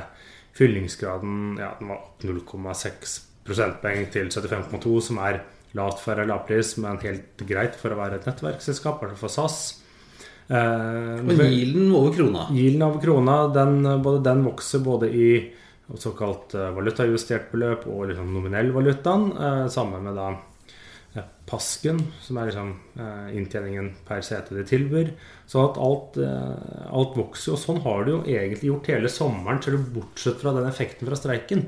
fyllingsgraden 0.59 1.57
ja, 1.59 1.73
den 1.79 1.91
var 1.91 2.03
0,6 2.21 3.17
prosentpoeng 3.47 4.09
til 4.13 4.29
75,2, 4.29 4.95
som 5.09 5.21
er 5.25 5.41
lavt 5.77 6.01
for 6.03 6.19
lavpris, 6.25 6.75
men 6.81 6.99
helt 7.03 7.43
greit 7.49 7.77
for 7.79 7.93
å 7.93 7.99
være 7.99 8.19
et 8.19 8.27
nettverksselskap, 8.29 9.05
i 9.05 9.17
for 9.19 9.31
SAS. 9.31 9.59
Eh, 10.49 11.21
Og 11.21 11.43
gilen 11.45 11.91
over 11.93 12.13
krona. 12.15 12.47
Gilen 12.55 12.85
over 12.85 13.01
krona, 13.03 13.39
den, 13.53 13.81
både 14.03 14.23
den 14.25 14.43
vokser 14.47 14.83
både 14.85 15.11
i 15.13 15.29
såkalt 15.97 16.55
eh, 16.57 16.71
valutajustert 16.75 17.51
beløp 17.53 17.85
og 17.89 18.09
liksom 18.11 18.33
nominell 18.33 18.73
valutaen. 18.73 19.29
Eh, 19.33 19.65
sammen 19.73 20.05
med 20.05 20.17
da 20.17 20.31
eh, 21.15 21.23
Pasken, 21.49 21.99
som 22.21 22.37
er 22.37 22.51
liksom 22.51 22.73
eh, 22.99 23.29
inntjeningen 23.39 23.93
per 24.05 24.21
sete 24.25 24.53
de 24.57 24.65
tilbyr. 24.69 25.13
Så 25.49 25.63
at 25.65 25.79
alt, 25.81 26.17
eh, 26.21 26.83
alt 26.93 27.15
vokser. 27.17 27.55
Og 27.55 27.61
sånn 27.63 27.81
har 27.85 28.05
det 28.05 28.13
jo 28.13 28.21
egentlig 28.25 28.69
gjort 28.69 28.91
hele 28.93 29.09
sommeren, 29.09 29.61
til 29.63 29.79
bortsett 29.95 30.41
fra 30.43 30.53
den 30.57 30.69
effekten 30.69 31.09
fra 31.09 31.17
streiken. 31.17 31.65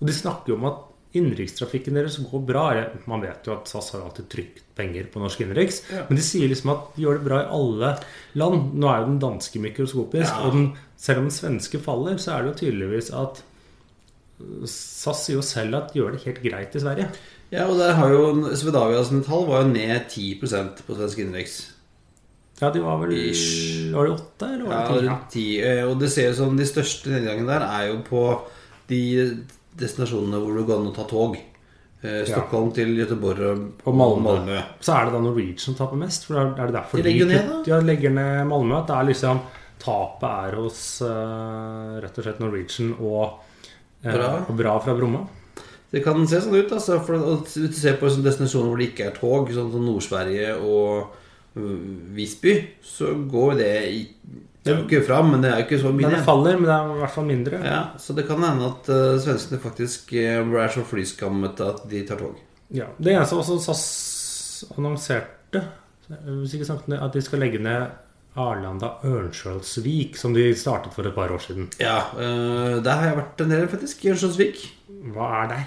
Og 0.00 0.06
de 0.10 0.12
snakker 0.12 0.52
jo 0.52 0.58
om 0.60 0.68
at 0.68 0.84
innenrikstrafikken 1.16 1.96
deres 1.96 2.18
går 2.28 2.42
bra. 2.44 2.66
Man 3.08 3.22
vet 3.24 3.46
jo 3.48 3.54
at 3.54 3.70
SAS 3.70 3.94
har 3.94 4.02
alltid 4.04 4.26
trykt 4.28 4.64
penger 4.76 5.06
på 5.08 5.22
norsk 5.22 5.40
innenriks. 5.40 5.78
Men 6.10 6.18
de 6.18 6.24
sier 6.26 6.50
liksom 6.50 6.74
at 6.74 6.90
de 6.92 7.06
gjør 7.06 7.16
det 7.16 7.24
bra 7.24 7.38
i 7.40 7.50
alle 7.56 7.92
land. 8.36 8.74
Nå 8.76 8.90
er 8.90 9.00
jo 9.00 9.06
den 9.14 9.22
danske 9.22 9.62
mikroskopisk, 9.64 10.28
Ja. 10.28 10.42
og 10.44 10.52
den, 10.52 10.66
selv 11.00 11.22
om 11.22 11.30
den 11.30 11.38
svenske 11.38 11.80
faller, 11.80 12.18
så 12.20 12.34
er 12.34 12.42
det 12.42 12.52
jo 12.52 12.58
tydeligvis 12.66 13.08
at 13.16 13.40
SAS 14.68 15.24
sier 15.24 15.38
jo 15.38 15.46
selv 15.46 15.78
at 15.78 15.92
de 15.94 16.02
gjør 16.02 16.12
det 16.18 16.24
helt 16.26 16.42
greit 16.44 16.76
i 16.76 16.82
Sverige. 16.84 17.08
Ja, 17.52 17.66
og 17.70 17.78
der 17.78 17.92
har 17.94 18.10
jo 18.10 18.22
Svedavia 18.58 19.02
sine 19.06 19.22
tall 19.26 19.44
var 19.46 19.62
jo 19.62 19.68
ned 19.70 20.08
10% 20.10 20.82
på 20.86 20.96
svensk 20.98 21.20
innenriks. 21.22 21.56
Ja, 22.60 22.70
de 22.72 22.80
var 22.80 22.96
vel 23.02 23.12
Ish. 23.12 23.92
Var 23.92 24.06
det 24.08 24.14
åtte, 24.16 24.46
eller 24.48 24.64
var 24.64 24.86
det 24.88 24.94
ti? 24.96 25.06
rundt 25.08 25.26
10. 25.34 25.44
eh, 25.60 25.82
Og 25.90 25.98
det 26.00 26.08
ser 26.10 26.30
ut 26.32 26.38
som 26.40 26.56
de 26.56 26.64
største 26.66 27.12
nedgangene 27.12 27.46
der 27.52 27.66
er 27.68 27.90
jo 27.90 27.98
på 28.06 28.22
de 28.88 29.02
destinasjonene 29.76 30.40
hvor 30.40 30.56
det 30.56 30.64
går 30.70 30.80
an 30.80 30.88
å 30.90 30.94
ta 30.96 31.04
tog. 31.10 31.36
Eh, 32.02 32.22
Stockholm 32.28 32.72
til 32.72 32.94
Göteborg 32.96 33.44
og, 33.50 33.62
Og 33.84 33.94
Malmö. 33.94 34.24
Malmö. 34.24 34.58
Så 34.80 34.94
er 34.96 35.04
det 35.06 35.12
da 35.16 35.20
Norwegian 35.20 35.58
som 35.60 35.76
taper 35.78 36.00
mest. 36.00 36.26
For 36.28 36.40
er 36.40 36.54
det 36.66 36.74
derfor 36.74 36.98
De 36.98 37.06
legger 37.06 37.28
ned, 37.30 37.46
da? 37.52 37.62
Ja, 37.68 37.80
de 37.80 37.86
legger 37.92 38.10
ned 38.16 38.46
Malmö. 38.50 38.80
At 38.80 38.90
det 38.90 38.96
er 38.96 39.08
liksom 39.12 39.40
Tapet 39.78 40.24
er 40.48 40.54
hos 40.56 40.78
uh, 41.04 42.00
rett 42.00 42.16
og 42.18 42.24
slett 42.24 42.38
Norwegian 42.40 42.94
og, 42.96 43.42
uh, 44.02 44.08
Bra. 44.08 44.30
og 44.48 44.56
bra 44.56 44.78
fra 44.80 44.94
Bromma. 44.96 45.20
Det 45.92 46.02
kan 46.04 46.26
se 46.26 46.40
sånn 46.42 46.56
ut. 46.58 46.72
Altså, 46.72 46.98
for 47.06 47.14
å- 47.14 47.46
ser 47.46 47.96
på 48.00 48.10
sånne 48.10 48.26
destinasjoner 48.26 48.68
hvor 48.72 48.80
det 48.80 48.88
ikke 48.90 49.06
er 49.06 49.14
tog, 49.16 49.52
sånn 49.54 49.70
som 49.72 49.84
Nord-Sverige 49.86 50.56
og 50.58 51.14
øh, 51.56 51.78
Visby, 52.16 52.56
så 52.82 53.14
går 53.30 53.56
det 53.60 53.70
i 53.92 54.00
Det 54.66 54.74
går 54.74 54.84
ikke 54.88 55.06
fram, 55.06 55.30
men 55.30 55.42
det 55.42 55.52
er 55.52 55.62
ikke 55.62 55.78
så 55.78 55.92
mye 55.94 56.08
Men 56.08 56.16
det 56.16 56.24
faller, 56.26 56.56
men 56.58 56.64
det 56.66 56.74
er 56.74 56.94
i 56.96 56.98
hvert 56.98 57.14
fall 57.14 57.28
mindre. 57.28 57.60
Ja, 57.62 57.82
så 58.02 58.16
det 58.16 58.26
kan 58.26 58.42
hende 58.42 58.66
at 58.66 58.88
uh, 58.90 59.18
svenskene 59.22 59.60
faktisk 59.62 60.12
uh, 60.12 60.42
er 60.58 60.72
så 60.74 60.82
flyskammet 60.82 61.60
at 61.62 61.84
de 61.88 62.02
tar 62.08 62.18
tog. 62.18 62.34
Ja, 62.74 62.88
Det 62.98 63.12
eneste 63.14 63.38
også 63.38 63.60
SAS 63.62 64.64
annonserte, 64.76 65.62
hvis 66.08 66.54
ikke 66.56 66.66
snakket 66.66 66.98
at 66.98 67.12
de 67.14 67.22
skal 67.22 67.38
legge 67.38 67.62
ned 67.62 67.86
Arlanda 68.36 68.92
Ørnskjølsvik, 69.08 70.16
som 70.20 70.34
de 70.36 70.50
startet 70.58 70.94
for 70.94 71.08
et 71.08 71.14
par 71.16 71.32
år 71.32 71.42
siden. 71.42 71.68
Ja, 71.80 71.98
øh, 72.16 72.78
der 72.84 73.00
har 73.00 73.10
jeg 73.10 73.20
vært 73.20 73.44
en 73.44 73.54
del, 73.54 73.68
faktisk. 73.72 74.04
Ørnskjølsvik. 74.12 74.64
Hva 75.14 75.30
er 75.42 75.52
det? 75.54 75.60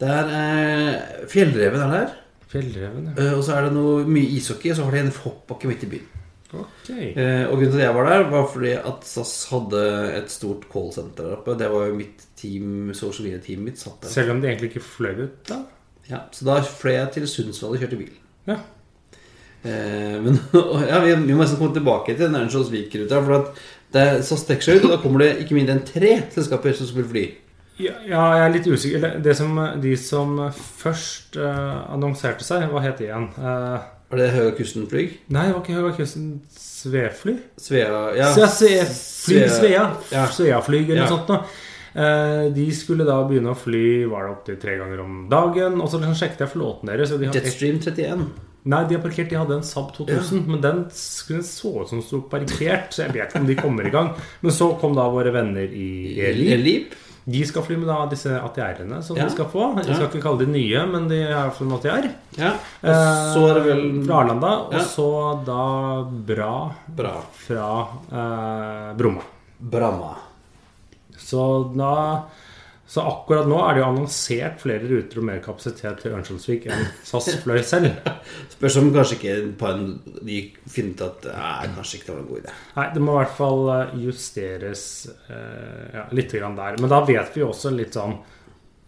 er 0.00 0.32
er 0.34 1.26
Fjellreven 1.30 1.84
er 1.84 1.92
der. 1.94 2.14
Fjellreven, 2.50 3.12
ja. 3.16 3.22
øh, 3.22 3.36
Og 3.38 3.44
så 3.44 3.56
er 3.56 3.68
det 3.68 3.74
noe 3.76 4.06
mye 4.08 4.38
ishockey, 4.38 4.72
og 4.72 4.76
så 4.80 4.88
har 4.88 4.96
de 4.96 5.04
en 5.06 5.12
hoppbakke 5.24 5.70
midt 5.70 5.86
i 5.86 5.92
byen. 5.94 6.08
Ok. 6.50 6.88
Eh, 6.90 7.44
og 7.46 7.60
grunnen 7.60 7.76
til 7.76 7.78
at 7.78 7.84
jeg 7.84 7.94
var 7.94 8.08
der, 8.10 8.24
var 8.32 8.48
fordi 8.50 8.72
at 8.74 9.04
SAS 9.06 9.34
hadde 9.52 9.82
et 10.18 10.32
stort 10.32 10.64
callsenter 10.72 11.28
der 11.28 11.36
oppe. 11.36 11.54
Det 11.58 11.68
var 11.70 11.86
jo 11.86 11.94
mitt 11.94 12.24
team, 12.40 12.90
social 12.96 13.28
media-teamet 13.28 13.68
mitt 13.68 13.78
satt 13.78 14.02
der. 14.02 14.10
Selv 14.16 14.34
om 14.34 14.40
de 14.42 14.50
egentlig 14.50 14.72
ikke 14.72 14.82
fløy 14.82 15.28
ut, 15.28 15.38
da? 15.48 15.60
Ja, 16.10 16.24
så 16.34 16.48
da 16.48 16.58
fløy 16.66 16.96
jeg 16.96 17.12
til 17.14 17.28
Sundsvall 17.30 17.76
og 17.76 17.84
kjørte 17.84 18.00
bil. 18.00 18.16
Ja. 18.48 18.58
Eh, 19.64 20.16
men 20.24 20.38
ja, 20.90 21.02
vi, 21.04 21.14
må 21.34 21.42
nesten 21.42 21.58
komme 21.60 21.76
tilbake 21.76 22.14
til 22.16 22.26
den 22.26 22.38
Ørnskjoldsvik-ruta. 22.40 23.20
For 23.26 23.36
at 23.40 23.62
det 23.92 24.02
er 24.06 24.20
SAS 24.24 24.44
trekker 24.46 24.66
seg 24.68 24.80
ut, 24.80 24.88
og 24.88 24.92
da 24.94 25.00
kommer 25.02 25.24
det 25.24 25.30
ikke 25.44 25.56
mindre 25.58 25.76
enn 25.76 25.86
tre 25.86 26.16
selskaper 26.32 26.76
som 26.78 26.88
skulle 26.90 27.10
fly. 27.10 27.24
Ja, 27.80 27.96
jeg 28.06 28.42
er 28.44 28.52
litt 28.52 28.66
usikker. 28.68 29.16
Det 29.24 29.32
som, 29.38 29.56
de 29.80 29.94
som 29.96 30.34
først 30.52 31.38
uh, 31.40 31.86
annonserte 31.94 32.44
seg, 32.44 32.66
hva 32.68 32.82
het 32.84 33.00
det 33.00 33.06
igjen? 33.08 33.30
Uh, 33.40 33.78
Var 34.12 34.20
det 34.20 34.26
Høga 34.34 34.52
Kusten-flyg? 34.58 35.14
nei, 35.32 35.46
det 35.48 35.54
var 35.56 35.62
ikke 35.64 35.78
Høga 35.78 35.92
Kusten 35.96 36.26
Svefly? 36.52 37.38
Svea 37.60 38.02
ja. 38.18 38.28
Svea, 38.34 38.50
Svea, 38.52 38.84
fly, 38.84 39.38
Svea- 39.38 39.56
Svea. 39.56 39.84
Ja. 40.12 40.26
Sveaflyg 40.34 40.90
eller 40.90 41.02
Ja. 41.02 41.08
noe 41.08 41.14
sånt 41.16 41.32
noe. 41.32 41.40
Uh, 41.90 42.44
de 42.54 42.68
skulle 42.76 43.02
da 43.08 43.16
begynne 43.26 43.50
å 43.50 43.58
fly 43.58 44.04
var 44.12 44.28
det 44.28 44.34
opptil 44.36 44.60
tre 44.62 44.76
ganger 44.78 45.00
om 45.02 45.16
dagen. 45.32 45.80
Og 45.80 45.88
så 45.90 45.98
liksom 46.02 46.18
sjekket 46.20 46.44
jeg 46.44 46.52
flåten 46.52 46.92
deres. 46.92 47.10
De 47.16 47.32
Jetstream 47.32 47.80
31. 47.80 48.28
Nei, 48.64 48.84
de 48.88 48.94
har 48.96 49.02
parkert. 49.02 49.30
De 49.30 49.36
hadde 49.40 49.54
en 49.56 49.62
Saab 49.64 49.92
2000, 49.96 50.46
men 50.46 50.60
den 50.60 50.82
skulle 50.92 51.42
så 51.42 51.80
ut 51.82 51.88
som 51.88 52.02
sto 52.04 52.20
parkert, 52.28 52.90
så 52.92 53.06
jeg 53.06 53.14
vet 53.14 53.30
ikke 53.30 53.40
om 53.40 53.46
de 53.48 53.54
kommer 53.56 53.86
i 53.86 53.90
gang. 53.94 54.10
Men 54.42 54.52
så 54.52 54.74
kom 54.80 54.94
da 54.94 55.06
våre 55.08 55.32
venner 55.32 55.64
i 55.72 56.18
Elip. 56.20 56.92
De 57.30 57.40
skal 57.46 57.62
fly 57.62 57.76
med 57.76 57.86
da 57.86 58.06
disse 58.10 58.30
ATR-ene 58.32 59.02
som 59.04 59.16
Ja. 59.16 59.24
de 59.24 59.30
skal 59.30 59.44
få. 59.52 59.76
Jeg 59.84 59.94
skal 59.94 60.08
ikke 60.08 60.22
kalle 60.24 60.38
de 60.44 60.46
nye, 60.50 60.86
men 60.90 61.06
de 61.08 61.18
er 61.22 61.30
i 61.52 61.62
en 61.64 61.72
ATR. 61.76 62.08
Ja. 62.36 62.52
Og 62.82 63.34
så 63.34 63.42
er 63.50 63.54
det 63.54 63.64
vel 63.66 63.82
Eh, 64.00 64.06
Fra 64.06 64.20
Arlanda, 64.24 64.52
og 64.68 64.80
så 64.88 65.44
da 65.44 66.02
Bra 66.04 66.74
Bra. 66.88 67.14
fra 67.32 67.88
eh, 68.12 68.96
Bromma. 68.96 69.22
Bramma. 69.60 70.16
Så 71.18 71.72
da 71.76 72.24
Så 72.90 73.04
akkurat 73.06 73.46
nå 73.46 73.54
er 73.62 73.76
det 73.76 73.82
jo 73.84 73.86
annonsert 73.86 74.56
flere 74.58 74.88
ruter 74.90 75.20
og 75.20 75.26
mer 75.28 75.38
kapasitet 75.44 76.00
til 76.02 76.10
Ørnskjoldsvik 76.16 76.64
enn 76.74 76.88
SAS 77.06 77.28
fløy 77.44 77.60
selv. 77.62 77.92
Spørs 78.56 78.78
om 78.80 78.88
kanskje 78.96 79.18
ikke 79.20 79.34
på 79.60 79.70
de 80.26 80.40
finner 80.74 80.96
ut 80.96 81.04
at 81.06 81.28
Nei, 81.30 81.68
kanskje 81.76 82.00
ikke 82.00 82.08
det 82.08 82.16
var 82.16 82.24
en 82.24 82.28
god 82.32 82.40
idé. 82.42 82.56
Nei, 82.80 82.88
det 82.96 83.04
må 83.06 83.14
i 83.14 83.20
hvert 83.20 83.36
fall 83.38 83.62
eh, 83.76 83.94
justeres 84.08 84.82
eh, 85.30 85.86
ja, 86.00 86.04
litt 86.18 86.34
grann 86.34 86.58
der. 86.58 86.80
Men 86.82 86.90
da 86.90 86.98
vet 87.06 87.30
vi 87.38 87.46
også 87.46 87.70
litt 87.78 87.94
sånn 87.94 88.18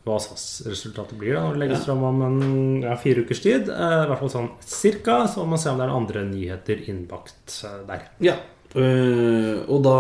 hva 0.03 0.17
SAS-resultatet 0.19 1.15
blir 1.21 1.37
da, 1.37 1.45
når 1.47 1.55
det 1.55 1.61
legges 1.63 1.85
Ja. 1.85 1.85
fram 1.93 2.01
om 2.09 2.23
en 2.27 2.41
ja, 2.83 2.97
fire 2.99 3.23
ukers 3.23 3.39
tid. 3.45 3.69
Eh, 3.71 3.99
I 4.03 4.09
hvert 4.11 4.19
fall 4.25 4.33
sånn 4.35 4.49
cirka. 4.67 5.21
Så 5.31 5.45
må 5.45 5.53
man 5.55 5.63
se 5.63 5.71
om 5.71 5.79
det 5.79 5.87
er 5.87 5.95
andre 5.95 6.25
nyheter 6.27 6.83
innbakt 6.91 7.61
eh, 7.71 7.79
der. 7.87 8.09
Ja. 8.27 8.35
Øh, 8.77 9.59
og 9.69 9.83
da 9.85 9.97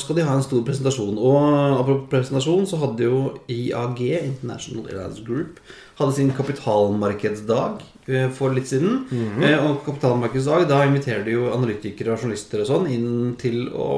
skal 0.00 0.16
de 0.18 0.24
ha 0.24 0.36
en 0.36 0.44
stor 0.44 0.64
presentasjon. 0.66 1.18
Og 1.18 1.36
apropos 1.80 2.08
presentasjon, 2.12 2.66
så 2.68 2.80
hadde 2.80 3.04
jo 3.06 3.20
IAG, 3.52 4.02
International 4.22 4.88
Airlines 4.88 5.20
Group, 5.26 5.60
hadde 5.98 6.16
sin 6.16 6.32
kapitalmarkedsdag 6.32 7.84
uh, 8.08 8.26
for 8.34 8.56
litt 8.56 8.70
siden. 8.70 9.04
Eh, 9.42 9.56
og 9.58 9.84
kapitalmarkedsdag, 9.86 10.68
da 10.70 10.82
inviterer 10.86 11.24
de 11.26 11.36
jo 11.36 11.48
analytikere 11.52 12.14
og 12.14 12.22
journalister 12.22 12.64
og 12.64 12.70
sånn 12.72 12.90
inn 12.92 13.08
til 13.40 13.66
å 13.74 13.88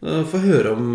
få 0.00 0.38
høre 0.40 0.70
om 0.72 0.94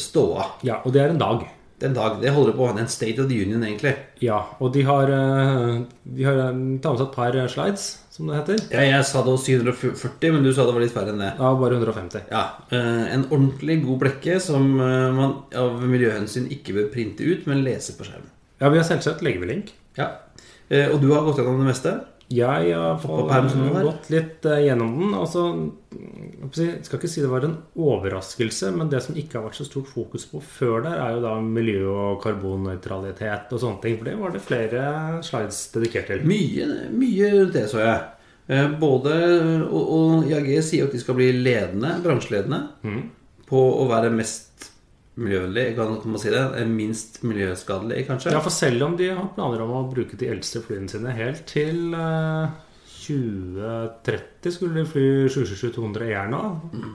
ståa. 0.00 0.46
Ja, 0.64 0.78
og 0.88 0.94
det 0.94 1.02
er 1.02 1.10
en 1.12 1.20
dag. 1.20 1.42
Det 1.76 1.84
er 1.84 1.90
en 1.90 1.98
dag. 1.98 2.14
Det 2.22 2.32
holder 2.32 2.54
på 2.56 2.64
å 2.64 2.70
ha 2.70 2.78
en 2.80 2.88
State 2.88 3.20
of 3.20 3.28
the 3.28 3.36
Union, 3.44 3.60
egentlig. 3.60 3.92
Ja, 4.24 4.38
og 4.56 4.72
de 4.72 4.86
har, 4.88 5.12
de 5.12 6.24
har 6.24 6.40
tatt 6.40 6.54
med 6.56 7.02
seg 7.02 7.04
et 7.04 7.12
par 7.12 7.36
slides, 7.52 7.90
som 8.12 8.28
det 8.28 8.36
heter. 8.36 8.58
Ja, 8.74 8.82
jeg 8.98 9.04
sa 9.08 9.22
det 9.24 9.32
var 9.32 9.40
740, 9.40 10.32
men 10.34 10.42
du 10.44 10.50
sa 10.52 10.66
det 10.68 10.74
var 10.76 10.84
litt 10.84 10.92
færre 10.92 11.14
enn 11.14 11.22
det. 11.22 11.30
Ja, 11.38 11.52
bare 11.56 11.78
150. 11.80 12.26
Ja, 12.30 12.42
eh, 12.70 13.06
En 13.14 13.24
ordentlig 13.32 13.78
god 13.86 14.02
blekke 14.04 14.38
som 14.44 14.66
eh, 14.80 15.08
man 15.16 15.32
av 15.56 15.80
miljøhensyn 15.88 16.50
ikke 16.52 16.74
bør 16.76 16.90
printe 16.92 17.24
ut, 17.24 17.46
men 17.48 17.64
lese 17.64 17.96
på 17.96 18.04
skjerm. 18.04 18.28
Ja, 18.60 18.68
vi 18.68 18.78
har 18.82 18.84
selvsagt 18.86 19.24
legger 19.24 19.40
vi 19.46 19.54
link. 19.54 19.72
Ja, 19.96 20.10
Eh, 20.72 20.88
Og 20.88 21.02
du 21.02 21.10
har 21.12 21.20
gått 21.26 21.36
gjennom 21.36 21.58
det 21.60 21.66
meste? 21.68 21.90
Jeg 22.32 22.72
har 22.76 22.98
som 23.02 23.62
du 23.62 23.68
har? 23.74 23.84
gått 23.86 24.08
litt 24.12 24.46
uh, 24.48 24.58
gjennom 24.62 24.94
den. 24.98 25.12
Altså, 25.18 25.44
jeg 26.56 26.80
skal 26.86 26.98
ikke 26.98 27.10
si 27.10 27.22
det 27.24 27.30
var 27.30 27.44
en 27.46 27.58
overraskelse, 27.76 28.70
men 28.76 28.90
det 28.92 29.02
som 29.04 29.18
ikke 29.18 29.38
har 29.38 29.46
vært 29.48 29.58
så 29.60 29.66
stort 29.68 29.90
fokus 29.92 30.24
på 30.30 30.40
før 30.40 30.86
der, 30.86 30.96
er 30.96 31.16
jo 31.16 31.22
da 31.24 31.34
miljø- 31.44 31.92
og 31.92 32.22
karbonnøytralitet 32.24 33.52
og 33.52 33.62
sånne 33.62 33.82
ting. 33.84 33.98
For 34.00 34.10
det 34.10 34.16
var 34.20 34.34
det 34.34 34.44
flere 34.44 34.84
slides 35.26 35.60
dedikert 35.74 36.10
til. 36.12 36.26
Mye, 36.28 36.68
mye 36.96 37.32
det, 37.52 37.66
så 37.72 37.82
jeg. 37.82 38.00
Eh, 38.52 38.68
Både 38.80 39.14
Og, 39.70 39.82
og 39.82 40.30
IAG 40.30 40.54
sier 40.66 40.88
at 40.88 40.94
de 40.94 41.00
skal 41.02 41.16
bli 41.18 41.30
ledende, 41.36 41.94
bransjeledende, 42.04 42.62
mm. 42.82 43.02
på 43.48 43.60
å 43.82 43.86
være 43.90 44.10
mest 44.14 44.51
miljøvennlig. 45.20 45.64
Kan 45.76 45.96
man 46.08 46.20
si 46.22 46.32
det? 46.32 46.42
Eh, 46.58 46.68
Minst 46.68 47.22
miljøskadelig, 47.26 48.06
kanskje? 48.08 48.32
Ja, 48.34 48.42
for 48.44 48.54
selv 48.54 48.86
om 48.86 48.96
de 48.98 49.10
har 49.12 49.32
planer 49.36 49.64
om 49.64 49.74
å 49.76 49.86
bruke 49.90 50.18
de 50.18 50.30
eldste 50.32 50.62
flyene 50.64 50.88
sine 50.90 51.14
helt 51.16 51.44
til 51.50 51.92
eh, 51.96 52.52
2030 53.02 54.54
skulle 54.54 54.80
de 54.80 54.86
fly 54.88 55.06
777-200 55.32 56.06
ER 56.08 56.30
nå. 56.32 56.42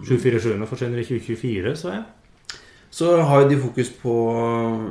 747-ene 0.08 0.70
forsvinner 0.70 1.04
i 1.04 1.08
2024, 1.08 1.76
så 1.80 1.94
jeg. 1.94 2.06
Så 2.98 3.12
har 3.30 3.46
de 3.50 3.58
fokus 3.60 3.90
på 4.00 4.14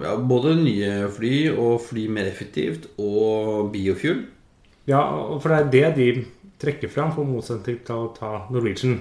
ja, 0.04 0.14
både 0.20 0.52
nye 0.60 0.90
fly 1.16 1.34
og 1.54 1.80
fly 1.88 2.06
mer 2.12 2.28
effektivt 2.28 2.90
og 3.00 3.72
biofuel. 3.72 4.26
Ja, 4.86 5.00
for 5.42 5.50
det 5.72 5.82
er 5.82 5.96
det 5.96 5.96
de 5.96 6.26
trekker 6.62 6.92
fram, 6.92 7.10
for 7.16 7.26
motsetning 7.28 7.80
til 7.84 8.04
å 8.04 8.10
ta 8.14 8.32
Norwegian. 8.52 9.00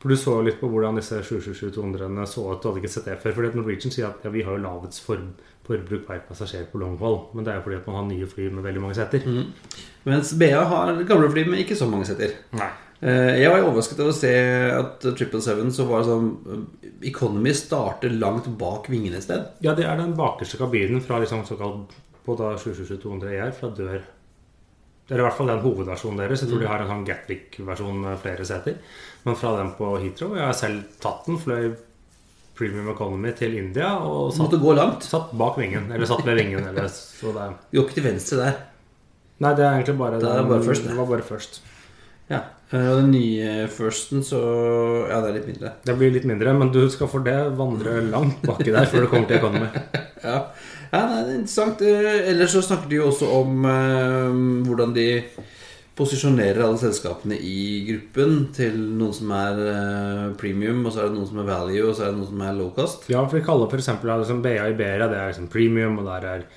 For 0.00 0.08
du 0.08 0.16
så 0.16 0.38
litt 0.40 0.56
på 0.62 0.68
hvordan 0.72 0.96
disse 0.96 1.18
777-200-ene 1.28 2.24
så 2.28 2.46
ut. 2.48 2.60
Du 2.62 2.70
hadde 2.70 2.80
ikke 2.80 2.92
sett 2.94 3.08
det 3.10 3.18
før. 3.20 3.34
Fordi 3.36 3.50
Norwegian 3.58 3.92
sier 3.92 4.06
at 4.08 4.22
ja, 4.24 4.30
vi 4.32 4.44
har 4.46 4.56
jo 4.56 4.62
lavest 4.64 5.02
for, 5.04 5.20
forbruk 5.66 6.06
per 6.06 6.22
passasjer 6.28 6.64
på 6.72 6.80
long. 6.80 6.96
Men 7.34 7.44
det 7.44 7.52
er 7.52 7.58
jo 7.60 7.66
fordi 7.66 7.80
at 7.82 7.88
man 7.90 7.98
har 7.98 8.06
nye 8.08 8.28
fly 8.30 8.46
med 8.54 8.64
veldig 8.64 8.84
mange 8.86 8.96
seter. 8.96 9.26
Mens 10.08 10.32
BA 10.40 10.62
har 10.70 10.94
gamle 11.04 11.28
fly 11.34 11.44
med 11.52 11.60
ikke 11.64 11.76
så 11.76 11.88
mange 11.90 12.08
seter. 12.08 12.32
Nei. 12.56 12.70
Eh, 13.00 13.40
Jeg 13.40 13.48
var 13.52 13.62
overrasket 13.64 14.00
over 14.00 14.12
å 14.12 14.16
se 14.16 14.32
at 14.76 15.04
777 15.04 15.70
så 15.76 15.86
var 15.88 16.02
det 16.02 16.08
sånn 16.10 16.30
eh, 16.48 16.88
Economy 17.12 17.52
starter 17.56 18.12
langt 18.12 18.48
bak 18.60 18.88
vingene 18.92 19.20
et 19.20 19.24
sted. 19.24 19.46
Ja, 19.64 19.72
det 19.76 19.84
er 19.88 20.00
den 20.00 20.16
bakerste 20.16 20.60
kabinen 20.60 21.00
fra 21.04 21.20
liksom 21.20 21.44
såkalt 21.48 21.92
på 22.24 22.36
da 22.40 22.54
777-200 22.60 23.36
ER 23.36 23.52
fra 23.56 23.70
dør. 23.76 24.00
Det 25.10 25.16
er 25.16 25.24
i 25.24 25.26
hvert 25.26 25.34
fall 25.34 25.48
den 25.50 25.58
hovedversjonen 25.64 26.20
deres. 26.22 26.44
Jeg 26.44 26.52
tror 26.52 26.60
de 26.62 26.68
har 26.70 26.82
en 26.84 26.90
sånn 26.92 27.04
Gatwick-versjon 27.08 27.96
med 28.04 28.18
flere 28.22 28.44
seter. 28.46 28.76
Men 29.26 29.34
fra 29.36 29.56
den 29.58 29.72
på 29.76 29.88
Heathrow 29.98 30.36
Jeg 30.38 30.46
har 30.46 30.54
selv 30.54 30.84
tatt 31.02 31.26
den, 31.26 31.36
fløy 31.42 31.72
Premium 32.60 32.90
Economy 32.92 33.32
til 33.34 33.56
India 33.58 33.88
og 34.04 34.30
satt, 34.32 34.44
måtte 34.46 34.60
gå 34.62 34.74
langt. 34.76 35.02
satt 35.08 35.32
bak 35.36 35.58
vingen. 35.58 35.90
Eller 35.92 36.06
satt 36.06 36.22
ved 36.28 36.38
vingen. 36.38 36.62
Eller, 36.70 36.86
så 37.18 37.34
det, 37.34 37.48
Du 37.72 37.80
går 37.80 37.88
ikke 37.88 37.98
til 37.98 38.06
venstre 38.06 38.38
der. 38.44 38.60
nei, 39.40 39.52
det 39.58 39.64
er 39.66 39.74
egentlig 39.80 39.98
bare 39.98 40.20
Det 40.22 40.28
er 40.30 40.36
den- 40.42 40.48
bare 40.54 40.62
først, 40.70 40.82
det. 40.86 40.90
det 40.94 40.98
var 41.02 41.06
bare 41.10 41.26
først. 41.26 41.60
Ja. 42.30 42.40
Eh, 42.70 42.86
Og 42.92 43.00
den 43.02 43.10
nye 43.10 43.66
Firsten, 43.66 44.22
så 44.22 44.38
Ja, 45.10 45.20
det 45.24 45.30
er 45.30 45.38
litt 45.40 45.46
mindre. 45.50 45.72
Det 45.84 45.96
blir 45.98 46.12
litt 46.14 46.24
mindre, 46.28 46.52
men 46.54 46.70
du 46.70 46.84
skal 46.88 47.08
for 47.08 47.20
det 47.26 47.34
vandre 47.58 47.96
langt 48.12 48.42
baki 48.46 48.70
der 48.70 48.86
før 48.86 49.00
du 49.00 49.06
kommer 49.08 49.26
til 49.26 49.40
Economy. 49.40 49.66
Ja, 50.22 50.44
ja 50.90 51.00
nei, 51.06 51.22
det 51.24 51.32
er 51.32 51.38
interessant. 51.38 51.82
Eh, 51.86 52.28
Ellers 52.32 52.54
så 52.56 52.62
snakker 52.66 52.90
de 52.90 53.00
jo 53.00 53.08
også 53.10 53.30
om 53.40 53.66
eh, 53.70 54.38
hvordan 54.68 54.94
de 54.96 55.08
posisjonerer 56.00 56.62
alle 56.64 56.80
selskapene 56.80 57.36
i 57.36 57.82
gruppen 57.88 58.46
til 58.56 58.78
noen 58.96 59.12
som 59.16 59.34
er 59.36 59.60
eh, 59.66 60.24
premium, 60.40 60.82
og 60.86 60.94
så 60.94 61.04
er 61.04 61.10
det 61.10 61.18
noen 61.18 61.28
som 61.28 61.42
er 61.42 61.50
value, 61.50 61.84
og 61.84 61.94
så 61.96 62.06
er 62.06 62.12
det 62.12 62.20
noen 62.20 62.30
som 62.32 62.42
er 62.46 62.56
low 62.56 62.72
cost. 62.76 63.06
Ja, 63.12 63.22
for 63.26 63.38
vi 63.38 63.44
kaller 63.46 63.68
f.eks. 63.68 63.92
Liksom 64.00 64.42
BA 64.44 64.70
Iberia 64.72 65.10
det 65.10 65.20
er 65.20 65.32
liksom 65.32 65.52
premium, 65.52 66.02
og 66.02 66.10
der 66.10 66.34
er 66.34 66.50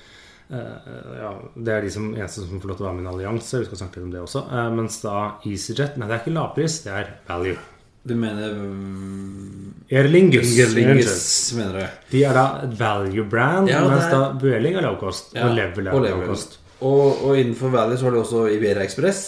Uh, 0.44 1.14
ja, 1.16 1.30
Det 1.56 1.72
er 1.72 1.80
de 1.86 1.90
som, 1.90 2.10
eneste 2.12 2.42
som 2.44 2.60
får 2.60 2.68
lov 2.68 2.76
til 2.76 2.84
å 2.84 2.88
være 2.90 2.98
med 2.98 3.02
i 3.02 3.06
en 3.06 3.12
allianse. 3.14 3.62
Vi 3.62 3.68
skal 3.70 3.80
snakke 3.80 3.96
litt 3.96 4.10
om 4.10 4.12
det 4.12 4.20
også. 4.26 4.44
Uh, 4.52 4.66
mens 4.76 5.00
da 5.00 5.14
EasyJet 5.40 5.96
Nei, 5.96 6.04
det 6.04 6.18
er 6.18 6.20
ikke 6.20 6.34
lavpris, 6.36 6.82
det 6.84 6.92
er 6.92 7.14
value. 7.30 7.56
Du 8.04 8.12
mener 8.20 8.52
um, 8.52 9.72
Erlingus. 9.88 10.58
Erlingus, 10.60 11.52
mener 11.56 11.78
du? 11.78 12.00
De 12.10 12.24
er 12.28 12.36
da 12.36 12.44
et 12.66 12.74
value 12.76 13.24
brand, 13.28 13.70
Ja, 13.70 13.80
mens 13.88 14.10
da 14.12 14.26
Vueling 14.40 14.76
er 14.76 14.84
low 14.84 14.98
cost. 15.00 15.32
Ja, 15.36 15.48
og 15.48 15.56
Level 15.56 15.88
er 15.88 15.96
og 15.96 16.04
low 16.04 16.24
cost. 16.28 16.58
Og, 16.84 17.24
og 17.24 17.38
innenfor 17.38 17.72
value 17.72 17.96
så 17.96 18.08
har 18.08 18.12
du 18.12 18.20
også 18.20 18.42
Iberia 18.52 18.84
Express, 18.84 19.22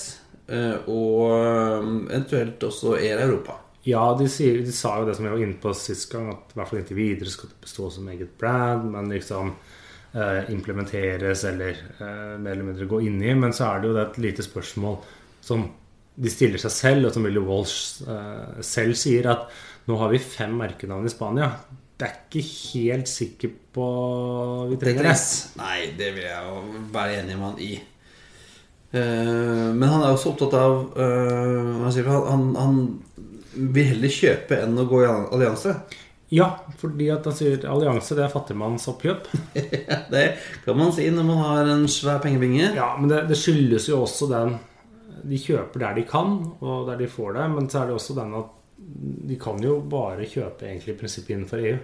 eh, 0.48 0.74
og 0.92 1.32
eh, 1.38 1.88
eventuelt 2.18 2.68
også 2.68 2.98
Air 2.98 3.22
Europa. 3.24 3.56
Ja, 3.86 4.02
de, 4.18 4.26
sier, 4.28 4.60
de 4.66 4.74
sa 4.74 4.96
jo 4.98 5.06
det 5.06 5.14
som 5.16 5.24
vi 5.28 5.32
var 5.32 5.40
inne 5.40 5.60
på 5.62 5.72
sist 5.78 6.10
gang, 6.12 6.28
at 6.34 6.52
i 6.52 6.58
hvert 6.58 6.68
fall 6.72 6.80
inntil 6.82 6.98
videre 6.98 7.32
skal 7.32 7.52
det 7.52 7.60
bestå 7.62 7.88
som 7.94 8.08
eget 8.10 8.32
brand, 8.36 8.88
men 8.92 9.08
liksom 9.14 9.54
eh, 10.12 10.50
implementeres 10.52 11.46
eller 11.48 11.80
eh, 11.96 12.32
mer 12.34 12.56
eller 12.56 12.66
mindre 12.72 12.88
gå 12.90 13.00
inn 13.06 13.20
i. 13.22 13.32
Men 13.38 13.54
så 13.56 13.70
er 13.70 13.80
det 13.80 13.92
jo 13.92 13.96
det 13.96 14.06
et 14.08 14.22
lite 14.26 14.44
spørsmål 14.44 14.98
som 15.46 15.68
de 16.16 16.32
stiller 16.32 16.60
seg 16.60 16.72
selv, 16.72 17.08
og 17.08 17.14
som 17.14 17.26
Willy 17.26 17.42
Walsh 17.44 18.06
uh, 18.08 18.60
selv 18.64 18.96
sier, 18.98 19.28
at 19.28 19.50
nå 19.86 19.98
har 20.00 20.12
vi 20.12 20.22
fem 20.22 20.54
merkenavn 20.56 21.06
i 21.06 21.12
Spania. 21.12 21.50
Det 21.96 22.06
er 22.06 22.16
ikke 22.24 22.44
helt 22.46 23.08
sikker 23.08 23.52
på 23.76 23.88
vi 24.70 24.78
trenger 24.80 25.10
det. 25.10 25.18
Nei, 25.60 25.76
det 25.96 26.10
vil 26.16 26.26
jeg 26.26 26.48
jo 26.48 26.80
være 26.94 27.20
enig 27.20 27.36
med 27.36 27.46
han 27.46 27.60
i. 27.64 27.74
Uh, 28.96 29.68
men 29.76 29.86
han 29.90 30.02
er 30.02 30.14
også 30.14 30.32
opptatt 30.32 30.56
av 30.56 30.78
uh, 30.96 32.26
han, 32.30 32.48
han 32.56 32.80
vil 33.56 33.92
heller 33.92 34.12
kjøpe 34.12 34.60
enn 34.64 34.76
å 34.80 34.88
gå 34.88 35.02
i 35.04 35.08
allianse. 35.10 35.76
Ja, 36.32 36.48
fordi 36.80 37.06
at 37.14 37.26
han 37.28 37.36
sier 37.38 37.68
allianse, 37.70 38.16
det 38.18 38.24
er 38.24 38.32
fattigmannsoppkjøp. 38.32 39.28
det 40.14 40.24
kan 40.64 40.78
man 40.78 40.90
si 40.96 41.06
når 41.12 41.28
man 41.28 41.44
har 41.44 41.70
en 41.76 41.84
svær 41.90 42.18
pengebinge. 42.24 42.72
Ja, 42.74 42.94
men 42.98 43.12
det, 43.12 43.26
det 43.30 43.38
skyldes 43.38 43.86
jo 43.92 44.00
også 44.02 44.30
den 44.32 44.56
De 45.24 45.38
kjøper 45.40 45.82
der 45.82 45.96
de 45.96 46.04
kan, 46.08 46.38
og 46.60 46.90
der 46.90 47.00
de 47.00 47.08
får 47.10 47.36
det. 47.38 47.48
Men 47.54 47.68
så 47.70 47.82
er 47.82 47.90
det 47.90 47.96
også 47.96 48.16
den 48.18 48.34
at 48.36 48.52
de 49.28 49.36
kan 49.40 49.60
jo 49.62 49.78
bare 49.88 50.26
kjøpe 50.28 50.66
egentlig 50.68 50.94
i 50.94 50.98
prinsippet 51.00 51.34
innenfor 51.34 51.62
EU. 51.64 51.78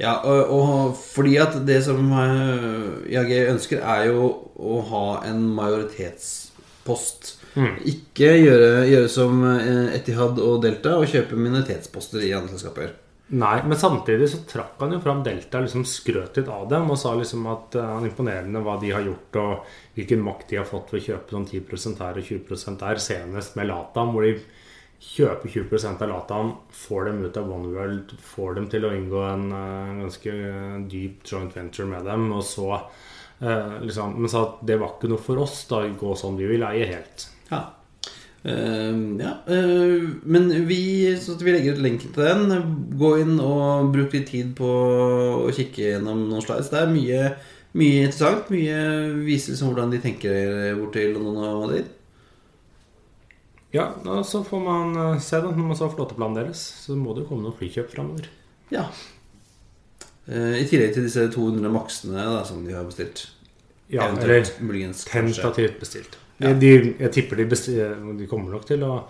Ja, 0.00 0.16
og, 0.26 0.50
og 0.50 0.96
fordi 0.98 1.36
at 1.40 1.54
det 1.66 1.78
som 1.86 2.10
eh, 2.18 3.12
IAG 3.14 3.30
ønsker, 3.52 3.80
er 3.80 4.10
jo 4.10 4.26
å 4.58 4.80
ha 4.90 5.06
en 5.28 5.46
majoritetspost. 5.54 7.36
Ikke 7.86 8.32
gjøre, 8.34 8.82
gjøre 8.90 9.12
som 9.12 9.44
eh, 9.46 9.94
Etihad 9.94 10.42
og 10.42 10.58
Delta 10.66 10.96
og 10.98 11.06
kjøpe 11.10 11.38
minoritetsposter 11.38 12.26
i 12.26 12.34
andre 12.34 12.56
selskaper. 12.56 12.96
Nei, 13.26 13.62
men 13.64 13.78
samtidig 13.78 14.26
så 14.28 14.38
trakk 14.44 14.82
han 14.84 14.92
jo 14.92 14.98
fram 15.00 15.22
Delta, 15.24 15.62
liksom 15.64 15.86
skrøt 15.88 16.36
litt 16.36 16.48
av 16.52 16.66
dem 16.68 16.90
og 16.92 16.98
sa 17.00 17.14
liksom 17.16 17.46
at 17.48 17.76
uh, 17.80 17.86
han 17.94 18.04
er 18.04 18.10
imponerende 18.10 18.60
hva 18.60 18.74
de 18.82 18.90
har 18.92 19.06
gjort 19.06 19.38
og 19.40 19.70
hvilken 19.96 20.20
makt 20.26 20.50
de 20.50 20.58
har 20.60 20.68
fått 20.68 20.92
ved 20.92 21.00
å 21.00 21.06
kjøpe 21.06 21.32
sånn 21.32 21.46
10 21.48 22.02
her 22.02 22.20
og 22.20 22.28
20 22.28 22.76
der, 22.82 23.00
senest 23.00 23.56
med 23.56 23.70
Latam, 23.70 24.12
hvor 24.12 24.26
de 24.26 24.34
kjøper 25.04 25.54
20% 25.56 26.04
av 26.04 26.12
Latam, 26.12 26.52
får 26.84 27.08
dem 27.08 27.22
ut 27.24 27.40
av 27.40 27.48
One 27.56 27.72
World, 27.72 28.12
får 28.20 28.58
dem 28.58 28.68
til 28.72 28.84
å 28.84 28.92
inngå 28.92 29.24
en 29.30 29.46
uh, 29.56 29.94
ganske 30.02 30.36
dyp 30.92 31.24
joint 31.32 31.56
venture 31.56 31.88
med 31.88 32.04
dem, 32.04 32.28
og 32.36 32.44
så 32.44 32.68
uh, 32.76 33.80
liksom 33.80 34.18
Men 34.20 34.34
sa 34.34 34.44
at 34.50 34.60
det 34.68 34.76
var 34.82 34.98
ikke 34.98 35.14
noe 35.14 35.24
for 35.24 35.40
oss, 35.40 35.62
da 35.72 35.80
gå 35.88 36.12
sånn 36.12 36.36
vi 36.36 36.52
vil 36.52 36.68
eie 36.68 36.92
helt. 36.92 37.26
Ja. 37.48 37.64
Uh, 38.44 39.16
ja, 39.16 39.38
uh, 39.48 40.08
men 40.22 40.50
vi, 40.68 41.16
så 41.16 41.32
vi 41.40 41.52
legger 41.54 41.78
ut 41.78 41.82
lenken 41.84 42.12
til 42.12 42.26
den. 42.28 42.74
Gå 43.00 43.14
inn 43.22 43.38
og 43.40 43.90
bruk 43.94 44.12
litt 44.12 44.28
tid 44.28 44.52
på 44.58 44.68
å 44.68 45.52
kikke 45.54 45.94
gjennom 45.94 46.26
noen 46.28 46.44
slides. 46.44 46.68
Det 46.72 46.82
er 46.82 46.92
mye, 46.92 47.20
mye 47.80 48.02
interessant. 48.04 48.50
Mye 48.52 48.78
viser 49.24 49.54
liksom 49.54 49.72
hvordan 49.72 49.94
de 49.94 50.02
tenker 50.04 50.74
bort 50.76 50.92
til 50.96 51.14
London 51.16 51.40
og 51.40 51.62
Madrid. 51.64 51.92
Ja, 53.74 53.88
og 54.06 54.22
så 54.28 54.44
får 54.46 54.60
man 54.62 54.92
uh, 54.98 55.22
se 55.24 55.40
da, 55.40 55.48
når 55.48 55.70
man 55.72 55.80
så 55.80 55.88
flåteplanen 55.92 56.42
deres. 56.42 56.66
Så 56.84 56.98
må 56.98 57.16
det 57.16 57.24
jo 57.24 57.30
komme 57.32 57.46
noen 57.46 57.56
flykjøp 57.56 57.88
framover. 57.96 58.28
Ja. 58.74 58.88
I 60.24 60.62
tillegg 60.64 60.94
til 60.94 61.04
disse 61.04 61.26
200 61.34 61.68
maksene 61.68 62.16
da, 62.16 62.38
som 62.48 62.62
de 62.64 62.72
har 62.72 62.86
bestilt. 62.88 63.26
Ja, 63.92 64.06
Eventuelt, 64.06 64.54
eller 64.56 64.68
muligens, 64.70 65.02
tentativt 65.04 65.76
bestilt. 65.82 66.16
Ja. 66.42 66.52
De, 66.58 66.70
jeg 66.98 67.12
tipper 67.14 67.40
de, 67.42 67.46
de 68.18 68.26
kommer 68.30 68.56
nok 68.56 68.66
til 68.66 68.82
å 68.86 69.04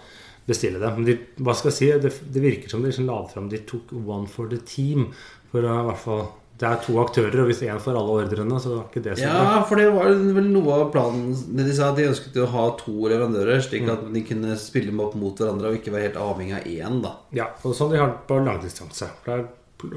bestille 0.44 0.80
det. 0.82 0.92
Men 0.96 1.06
de, 1.08 1.18
hva 1.40 1.54
skal 1.56 1.70
jeg 1.72 1.78
si, 1.78 1.90
det, 2.02 2.12
det 2.34 2.42
virker 2.44 2.72
som 2.72 2.82
de 2.84 2.90
liksom 2.90 3.08
la 3.08 3.20
fram 3.30 3.46
De 3.52 3.62
tok 3.64 3.94
one 3.96 4.28
for 4.30 4.50
the 4.50 4.58
team. 4.68 5.06
For 5.52 5.64
å, 5.64 5.76
i 5.80 5.86
hvert 5.88 6.02
fall 6.02 6.24
Det 6.60 6.68
er 6.68 6.82
to 6.84 6.98
aktører, 7.02 7.40
og 7.42 7.48
hvis 7.50 7.62
én 7.66 7.80
får 7.82 7.96
alle 7.98 8.18
ordrene, 8.24 8.58
så 8.62 8.74
er 8.76 8.82
ikke 8.84 9.02
det 9.02 9.16
så. 9.18 9.24
Ja, 9.26 9.62
for 9.66 9.80
det 9.80 9.88
var 9.94 10.12
vel 10.36 10.50
noe 10.52 10.76
av 10.76 10.92
planen 10.94 11.32
De 11.58 11.74
sa 11.74 11.88
at 11.90 11.98
de 11.98 12.06
ønsket 12.12 12.38
å 12.44 12.50
ha 12.52 12.66
to 12.78 12.94
leverandører, 13.10 13.64
slik 13.64 13.88
at 13.90 14.04
de 14.14 14.22
kunne 14.28 14.54
spille 14.60 14.92
dem 14.92 15.02
opp 15.02 15.16
mot 15.18 15.40
hverandre 15.40 15.72
og 15.72 15.80
ikke 15.80 15.94
være 15.94 16.10
helt 16.10 16.20
avhengig 16.22 16.58
av 16.60 16.68
én. 16.70 17.00
da 17.02 17.16
Ja, 17.34 17.48
og 17.64 17.74
sånn 17.74 17.90
de 17.94 17.98
har 18.02 18.14
på 18.28 18.38
langdistanse. 18.44 19.10
Der 19.26 19.48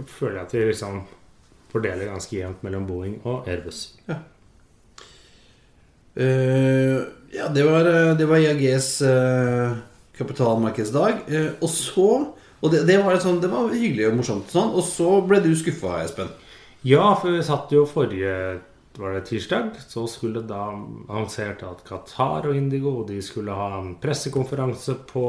føler 0.10 0.40
jeg 0.40 0.46
at 0.48 0.56
de 0.56 0.66
liksom 0.72 1.04
fordeler 1.72 2.10
ganske 2.10 2.34
jevnt 2.40 2.64
mellom 2.66 2.88
Boeing 2.90 3.20
og 3.28 3.46
Airbus. 3.52 3.84
Eh, 4.10 4.24
ja, 6.18 7.48
det 7.54 7.64
var, 7.64 7.86
eh, 7.86 8.18
det 8.18 8.26
var 8.26 8.38
IAGs 8.38 9.02
uh, 9.02 9.78
kapitalmarkedsdag. 10.18 11.14
Eh, 11.28 11.50
og 11.62 11.70
så 11.70 12.34
Og 12.58 12.72
det, 12.74 12.88
det, 12.90 12.96
var 13.06 13.20
sånn, 13.22 13.38
det 13.38 13.52
var 13.52 13.70
hyggelig 13.70 14.08
og 14.08 14.16
morsomt, 14.18 14.48
sånn, 14.50 14.72
og 14.74 14.82
så 14.82 15.20
ble 15.22 15.38
du 15.44 15.52
skuffa, 15.54 16.00
Espen. 16.02 16.32
Ja, 16.82 17.12
for 17.14 17.36
vi 17.36 17.44
satt 17.46 17.70
jo 17.70 17.84
forrige 17.86 18.32
var 18.98 19.12
det 19.14 19.28
tirsdag, 19.28 19.76
så 19.86 20.08
skulle 20.10 20.42
da 20.42 20.64
annonsert 20.74 21.62
at 21.62 21.84
Qatar 21.86 22.48
og 22.50 22.58
Indigo 22.58 23.04
de 23.06 23.20
skulle 23.22 23.54
ha 23.54 23.68
en 23.78 23.92
pressekonferanse 24.02 24.96
på 25.06 25.26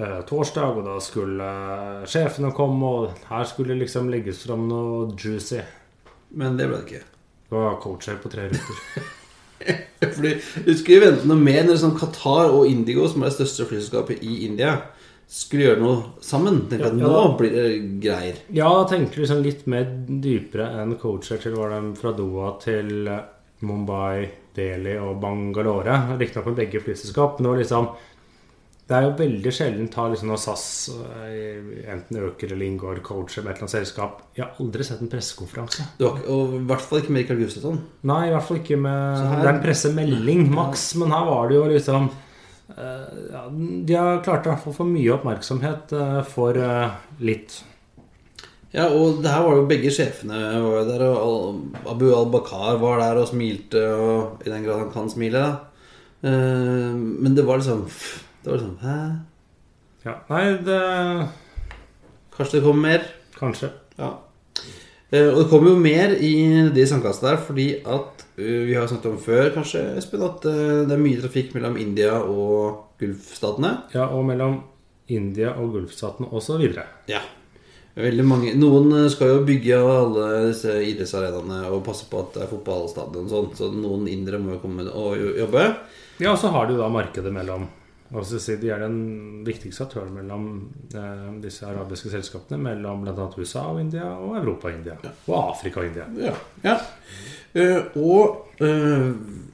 eh, 0.00 0.22
torsdag, 0.24 0.78
og 0.78 0.88
da 0.88 0.94
skulle 1.04 1.48
eh, 1.50 2.06
sjefene 2.08 2.54
komme, 2.56 2.88
og 2.88 3.26
her 3.28 3.44
skulle 3.50 3.76
liksom 3.82 4.08
legges 4.08 4.40
fram 4.46 4.64
noe 4.70 5.10
juicy. 5.12 5.60
Men 6.40 6.56
det 6.56 6.70
ble 6.70 6.80
det 6.80 6.88
ikke. 6.88 7.04
Det 7.50 7.60
var 7.66 7.76
coacher 7.84 8.16
på 8.24 8.32
tre 8.32 8.48
ruter. 8.48 9.12
Fordi 10.14 10.34
du 10.66 10.74
skulle 10.76 11.06
vente 11.06 11.28
noe 11.28 11.40
mer 11.40 11.64
når 11.66 11.80
sånn 11.80 11.96
Qatar 11.98 12.52
og 12.54 12.68
Indigo, 12.68 13.06
som 13.10 13.24
er 13.24 13.30
det 13.30 13.38
største 13.38 13.68
flyselskapet 13.70 14.24
i 14.26 14.44
India, 14.48 14.76
skulle 15.30 15.68
gjøre 15.68 15.82
noe 15.82 16.24
sammen. 16.24 16.64
Tenk 16.70 16.84
at 16.84 16.98
Ja, 17.00 17.10
nå 17.10 17.22
blir 17.38 17.54
det 17.54 17.68
greier. 18.04 18.40
Ja, 18.54 18.70
tenker 18.90 19.16
du 19.16 19.24
liksom 19.24 19.44
litt 19.44 19.64
mer 19.70 19.86
dypere 20.08 20.70
enn 20.82 20.96
coacher 21.00 21.40
til 21.42 21.56
var 21.56 21.74
de 21.74 21.94
fra 21.98 22.12
Doha 22.16 22.54
til 22.62 23.08
eh, 23.08 23.22
Mumbai, 23.64 24.28
Delhi 24.54 24.98
og 25.00 25.16
Bangalore. 25.22 25.96
Riktignok 26.20 26.52
med 26.52 26.60
begge 26.60 26.82
flyselskap, 26.84 27.38
men 27.38 27.48
det 27.48 27.54
var 27.54 27.62
liksom 27.62 27.88
Det 28.84 28.92
er 28.98 29.06
jo 29.06 29.12
veldig 29.16 29.50
sjelden 29.56 29.86
tar 29.88 30.10
liksom 30.12 30.28
når 30.28 30.40
SAS 30.42 30.64
eh, 30.92 31.68
enten 31.88 32.18
øker 32.20 32.50
eller 32.52 32.66
inngår 32.66 32.98
coacher 33.06 33.40
med 33.40 33.54
et 33.54 33.56
eller 33.56 33.64
annet 33.64 33.72
selskap. 33.78 34.18
Jeg 34.36 34.44
har 34.44 34.58
aldri 34.60 34.84
sett 34.84 35.00
en 35.00 35.08
pressekonferanse. 35.08 35.86
Og 36.04 36.56
i 36.58 36.64
hvert 36.68 36.84
fall 36.84 37.00
ikke 37.00 37.14
med 37.14 37.22
Rikard 37.24 37.40
Gustafsson. 37.40 37.78
Nei, 38.10 38.18
i 38.28 38.34
hvert 38.34 38.44
fall 38.44 38.58
ikke 38.60 38.76
med 38.84 39.22
her- 39.22 39.40
Det 39.40 39.48
er 39.48 39.54
en 39.54 39.62
pressemelding, 39.64 40.42
maks, 40.52 40.84
men 41.00 41.14
her 41.16 41.24
var 41.30 41.48
det 41.48 41.56
jo 41.56 41.62
liksom 41.72 42.10
eh, 42.76 43.06
ja, 43.32 43.44
De 43.88 43.96
har 43.96 44.20
klart 44.26 44.50
å 44.52 44.58
få 44.76 44.84
mye 44.90 45.14
oppmerksomhet 45.16 45.96
eh, 45.96 46.20
for 46.34 46.60
litt. 47.24 47.56
Ja, 48.74 48.90
og 48.90 49.22
det 49.24 49.30
her 49.32 49.46
var 49.46 49.56
jo 49.62 49.66
begge 49.70 49.94
sjefene 49.94 50.42
var 50.60 50.80
jo 50.82 50.84
der, 50.90 51.06
og 51.08 51.88
Abu 51.88 52.08
al-Bakar 52.12 52.76
var 52.82 53.00
der 53.00 53.20
og 53.22 53.28
smilte, 53.32 53.80
og 53.96 54.44
i 54.44 54.50
den 54.52 54.64
grad 54.66 54.80
han 54.82 54.92
kan 54.92 55.08
smile. 55.08 55.44
men 56.24 57.34
det 57.36 57.44
var 57.46 57.58
liksom 57.60 57.84
Det 58.44 58.52
var 58.52 58.60
sånn 58.60 58.76
Hæ? 58.84 58.96
Ja, 60.04 60.14
nei, 60.28 60.44
det 60.66 60.80
Kanskje 62.34 62.58
det 62.58 62.64
kommer 62.66 62.82
mer? 62.90 63.04
Kanskje. 63.38 63.68
Ja. 63.98 64.08
Eh, 65.14 65.28
og 65.30 65.38
det 65.44 65.48
kommer 65.52 65.70
jo 65.70 65.78
mer 65.78 66.12
i 66.18 66.32
de 66.74 66.86
sandkassene 66.90 67.30
der, 67.30 67.38
fordi 67.46 67.66
at 67.86 68.24
eh, 68.34 68.64
vi 68.66 68.74
har 68.74 68.88
snakket 68.90 69.12
om 69.12 69.20
før, 69.22 69.52
kanskje, 69.54 69.82
Espen, 70.00 70.24
at 70.26 70.42
eh, 70.50 70.80
det 70.88 70.96
er 70.96 71.02
mye 71.02 71.20
trafikk 71.22 71.54
mellom 71.54 71.78
India 71.78 72.16
og 72.22 72.96
Gulfstatene. 72.98 73.70
Ja, 73.94 74.08
og 74.10 74.26
mellom 74.26 74.56
India 75.14 75.52
og 75.60 75.76
Gulfstatene 75.76 76.26
osv. 76.34 76.66
Ja. 77.10 77.22
Veldig 77.94 78.24
mange 78.26 78.56
Noen 78.58 78.90
skal 79.14 79.30
jo 79.30 79.44
bygge 79.46 79.78
alle 79.78 80.26
disse 80.48 80.72
idrettsarenaene 80.82 81.68
og 81.70 81.84
passe 81.86 82.08
på 82.10 82.24
at 82.24 82.34
det 82.34 82.42
er 82.42 82.50
fotballstadion 82.50 83.28
og 83.28 83.30
sånn, 83.30 83.52
så 83.54 83.70
noen 83.70 84.08
indere 84.10 84.40
må 84.42 84.56
jo 84.56 84.62
komme 84.64 84.88
og 84.90 85.14
jo- 85.20 85.36
jobbe. 85.44 85.68
Ja, 86.18 86.32
og 86.34 86.40
så 86.42 86.50
har 86.50 86.66
du 86.66 86.74
da 86.80 86.90
markedet 86.90 87.30
mellom 87.34 87.68
si, 88.22 88.56
De 88.60 88.70
er 88.70 88.82
den 88.84 89.44
viktigste 89.46 89.88
aktøren 89.88 90.14
mellom 90.14 90.48
eh, 90.94 91.28
disse 91.42 91.66
arabiske 91.66 92.12
selskapene. 92.12 92.60
Mellom 92.62 93.02
bl.a. 93.02 93.28
USA 93.36 93.66
og 93.72 93.80
India 93.82 94.06
og 94.14 94.36
Europa 94.38 94.70
og 94.70 94.78
India. 94.78 94.96
Og 95.26 95.36
Afrika 95.40 95.82
og 95.82 95.90
India. 95.90 96.06
Ja. 96.20 96.34
ja. 96.64 96.78
Uh, 97.54 97.86
og 97.94 98.62
uh, 98.66 99.12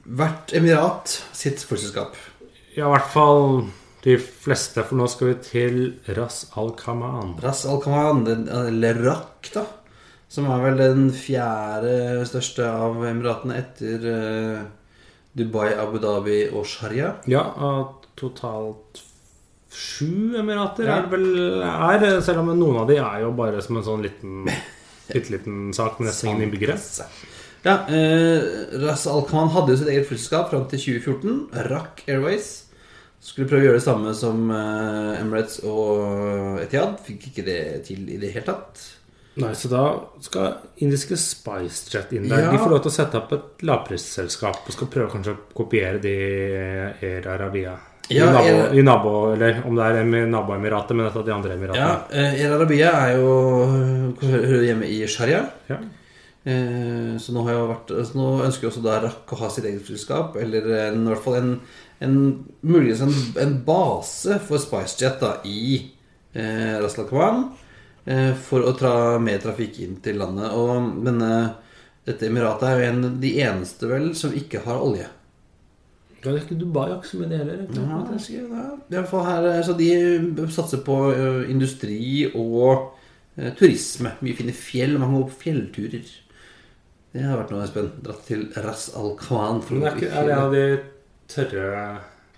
hvert 0.09 0.53
emirat 0.57 1.19
sitt 1.37 1.61
flyselskap. 1.65 2.15
Ja, 2.73 2.87
i 2.87 2.93
hvert 2.95 3.11
fall 3.13 3.67
de 4.01 4.15
fleste, 4.17 4.81
for 4.81 4.97
nå 4.97 5.05
skal 5.11 5.29
vi 5.29 5.35
til 5.45 5.77
Ras 6.17 6.47
Al 6.57 6.71
Khaman. 6.79 7.35
Ras 7.43 7.61
Al 7.69 7.81
Khaman, 7.83 8.23
eller 8.49 9.01
RAK, 9.05 9.51
da. 9.53 9.67
Som 10.31 10.47
er 10.49 10.63
vel 10.63 10.79
den 10.79 11.09
fjerde 11.13 12.23
største 12.25 12.65
av 12.65 13.01
emiratene 13.05 13.59
etter 13.59 14.05
uh, 14.07 14.61
Dubai, 15.37 15.69
Abu 15.77 15.99
Dhabi 16.01 16.45
og 16.49 16.65
Sharia. 16.67 17.13
Ja, 17.29 17.43
og 17.53 18.00
totalt 18.21 19.01
sju 19.71 20.35
emirater 20.39 20.83
Ja. 20.87 20.97
er 20.99 21.05
det 21.07 21.11
vel 21.13 21.61
er, 21.63 22.21
selv 22.21 22.41
om 22.43 22.51
noen 22.59 22.81
av 22.81 22.87
de 22.89 22.97
er 22.99 23.21
jo 23.23 23.31
bare 23.35 23.61
som 23.63 23.77
en 23.79 23.85
sånn 23.87 24.03
liten 24.03 24.45
bitte 25.11 25.31
liten 25.33 25.73
sak 25.75 25.99
med 25.99 26.09
nesten 26.09 26.29
ingen 26.31 26.47
innbyggere. 26.49 26.77
Ja, 27.63 27.75
eh, 27.93 28.41
Ras 28.81 29.05
Al-Khan 29.07 29.51
hadde 29.53 29.73
jo 29.75 29.77
sitt 29.81 29.91
eget 29.91 30.07
flyselskap 30.09 30.49
fram 30.49 30.65
til 30.71 30.79
2014. 30.79 31.49
RAK 31.69 32.03
Airways. 32.09 32.49
Skulle 33.21 33.45
prøve 33.47 33.61
å 33.61 33.65
gjøre 33.69 33.77
det 33.77 33.85
samme 33.85 34.13
som 34.17 34.47
eh, 34.49 35.19
Emirates 35.21 35.59
og 35.67 36.57
Etihad. 36.63 36.97
Fikk 37.05 37.27
ikke 37.29 37.45
det 37.45 37.59
til 37.85 38.07
i 38.09 38.17
det 38.17 38.31
hele 38.33 38.47
tatt. 38.47 38.81
Nei, 39.41 39.53
så 39.55 39.69
da 39.71 39.83
skal 40.25 40.57
indiske 40.83 41.15
SpiceJet 41.15 42.11
inn 42.17 42.25
der. 42.27 42.47
Ja. 42.47 42.49
De 42.51 42.57
får 42.59 42.73
lov 42.73 42.81
til 42.83 42.91
å 42.91 42.95
sette 42.97 43.19
opp 43.21 43.31
et 43.37 43.61
lavprisselskap 43.63 44.65
og 44.67 44.73
skal 44.75 44.89
prøve 44.91 45.11
kanskje 45.13 45.35
å 45.37 45.43
kopiere 45.55 46.01
de 46.03 46.15
Air 46.97 47.29
Arabia. 47.31 47.77
I, 48.09 48.17
nabo, 48.19 48.73
I 48.75 48.81
nabo, 48.83 49.11
eller 49.33 49.61
om 49.65 49.75
det 49.75 49.83
er 49.85 50.01
em- 50.03 50.29
naboemiratet, 50.31 50.95
men 50.97 51.05
et 51.07 51.15
av 51.15 51.25
de 51.25 51.31
andre 51.31 51.51
Ja, 51.51 51.55
emiratene. 51.55 52.09
Ja, 52.11 52.45
El 52.47 52.53
Arabia 52.57 52.91
er 53.07 53.17
jo 53.17 54.11
hjemme 54.65 54.87
i 54.89 55.05
Sharia. 55.07 55.45
Ja. 55.69 55.77
Eh, 56.43 57.17
Så 57.21 57.31
nå, 57.35 57.43
har 57.45 57.53
jeg 57.53 57.69
vært, 57.69 57.93
så 58.07 58.17
nå 58.17 58.27
ønsker 58.47 58.63
jo 58.65 58.71
også 58.71 58.83
da 58.83 58.99
Rakk 59.03 59.31
å 59.31 59.39
ha 59.43 59.49
sitt 59.53 59.65
eget 59.69 59.85
flyselskap, 59.85 60.35
eller 60.41 60.67
en, 60.89 61.03
i 61.05 61.11
hvert 61.11 61.23
fall 61.23 61.35
en, 61.37 61.51
en 62.01 62.15
muligens 62.65 63.01
en, 63.05 63.13
en 63.43 63.55
base 63.67 64.39
for 64.47 64.57
SpiceJet 64.57 65.19
da, 65.21 65.35
i 65.45 65.91
eh, 66.33 66.79
Ras 66.81 66.97
Al 66.99 67.05
Khaman 67.11 67.43
eh, 68.07 68.33
for 68.33 68.65
å 68.65 68.73
ta 68.73 69.19
mer 69.21 69.37
trafikk 69.43 69.79
inn 69.85 69.99
til 70.03 70.17
landet. 70.17 70.51
Og 70.57 71.05
denne, 71.05 71.31
dette 72.09 72.25
emiratet 72.27 72.67
er 72.71 72.79
jo 72.81 72.89
en 72.89 73.19
de 73.21 73.35
eneste 73.45 73.87
vel 73.87 74.11
som 74.17 74.33
ikke 74.33 74.65
har 74.65 74.81
olje. 74.81 75.07
Ja, 76.21 76.31
det 76.31 76.37
er 76.37 76.43
ikke 76.45 76.59
Dubai 76.61 76.87
har 76.91 77.01
med 77.17 77.29
det 77.33 77.37
heller. 77.41 77.61
Ja, 77.73 77.99
det 78.11 78.19
skal, 78.21 78.49
ja. 78.53 78.65
I 78.77 78.95
hvert 78.97 79.09
fall 79.09 79.25
her, 79.25 79.47
eh, 79.49 79.61
så 79.65 79.73
de 79.77 80.47
satser 80.53 80.83
på 80.85 80.97
industri 81.49 82.27
og 82.35 82.91
turisme. 83.57 84.11
Mye 84.21 84.35
fine 84.37 84.53
fjell. 84.53 84.97
Man 84.99 85.09
kan 85.09 85.21
gå 85.21 85.29
på 85.31 85.39
fjellturer. 85.45 86.11
Det 87.11 87.23
har 87.25 87.39
vært 87.41 87.51
noe, 87.51 87.63
Espen. 87.65 87.89
Dratt 88.05 88.21
til 88.27 88.45
Ras 88.63 88.89
Al-Khwan. 88.95 89.63
Men 89.71 89.83
er, 89.89 89.97
ikke, 89.97 90.11
er 90.13 90.27
det 90.29 90.35
en 90.35 90.45
av 90.45 90.53
de 90.55 90.63
tørre, 91.31 91.81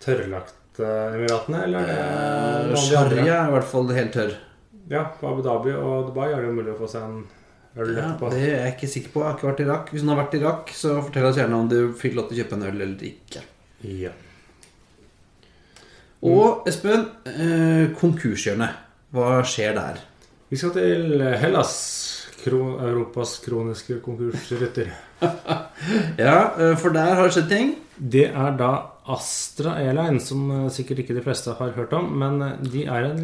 tørrlagte 0.01 0.89
emiratene, 1.17 1.63
eller 1.67 1.91
er 1.93 2.71
Eh? 2.73 2.79
Sharia 2.87 3.35
er 3.43 3.51
i 3.51 3.53
hvert 3.57 3.69
fall 3.69 3.91
helt 3.93 4.13
tørr. 4.15 4.33
Ja, 4.89 5.03
på 5.19 5.29
Abu 5.29 5.41
Dhabi 5.45 5.71
og 5.77 6.07
Dubai 6.09 6.31
er 6.31 6.41
det 6.41 6.49
jo 6.49 6.55
mulig 6.57 6.73
å 6.73 6.79
få 6.79 6.89
seg 6.89 7.03
en 7.05 7.23
øl 7.77 7.93
Ja, 7.95 8.07
etterpå. 8.09 8.29
det 8.33 8.41
er 8.47 8.65
jeg 8.65 8.73
ikke 8.75 8.89
sikker 8.95 9.13
på. 9.13 9.21
Jeg 9.21 9.29
har 9.29 9.37
ikke 9.37 9.49
vært 9.51 9.61
i 9.61 9.67
Irak. 9.67 9.91
Hvis 9.93 10.01
hun 10.03 10.09
har 10.13 10.19
vært 10.23 10.33
i 10.33 10.41
Irak, 10.41 10.73
så 10.77 10.95
fortell 11.01 11.25
oss 11.29 11.37
gjerne 11.39 11.59
om 11.59 11.69
du 11.69 11.77
fikk 11.99 12.15
lov 12.17 12.29
til 12.29 12.37
å 12.37 12.41
kjøpe 12.43 12.57
en 12.57 12.65
øl 12.69 12.81
eller 12.87 13.05
ikke. 13.13 13.43
Ja. 13.83 14.13
Og 16.23 16.67
Espen, 16.69 17.09
eh, 17.27 17.91
konkurshjørnet. 17.99 18.81
Hva 19.13 19.41
skjer 19.43 19.75
der? 19.75 19.99
Vi 20.49 20.57
skal 20.57 20.71
til 20.75 21.21
Hellas. 21.41 21.73
Kro 22.43 22.77
Europas 22.83 23.37
kroniske 23.43 24.01
konkursrytter. 24.03 24.91
Ja, 26.17 26.53
eh, 26.59 26.75
for 26.79 26.93
der 26.95 27.15
har 27.15 27.27
det 27.27 27.35
skjedd 27.35 27.49
ting. 27.51 27.69
Det 27.97 28.25
er 28.29 28.55
da 28.59 28.71
Astra 29.13 29.75
Airline, 29.81 30.19
som 30.23 30.45
eh, 30.51 30.69
sikkert 30.71 31.03
ikke 31.03 31.15
de 31.17 31.23
fleste 31.25 31.55
har 31.57 31.73
hørt 31.75 31.93
om. 31.95 32.09
Men 32.19 32.41
eh, 32.43 32.59
de 32.73 32.85
er 32.87 33.07
en 33.09 33.23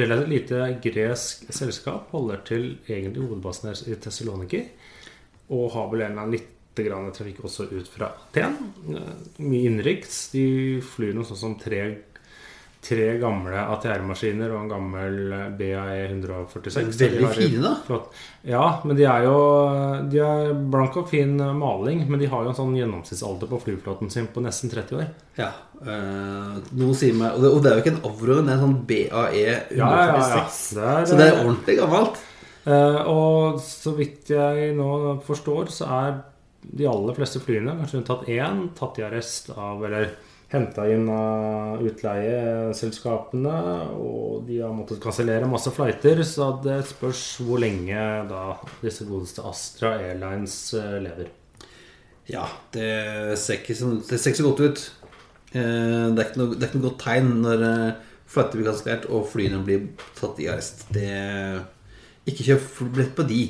relativt 0.00 0.32
lite 0.32 0.62
gresk 0.84 1.46
selskap. 1.52 2.10
Holder 2.12 2.42
til 2.48 2.66
egentlig 2.88 3.24
hovedbasen 3.24 3.72
i 3.88 3.96
Thessaloniki. 4.00 4.64
Og 5.52 5.72
har 5.74 5.88
vel 5.92 6.04
en 6.04 6.12
eller 6.12 6.26
annen 6.26 6.36
lite 6.36 6.61
grann 6.80 7.10
trafikk 7.12 7.42
også 7.44 7.66
ut 7.72 7.88
fra 7.92 8.08
Aten. 8.14 8.56
Eh, 8.88 9.12
Mye 9.44 9.68
innenriks. 9.68 10.30
De 10.32 10.80
flyr 10.80 11.12
noe 11.16 11.28
sånn 11.28 11.36
som 11.36 11.56
tre, 11.60 11.82
tre 12.82 13.08
gamle 13.20 13.60
ATR-maskiner 13.74 14.50
og 14.54 14.62
en 14.62 14.70
gammel 14.72 15.18
BAE 15.58 15.98
146. 16.08 16.96
Veldig 16.98 17.28
fine, 17.36 17.60
da. 17.62 17.98
Ja, 18.48 18.64
men 18.88 18.96
de 18.98 19.04
er 19.06 19.26
jo 19.28 19.36
De 20.10 20.18
er 20.24 20.50
blank 20.72 20.96
og 20.98 21.06
fin 21.12 21.36
maling, 21.36 22.06
men 22.08 22.18
de 22.18 22.30
har 22.32 22.42
jo 22.42 22.54
en 22.54 22.58
sånn 22.58 22.74
gjennomsnittsalder 22.80 23.52
på 23.52 23.60
flyflåten 23.66 24.10
sin 24.10 24.26
på 24.32 24.42
nesten 24.42 24.72
30 24.72 24.98
år. 24.98 25.12
Ja. 25.38 25.52
eh, 25.82 26.58
noe 26.78 26.94
sier 26.94 27.14
meg 27.18 27.34
Og 27.36 27.42
det, 27.42 27.48
og 27.52 27.62
det 27.62 27.70
er 27.70 27.78
jo 27.78 27.82
ikke 27.84 27.94
en 27.96 28.04
Avro, 28.10 28.34
det 28.40 28.50
er 28.50 28.58
en 28.58 28.66
sånn 28.66 28.82
BAE 28.88 29.46
146. 29.76 29.78
Ja, 29.78 29.94
ja, 29.94 30.18
ja. 30.18 31.00
Det 31.02 31.08
Så 31.12 31.16
det 31.20 31.30
er 31.30 31.40
ordentlig 31.44 31.78
gammelt. 31.84 32.20
Uh, 32.62 33.00
og 33.10 33.56
så 33.58 33.90
vidt 33.96 34.30
jeg 34.30 34.68
nå 34.78 35.16
forstår, 35.26 35.66
så 35.74 35.88
er 35.96 36.12
de 36.62 36.86
aller 36.86 37.16
fleste 37.16 37.40
flyene, 37.42 37.74
kanskje 37.80 37.98
unntatt 38.00 38.28
én, 38.30 38.68
tatt 38.78 39.00
i 39.00 39.06
arrest 39.06 39.50
av 39.56 39.82
Eller 39.84 40.12
henta 40.52 40.84
inn 40.92 41.06
av 41.08 41.80
utleieselskapene. 41.82 43.54
Og 43.96 44.44
de 44.48 44.60
har 44.60 44.74
måttet 44.76 45.00
kansellere 45.02 45.48
masse 45.50 45.72
flighter, 45.74 46.22
så 46.28 46.52
det 46.64 46.82
spørs 46.90 47.22
hvor 47.46 47.62
lenge 47.62 48.02
da 48.30 48.44
disse 48.82 49.06
godeste 49.08 49.44
Astra 49.48 49.94
Airlines 50.00 50.56
eh, 50.78 50.98
lever. 51.04 51.30
Ja, 52.30 52.44
det 52.74 53.38
ser 53.40 53.58
ikke, 53.60 53.74
det 53.74 54.18
ser 54.20 54.30
ikke 54.30 54.42
så 54.42 54.48
godt 54.50 54.64
ut. 54.66 54.84
Eh, 55.52 56.08
Det 56.12 56.20
er 56.20 56.28
ikke 56.28 56.42
noe, 56.42 56.56
er 56.56 56.68
ikke 56.68 56.80
noe 56.80 56.88
godt 56.90 57.02
tegn 57.06 57.32
når 57.42 57.66
eh, 57.68 58.10
flighter 58.32 58.60
blir 58.60 58.70
kansellert 58.70 59.08
og 59.12 59.26
flyene 59.32 59.64
blir 59.66 59.88
tatt 60.20 60.38
i 60.40 60.48
arrest. 60.52 60.86
Det 60.92 61.08
Ikke 62.28 62.46
kjøp 62.46 62.68
billett 62.94 63.16
på 63.16 63.26
de. 63.26 63.42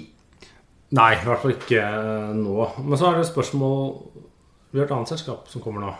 Nei, 0.92 1.12
i 1.16 1.24
hvert 1.24 1.40
fall 1.42 1.54
ikke 1.56 1.82
eh, 1.82 2.30
nå. 2.36 2.70
Men 2.84 3.00
så 3.00 3.10
er 3.10 3.20
det 3.20 3.28
spørsmål 3.30 3.76
Vi 4.72 4.80
har 4.80 4.88
et 4.88 4.96
annet 4.96 5.12
selskap 5.12 5.48
som 5.52 5.64
kommer 5.64 5.86
nå. 5.86 5.92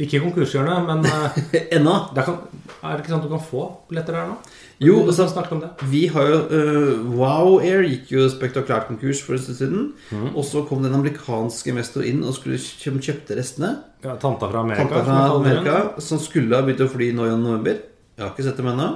Ikke 0.00 0.22
konkurshjørnet, 0.22 0.86
men 0.88 1.04
eh, 1.04 1.40
Ennå. 1.76 1.94
det 2.16 2.24
kan, 2.24 2.38
er 2.80 2.94
det 2.96 3.02
ikke 3.02 3.12
sånn 3.12 3.20
at 3.20 3.26
du 3.26 3.32
kan 3.32 3.44
få 3.44 3.64
billetter 3.90 4.16
der 4.16 4.30
nå? 4.30 4.36
Jo, 4.82 4.96
Vi 5.02 5.12
altså, 5.12 5.28
har 5.36 5.50
om 5.54 5.60
det. 5.62 5.68
vi 5.92 6.00
har 6.10 6.26
jo 6.26 6.38
uh, 6.50 7.02
Wow 7.14 7.60
Air 7.62 7.84
gikk 7.86 8.08
jo 8.16 8.24
spektakulært 8.32 8.88
konkurs 8.88 9.20
for 9.22 9.36
en 9.36 9.42
stund 9.44 9.58
siden. 9.60 9.84
Mm. 10.10 10.32
Og 10.32 10.42
så 10.48 10.64
kom 10.66 10.82
den 10.82 10.96
amerikanske 10.96 10.96
amerikansk 10.96 11.70
investor 11.70 12.08
inn 12.08 12.24
og 12.26 12.34
skulle 12.34 12.58
kjøpe 12.58 13.04
kjøpte 13.06 13.38
restene. 13.38 13.70
Ja, 14.02 14.16
tanta 14.18 14.48
fra 14.50 14.64
Amerika. 14.64 14.88
Tanta 14.88 15.04
fra. 15.06 15.20
Amerika 15.36 16.02
som 16.02 16.18
skulle 16.22 16.56
ha 16.58 16.66
begynt 16.66 16.82
å 16.82 16.90
fly 16.90 17.12
nå 17.14 17.28
i 17.28 17.36
november. 17.36 17.78
Jeg 18.16 18.24
har 18.24 18.34
ikke 18.34 18.48
sett 18.48 18.58
dem 18.58 18.72
ennå. 18.72 18.88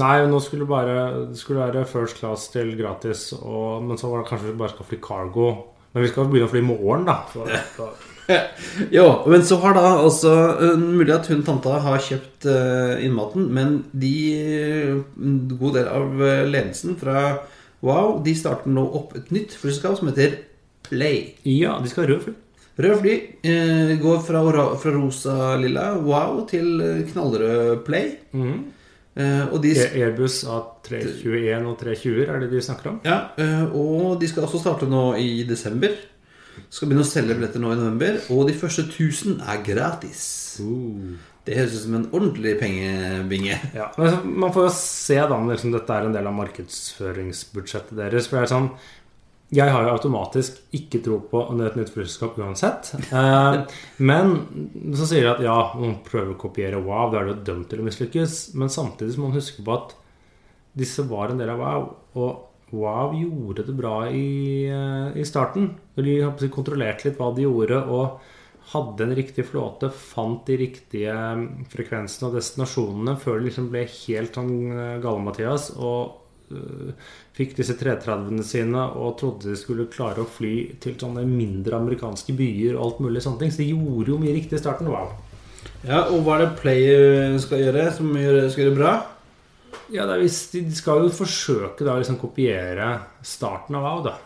Nei, 0.00 0.14
nå 0.24 0.38
skulle 0.40 0.64
det 0.64 0.72
bare 0.72 0.94
det 1.28 1.36
skulle 1.40 1.66
være 1.66 1.84
first 1.88 2.16
class 2.20 2.46
til 2.52 2.72
gratis, 2.78 3.26
og, 3.36 3.82
men 3.84 4.00
så 4.00 4.08
var 4.08 4.22
det 4.22 4.30
kanskje 4.30 4.48
vi 4.48 4.60
bare 4.62 4.72
skal 4.72 4.88
fly 4.88 4.98
cargo. 5.04 5.50
Men 5.92 6.06
vi 6.06 6.08
skal 6.08 6.30
begynne 6.30 6.48
å 6.48 6.52
fly 6.52 6.62
i 6.62 6.64
morgen, 6.64 7.04
da. 7.04 7.18
Så, 7.32 7.44
så, 7.76 7.90
Jo, 8.96 9.06
men 9.28 9.42
så 9.44 9.58
har 9.60 9.74
da 9.76 9.82
altså 9.98 10.30
Mulig 10.78 11.10
at 11.12 11.26
hun 11.28 11.42
tanta 11.44 11.80
har 11.84 12.00
kjøpt 12.00 12.46
uh, 12.48 12.94
innmaten, 13.02 13.48
men 13.52 13.80
de 13.90 14.12
En 15.18 15.34
god 15.50 15.76
del 15.76 15.90
av 15.90 16.22
ledelsen 16.48 16.96
fra 17.00 17.24
Wow, 17.82 18.20
de 18.22 18.30
starter 18.38 18.70
nå 18.70 18.84
opp 18.94 19.16
et 19.18 19.32
nytt 19.34 19.56
flyselskap 19.58 19.98
som 19.98 20.08
heter 20.12 20.38
Play. 20.86 21.32
ja, 21.42 21.74
de 21.82 21.90
skal 21.90 22.04
ha 22.04 22.12
rød 22.12 22.20
fly. 22.28 22.34
Rød 22.84 23.00
fly 23.00 23.14
uh, 23.48 23.92
går 24.00 24.20
fra, 24.22 24.42
fra 24.78 24.92
rosa-lilla 24.94 25.88
Wow 26.06 26.44
til 26.50 26.78
knallrød 27.10 27.82
Play. 27.88 28.14
Mhm. 28.32 28.62
Og 29.16 29.58
de 29.62 29.74
E- 29.76 29.90
Airbus 30.00 30.38
A321 30.48 31.66
og 31.68 31.74
320 31.82 32.22
er 32.32 32.40
det 32.40 32.50
de 32.54 32.62
snakker 32.64 32.90
om. 32.94 33.00
Ja, 33.04 33.18
eh, 33.36 33.64
og 33.76 34.18
de 34.22 34.28
skal 34.30 34.46
også 34.46 34.60
starte 34.62 34.88
nå 34.88 35.02
i 35.20 35.42
desember. 35.44 35.92
Skal 36.72 36.88
begynne 36.88 37.04
å 37.04 37.08
selge 37.08 37.34
billetter 37.36 37.60
nå 37.60 37.72
i 37.74 37.76
november. 37.80 38.18
Og 38.32 38.46
de 38.48 38.54
første 38.56 38.86
1000 38.88 39.40
er 39.48 39.60
gratis. 39.64 40.22
Det 41.44 41.56
høres 41.58 41.74
ut 41.76 41.84
som 41.84 41.94
en 41.98 42.08
ordentlig 42.14 42.54
pengebinge. 42.60 43.56
Ja, 43.78 43.90
men 43.98 44.34
Man 44.38 44.52
får 44.54 44.68
jo 44.68 44.72
se 44.76 45.16
da 45.20 45.32
om 45.36 45.48
liksom, 45.50 45.72
dette 45.76 45.92
er 45.96 46.08
en 46.08 46.16
del 46.16 46.28
av 46.28 46.36
markedsføringsbudsjettet 46.40 47.96
deres. 47.98 48.28
For 48.30 48.38
det 48.40 48.46
er 48.46 48.52
sånn 48.54 48.70
Jeg 49.52 49.68
har 49.68 49.84
jo 49.84 49.92
automatisk 49.92 50.62
ikke 50.72 51.02
tro 51.04 51.18
på 51.28 51.42
et 51.52 51.74
nytt 51.76 51.92
flyselskap 51.92 52.38
uansett. 52.40 52.94
Eh, 53.12 53.58
men 54.00 54.30
så 54.96 55.08
sier 55.10 55.26
de 55.26 55.32
at 55.34 55.42
ja, 55.44 55.56
man 55.76 55.98
prøver 56.06 56.32
å 56.32 56.40
kopiere 56.40 56.80
Wow, 56.80 57.10
da 57.12 57.20
er 57.20 57.28
jo 57.28 57.42
dømt 57.44 57.68
til 57.68 57.82
å 57.82 57.84
mislykkes. 57.84 58.38
Men 58.56 58.72
samtidig 58.72 59.18
må 59.18 59.28
man 59.28 59.36
huske 59.36 59.64
på 59.64 59.74
at 59.76 59.92
disse 60.78 61.04
var 61.04 61.32
en 61.32 61.42
del 61.42 61.52
av 61.52 61.60
Wow. 61.60 61.88
Og 62.16 62.72
Wow 62.72 63.12
gjorde 63.18 63.66
det 63.68 63.76
bra 63.76 63.96
i, 64.08 64.64
eh, 64.72 65.20
i 65.20 65.26
starten. 65.28 65.74
De 66.00 66.20
har 66.22 66.32
på 66.32 66.40
å 66.40 66.46
si 66.46 66.52
kontrollert 66.52 67.04
litt 67.04 67.20
hva 67.20 67.34
de 67.36 67.44
gjorde. 67.44 67.82
og 67.92 68.22
hadde 68.72 69.04
en 69.04 69.14
riktig 69.16 69.44
flåte, 69.48 69.90
fant 69.90 70.46
de 70.46 70.56
riktige 70.60 71.12
mm, 71.12 71.46
frekvensene 71.72 72.28
og 72.28 72.36
destinasjonene 72.38 73.16
før 73.20 73.40
det 73.40 73.48
liksom 73.48 73.68
ble 73.72 73.84
helt 73.90 74.38
sånn 74.38 74.52
eh, 74.70 74.98
gale-Mathias 75.02 75.72
og 75.76 76.21
fikk 77.36 77.56
disse 77.58 77.76
330-ene 77.80 78.44
sine 78.46 78.86
og 78.98 79.16
trodde 79.20 79.50
de 79.50 79.58
skulle 79.58 79.88
klare 79.92 80.24
å 80.24 80.28
fly 80.28 80.54
til 80.82 80.96
sånne 81.00 81.24
mindre 81.28 81.78
amerikanske 81.78 82.34
byer 82.38 82.76
og 82.76 82.84
alt 82.86 83.04
mulig 83.06 83.24
sånne 83.24 83.42
ting. 83.42 83.54
Så 83.54 83.62
de 83.62 83.70
gjorde 83.72 84.14
jo 84.14 84.20
mye 84.22 84.34
riktig 84.36 84.58
i 84.58 84.62
starten. 84.62 84.90
Wow. 84.92 85.14
Ja, 85.86 86.04
Og 86.10 86.22
hva 86.26 86.36
er 86.36 86.44
det 86.44 86.58
Play 86.60 86.84
eh, 86.90 87.38
skal 87.42 87.64
gjøre 87.64 87.88
som 87.94 88.12
gjør, 88.18 88.42
skal 88.52 88.66
gjøre 88.66 88.78
bra? 88.78 88.92
Ja, 89.92 90.06
er 90.06 90.22
visst, 90.22 90.54
De 90.54 90.76
skal 90.76 91.04
jo 91.04 91.14
forsøke 91.14 91.84
da 91.84 91.96
liksom 91.98 92.20
kopiere 92.20 92.94
starten 93.26 93.76
av 93.76 93.88
Wow, 93.88 94.04
da. 94.06 94.18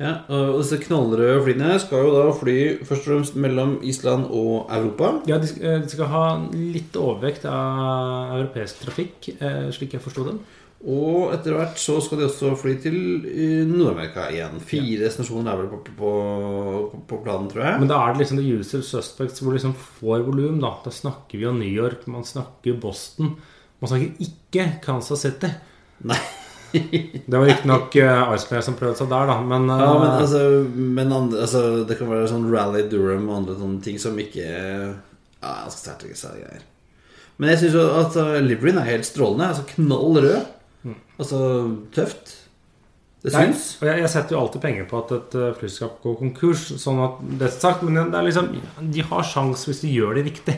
Ja, 0.00 0.14
og 0.32 0.62
disse 0.62 0.78
knallrøde 0.80 1.42
flyene 1.44 1.74
skal 1.82 2.06
jo 2.06 2.12
da 2.14 2.30
fly 2.32 2.54
først 2.88 3.02
og 3.04 3.10
fremst 3.10 3.34
mellom 3.36 3.74
Island 3.84 4.30
og 4.32 4.70
Europa. 4.72 5.10
Ja, 5.28 5.36
de, 5.42 5.50
skal, 5.50 5.82
de 5.84 5.92
skal 5.92 6.08
ha 6.08 6.22
litt 6.54 6.96
overvekt 6.96 7.44
av 7.44 8.32
europeisk 8.38 8.80
trafikk, 8.86 9.28
eh, 9.36 9.66
slik 9.76 9.98
jeg 9.98 10.04
forsto 10.04 10.24
dem. 10.30 10.40
Og 10.80 11.28
etter 11.34 11.52
hvert 11.52 11.76
så 11.76 11.98
skal 12.00 12.22
de 12.22 12.24
også 12.24 12.54
fly 12.56 12.72
til 12.80 12.94
eh, 13.28 13.68
Nord-Amerika 13.68 14.30
igjen. 14.32 14.56
Fire 14.64 15.02
destinasjoner 15.02 15.52
er 15.52 15.58
vel 15.60 15.68
på, 15.74 15.80
på, 15.98 16.12
på, 17.10 17.18
planen, 17.20 17.50
tror 17.52 17.66
jeg. 17.66 17.80
Men 17.82 17.90
da 17.90 17.98
er 18.00 18.14
det 18.14 18.22
liksom 18.22 18.40
the 18.40 18.54
usual 18.56 18.84
suspects 18.86 19.42
hvor 19.42 19.52
du 19.52 19.58
liksom 19.58 19.74
får 20.00 20.24
volum. 20.24 20.56
Da 20.62 20.72
Da 20.86 20.92
snakker 20.94 21.36
vi 21.36 21.48
om 21.50 21.58
New 21.60 21.68
York, 21.68 22.06
man 22.08 22.24
snakker 22.24 22.78
Boston. 22.80 23.34
Man 23.80 23.92
snakker 23.92 24.24
ikke 24.24 24.70
Kansas 24.84 25.26
City. 25.26 25.50
Nei. 26.08 26.20
Det 26.72 27.34
var 27.34 27.44
riktignok 27.44 27.96
uh, 27.98 28.30
Iceplayer 28.36 28.62
som 28.64 28.76
prøvde 28.78 29.00
seg 29.00 29.10
der, 29.10 29.26
da. 29.26 29.36
Men, 29.42 29.66
uh, 29.68 29.82
Ja, 29.82 29.90
men, 29.98 30.12
altså, 30.22 30.42
men 30.70 31.12
andre, 31.12 31.42
altså, 31.44 31.62
det 31.84 31.98
kan 31.98 32.08
være 32.08 32.30
sånn 32.30 32.46
Rally 32.48 32.84
Durham 32.88 33.26
og 33.28 33.40
andre 33.40 33.56
sånne 33.58 33.82
ting 33.84 33.98
som 34.00 34.16
ikke 34.22 34.46
Ja, 34.46 35.50
ganske 35.66 35.80
sterke 35.80 36.14
greier. 36.14 36.64
Men 37.40 37.52
jeg 37.52 37.62
syns 37.64 37.76
at 37.80 38.16
uh, 38.20 38.38
liveryen 38.44 38.80
er 38.80 38.88
helt 38.94 39.08
strålende. 39.08 39.50
Altså 39.50 39.66
Knall 39.74 40.22
rød. 40.24 40.56
Altså 40.88 41.40
tøft. 41.94 42.36
Det 43.20 43.34
Nei, 43.34 43.50
og 43.52 43.84
jeg, 43.84 44.00
jeg 44.00 44.10
setter 44.14 44.32
jo 44.32 44.40
alltid 44.40 44.62
penger 44.62 44.86
på 44.88 45.00
at 45.02 45.10
et 45.12 45.34
uh, 45.36 45.50
flyselskap 45.58 45.98
går 46.04 46.16
konkurs. 46.22 46.62
Sånn 46.80 47.02
at 47.04 47.18
det 47.36 47.50
er 47.50 47.52
sagt, 47.52 47.84
Men 47.84 48.08
det 48.08 48.16
er 48.16 48.24
liksom 48.24 48.54
de 48.94 49.04
har 49.10 49.26
sjans 49.28 49.66
hvis 49.68 49.82
de 49.84 49.92
gjør 49.92 50.16
det 50.16 50.24
riktig. 50.30 50.56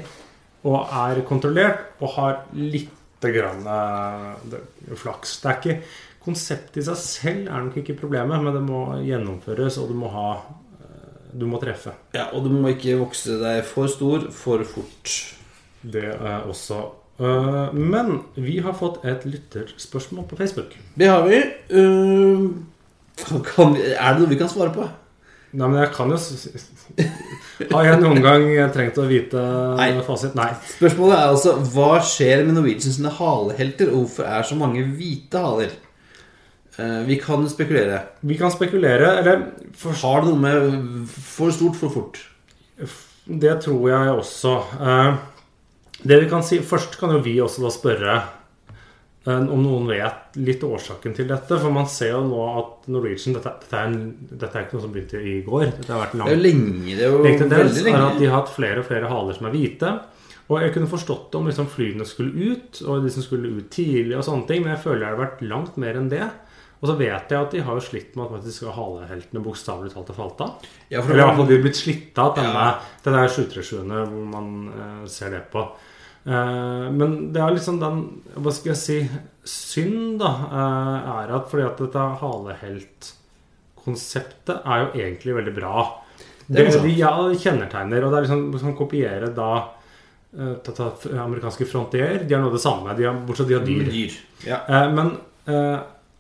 Og 0.63 0.79
er 0.87 1.25
kontrollert 1.27 1.97
og 1.99 2.15
har 2.15 2.45
litt 2.55 2.93
grann 3.23 3.67
uh, 3.67 4.33
det, 4.51 4.63
flaks. 4.99 5.37
Det 5.43 5.51
er 5.51 5.61
ikke 5.61 5.79
Konseptet 6.23 6.77
i 6.79 6.83
seg 6.87 6.99
selv 7.03 7.49
er 7.51 7.65
nok 7.65 7.81
ikke 7.81 7.97
problemet, 7.99 8.39
men 8.45 8.55
det 8.55 8.61
må 8.63 8.83
gjennomføres, 9.03 9.75
og 9.83 9.89
du 9.91 9.97
må 9.99 10.11
ha 10.13 10.27
uh, 10.39 11.33
Du 11.35 11.49
må 11.51 11.59
treffe. 11.59 11.97
Ja, 12.15 12.29
og 12.31 12.47
du 12.47 12.53
må 12.55 12.77
ikke 12.77 12.95
vokse 13.01 13.41
deg 13.41 13.65
for 13.67 13.91
stor 13.91 14.29
for 14.31 14.63
fort. 14.69 15.17
Det 15.83 16.13
er 16.15 16.47
også 16.47 16.79
uh, 17.21 17.75
Men 17.75 18.23
vi 18.35 18.61
har 18.65 18.77
fått 18.79 19.05
et 19.05 19.27
lytterspørsmål 19.29 20.27
på 20.31 20.39
Facebook. 20.41 20.77
Det 20.95 21.11
har 21.11 21.27
vi. 21.29 21.43
Uh, 21.73 22.51
kan, 23.51 23.77
er 23.77 24.15
det 24.15 24.23
noe 24.23 24.33
vi 24.33 24.41
kan 24.41 24.51
svare 24.53 24.73
på? 24.75 24.89
Nei, 25.53 25.69
men 25.69 25.83
jeg 25.83 25.91
kan 25.93 26.09
jo 26.09 26.17
Har 27.75 27.85
jeg 27.85 28.01
noen 28.01 28.23
gang 28.25 28.47
trengt 28.73 28.97
å 28.97 29.05
vite 29.05 29.41
Nei. 29.77 29.91
fasit? 30.07 30.33
Nei. 30.39 30.49
Spørsmålet 30.79 31.19
er 31.19 31.33
altså 31.35 31.57
hva 31.75 31.99
skjer 32.09 32.47
med 32.47 32.57
Norwegians 32.57 32.97
halehelter, 33.19 33.93
og 33.93 34.07
hvorfor 34.07 34.31
er 34.33 34.47
så 34.49 34.57
mange 34.57 34.85
hvite 34.97 35.43
haler? 35.45 35.75
Eh, 36.79 37.03
vi 37.05 37.19
kan 37.21 37.45
spekulere. 37.53 38.01
Vi 38.21 38.39
kan 38.41 38.51
spekulere, 38.51 39.19
eller 39.21 39.43
for, 39.77 39.93
Har 39.93 40.23
det 40.23 40.33
noe 40.33 40.41
med 40.41 41.09
for 41.13 41.53
stort, 41.53 41.77
for 41.77 41.93
fort? 41.93 42.23
Det 43.27 43.59
tror 43.61 43.89
jeg 43.91 44.15
også. 44.17 44.55
Eh, 44.81 45.21
Det 46.03 46.21
vi 46.25 46.29
kan 46.31 46.43
si 46.47 46.59
Først 46.67 46.99
kan 47.01 47.13
jo 47.15 47.21
vi 47.25 47.37
også 47.43 47.63
da 47.65 47.71
spørre 47.75 48.15
eh, 49.27 49.43
om 49.43 49.61
noen 49.63 49.87
vet 49.91 50.39
litt 50.43 50.63
årsaken 50.67 51.15
til 51.17 51.29
dette. 51.31 51.59
For 51.63 51.75
man 51.75 51.87
ser 51.91 52.15
jo 52.17 52.23
nå 52.27 52.41
at 52.59 52.89
Norwegian 52.93 53.37
Dette, 53.39 53.53
dette, 53.63 53.77
er, 53.79 53.91
en, 53.91 54.31
dette 54.33 54.59
er 54.59 54.67
ikke 54.67 54.79
noe 54.79 54.87
som 54.87 54.95
begynte 54.95 55.21
i 55.23 55.37
går. 55.47 55.69
Dette 55.79 55.93
har 55.95 56.03
vært 56.07 56.17
Det 56.19 56.27
er 56.27 56.37
jo 56.39 56.47
lenge. 56.49 56.97
Det 56.97 57.05
er 57.07 57.13
jo 57.13 57.21
veldig 57.23 57.43
tendens 57.45 57.63
veldig 57.69 57.85
er 57.85 57.91
lenge. 57.91 58.09
at 58.11 58.19
de 58.23 58.31
har 58.31 58.41
hatt 58.41 58.55
flere 58.57 58.83
og 58.83 58.89
flere 58.91 59.13
haler 59.13 59.39
som 59.39 59.47
er 59.51 59.57
hvite. 59.57 59.93
Og 60.51 60.59
jeg 60.61 60.73
kunne 60.75 60.91
forstått 60.91 61.29
det 61.33 61.39
om 61.39 61.47
liksom 61.49 61.69
flyene 61.71 62.05
skulle 62.05 62.51
ut, 62.53 62.81
og 62.85 63.05
de 63.05 63.11
som 63.15 63.23
skulle 63.25 63.53
ut 63.57 63.69
tidlig, 63.73 64.17
og 64.19 64.25
sånne 64.27 64.49
ting, 64.51 64.65
men 64.65 64.75
jeg 64.75 64.83
føler 64.83 65.05
det 65.05 65.13
har 65.13 65.21
vært 65.23 65.45
langt 65.49 65.79
mer 65.81 65.97
enn 65.97 66.11
det. 66.13 66.27
Og 66.83 66.89
så 66.91 66.97
vet 66.99 67.31
jeg 67.31 67.39
at 67.39 67.53
de 67.55 67.61
har 67.63 67.79
jo 67.79 67.85
slitt 67.87 68.17
med 68.19 68.27
at 68.27 68.33
faktisk 68.35 68.67
haleheltene 68.75 69.41
bokstavelig 69.45 69.93
talt 69.95 70.09
har 70.11 70.17
falt 70.19 70.41
av. 70.43 70.67
Ja, 70.91 70.99
Eller 70.99 71.23
i 71.23 71.23
hvert 71.23 71.39
fall 71.39 71.47
de 71.47 71.55
har 71.55 71.63
blitt 71.63 71.79
slitt 71.79 72.19
av 72.19 72.33
denne, 72.37 72.65
Ja. 72.67 72.73
denne 73.05 73.21
737-ene 73.31 74.01
hvor 74.11 74.25
man 74.33 74.49
eh, 74.75 75.07
ser 75.07 75.31
det 75.31 75.45
på. 75.55 75.63
Eh, 76.25 76.91
men 76.95 77.33
det 77.35 77.41
er 77.43 77.51
liksom 77.51 77.81
den 77.83 78.23
Hva 78.39 78.53
skal 78.55 78.71
jeg 78.71 78.79
si 78.79 79.03
Synd, 79.43 80.21
da, 80.21 80.29
eh, 80.55 80.99
er 81.11 81.35
at 81.35 81.49
fordi 81.51 81.65
at 81.67 81.75
dette 81.83 81.99
haleheltkonseptet 82.21 84.63
er 84.63 84.77
jo 84.85 84.95
egentlig 85.01 85.33
veldig 85.35 85.55
bra. 85.57 85.99
Det 86.47 86.61
er 86.61 86.71
Det, 86.71 86.83
de 86.85 86.93
ja, 87.01 87.11
kjennetegner, 87.35 88.05
og 88.05 88.11
det 88.13 88.19
er 88.21 88.25
liksom 88.29 88.55
kan 88.55 88.79
kopiere 88.79 89.35
da 89.35 89.51
eh, 90.39 90.55
amerikanske 91.25 91.67
Frontier. 91.67 92.23
De 92.23 92.35
har 92.35 92.41
noe 92.41 92.51
av 92.53 92.55
det 92.55 92.63
samme, 92.63 92.95
de 92.95 93.03
har, 93.09 93.15
bortsett 93.27 93.51
fra 93.51 93.51
de 93.51 93.59
har 93.59 93.67
dyr. 93.67 93.83
dyr. 93.91 94.13
Ja. 94.47 94.59
Men 94.95 95.19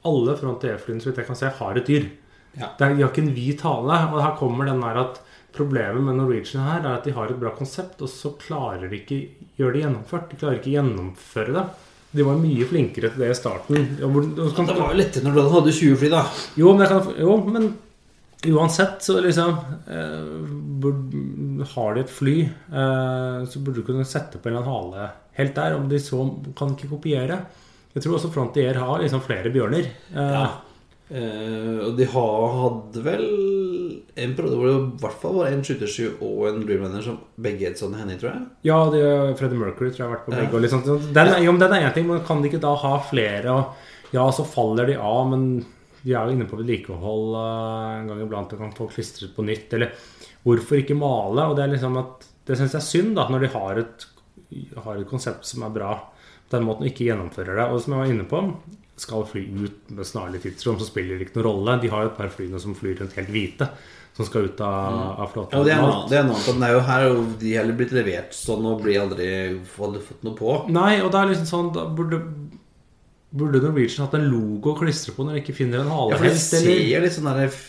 alle 0.03 0.34
Frontier-flyene 0.34 0.98
så 1.00 1.07
vidt 1.12 1.22
jeg 1.22 1.30
kan 1.30 1.38
se, 1.38 1.46
har 1.61 1.72
et 1.78 1.86
dyr. 1.86 2.11
Ja. 2.59 2.74
De 2.74 2.84
har 2.84 3.07
ikke 3.07 3.22
en 3.22 3.36
hvit 3.36 3.61
hale. 3.62 4.11
Og 4.11 4.18
her 4.18 4.34
kommer 4.40 4.66
den 4.66 4.82
der 4.82 4.98
at 4.98 5.22
problemet 5.53 6.03
med 6.03 6.16
Norwegian 6.18 6.64
her 6.64 6.80
er 6.86 6.94
at 6.98 7.05
de 7.05 7.12
har 7.16 7.30
et 7.30 7.38
bra 7.40 7.50
konsept, 7.57 8.00
og 8.03 8.09
så 8.09 8.32
klarer 8.40 8.88
de 8.90 8.98
ikke 9.03 9.20
gjøre 9.59 9.72
det 9.76 9.82
gjennomført. 9.84 10.30
De 10.30 10.36
klarer 10.40 10.59
ikke 10.61 10.74
gjennomføre 10.76 11.53
det. 11.57 11.64
De 12.12 12.22
var 12.26 12.36
mye 12.36 12.66
flinkere 12.68 13.09
til 13.12 13.22
det 13.24 13.30
i 13.32 13.38
starten. 13.38 13.86
Ja, 14.00 14.09
kan- 14.57 14.66
Det 14.66 14.76
var 14.78 14.92
jo 14.92 14.98
lettere 15.00 15.24
når 15.24 15.34
du 15.34 15.48
hadde 15.55 15.72
20 15.72 15.96
fly, 15.96 16.09
da. 16.12 16.24
jo, 16.57 16.74
men, 16.76 16.86
kan, 16.86 17.14
jo, 17.18 17.36
men 17.46 17.70
uansett 18.53 19.03
så 19.07 19.20
liksom 19.22 19.55
eh, 19.88 20.46
burde, 20.82 21.66
Har 21.74 21.94
de 21.94 22.00
et 22.00 22.11
fly, 22.11 22.36
eh, 22.42 23.44
så 23.46 23.59
burde 23.62 23.80
du 23.80 23.86
kunne 23.86 24.05
sette 24.05 24.38
på 24.42 24.48
en 24.50 24.57
eller 24.57 24.66
annen 24.66 24.92
hale 24.92 25.11
helt 25.38 25.55
der. 25.55 25.76
Om 25.78 25.88
de 25.88 25.98
så 26.03 26.18
kan 26.59 26.74
ikke 26.74 26.90
kopiere. 26.90 27.38
Jeg 27.94 28.03
tror 28.03 28.16
også 28.18 28.32
Frontier 28.32 28.74
har 28.80 29.00
liksom 29.00 29.22
flere 29.24 29.53
bjørner. 29.53 29.86
Eh, 30.14 30.32
Ja. 30.36 30.46
Eh, 31.12 31.78
og 31.86 31.96
de 31.98 32.05
har, 32.09 32.53
hadde 32.57 33.03
vel 33.05 33.24
en 34.16 34.34
periode 34.38 34.57
hvor 34.59 34.68
det 34.68 34.74
i 34.78 35.01
hvert 35.03 35.18
fall 35.22 35.34
var 35.38 35.51
en 35.53 35.62
727 35.64 36.22
og 36.22 36.40
en 36.49 36.61
Dreamliner 36.66 37.05
som 37.05 37.18
begge 37.43 37.66
het 37.68 37.80
sånn 37.80 37.95
Henny, 37.99 38.16
tror 38.20 38.32
jeg. 38.32 38.43
Ja, 38.68 38.78
de, 38.93 39.03
Freddie 39.38 39.59
Mercury 39.61 39.90
tror 39.93 40.03
jeg 40.03 40.07
har 40.09 40.14
vært 40.16 40.26
på 40.26 40.34
Ja. 40.34 40.40
begge. 40.45 40.61
Litt 40.64 40.74
sånt. 40.74 40.88
Den, 41.14 41.32
ja. 41.45 41.53
den 41.64 41.76
er 41.76 41.86
én 41.88 41.95
ting, 41.97 42.07
men 42.09 42.24
kan 42.26 42.43
de 42.43 42.49
ikke 42.51 42.61
da 42.62 42.74
ha 42.82 42.93
flere? 43.09 43.55
Og, 43.57 43.88
ja, 44.12 44.26
så 44.32 44.45
faller 44.49 44.86
de 44.93 44.97
av, 45.01 45.22
men 45.30 45.47
de 46.03 46.12
er 46.16 46.26
jo 46.26 46.34
inne 46.34 46.49
på 46.51 46.59
vedlikehold 46.59 47.36
eh, 47.38 48.01
en 48.01 48.09
gang 48.11 48.22
iblant 48.24 48.53
og 48.57 48.59
kan 48.64 48.72
få 48.76 48.88
klistret 48.90 49.34
på 49.36 49.45
nytt. 49.47 49.72
Eller 49.78 49.93
hvorfor 50.45 50.80
ikke 50.80 50.97
male? 50.99 51.45
Og 51.51 51.57
det 51.57 51.64
er 51.66 51.74
liksom 51.76 51.97
at 52.03 52.28
Det 52.45 52.57
syns 52.59 52.72
jeg 52.74 52.80
er 52.80 52.88
synd, 52.88 53.12
da, 53.14 53.28
når 53.30 53.45
de 53.45 53.49
har 53.55 53.78
et, 53.78 54.07
har 54.82 54.97
et 54.99 55.07
konsept 55.09 55.47
som 55.47 55.62
er 55.62 55.70
bra 55.70 55.93
på 56.51 56.57
den 56.57 56.64
måten, 56.66 56.82
og 56.82 56.90
ikke 56.90 57.07
gjennomfører 57.07 57.55
det. 57.61 57.66
Og 57.70 57.78
som 57.84 57.95
jeg 57.95 58.01
var 58.03 58.11
inne 58.11 58.24
på, 58.26 58.40
skal 59.03 59.24
fly 59.28 59.42
ut 59.64 59.90
med 59.96 60.07
snarlig 60.09 60.42
tidsrom, 60.44 60.78
så 60.80 60.86
spiller 60.88 61.18
det 61.18 61.26
ikke 61.26 61.40
noen 61.40 61.48
rolle. 61.48 61.80
De 61.82 61.90
har 61.92 62.07
jo 62.07 62.12
et 62.12 62.16
par 62.20 62.30
flyene 62.32 62.61
som 62.62 62.76
flyr 62.78 63.00
rundt 63.03 63.18
helt 63.18 63.32
hvite, 63.34 63.68
som 64.16 64.28
skal 64.28 64.48
ut 64.48 64.62
av, 64.64 64.96
av 65.24 65.30
flåten. 65.32 65.59
Ja, 65.59 65.66
det 65.66 65.74
er 65.74 65.82
noe. 65.82 66.00
Det 66.11 66.18
er 66.20 66.26
noe. 66.28 66.40
Men 66.48 66.62
det 66.62 66.68
er 66.68 66.76
jo 66.76 66.86
her 66.88 67.07
er 67.09 67.20
de 67.42 67.53
heller 67.59 67.78
blitt 67.78 67.94
levert 67.96 68.36
sånn 68.36 68.66
og 68.68 68.82
blir 68.84 69.03
aldri 69.03 69.28
fått 69.74 70.26
noe 70.26 70.36
på. 70.38 70.57
Nei, 70.72 70.94
og 71.03 71.12
det 71.14 71.20
er 71.22 71.32
liksom 71.32 71.48
sånn 71.48 71.70
Da 71.74 71.86
burde, 71.98 72.22
burde 73.32 73.62
Norwegian 73.64 74.07
hatt 74.07 74.16
en 74.18 74.28
logo 74.30 74.74
å 74.74 74.80
klistre 74.80 75.14
på 75.16 75.26
når 75.26 75.38
de 75.38 75.44
ikke 75.44 75.57
finner 75.62 75.82
en 75.82 75.92
Ja, 75.92 76.16
for 76.16 76.28
det 76.28 76.34
ser 76.40 77.07
litt 77.07 77.16
sånn 77.16 77.30
der, 77.32 77.61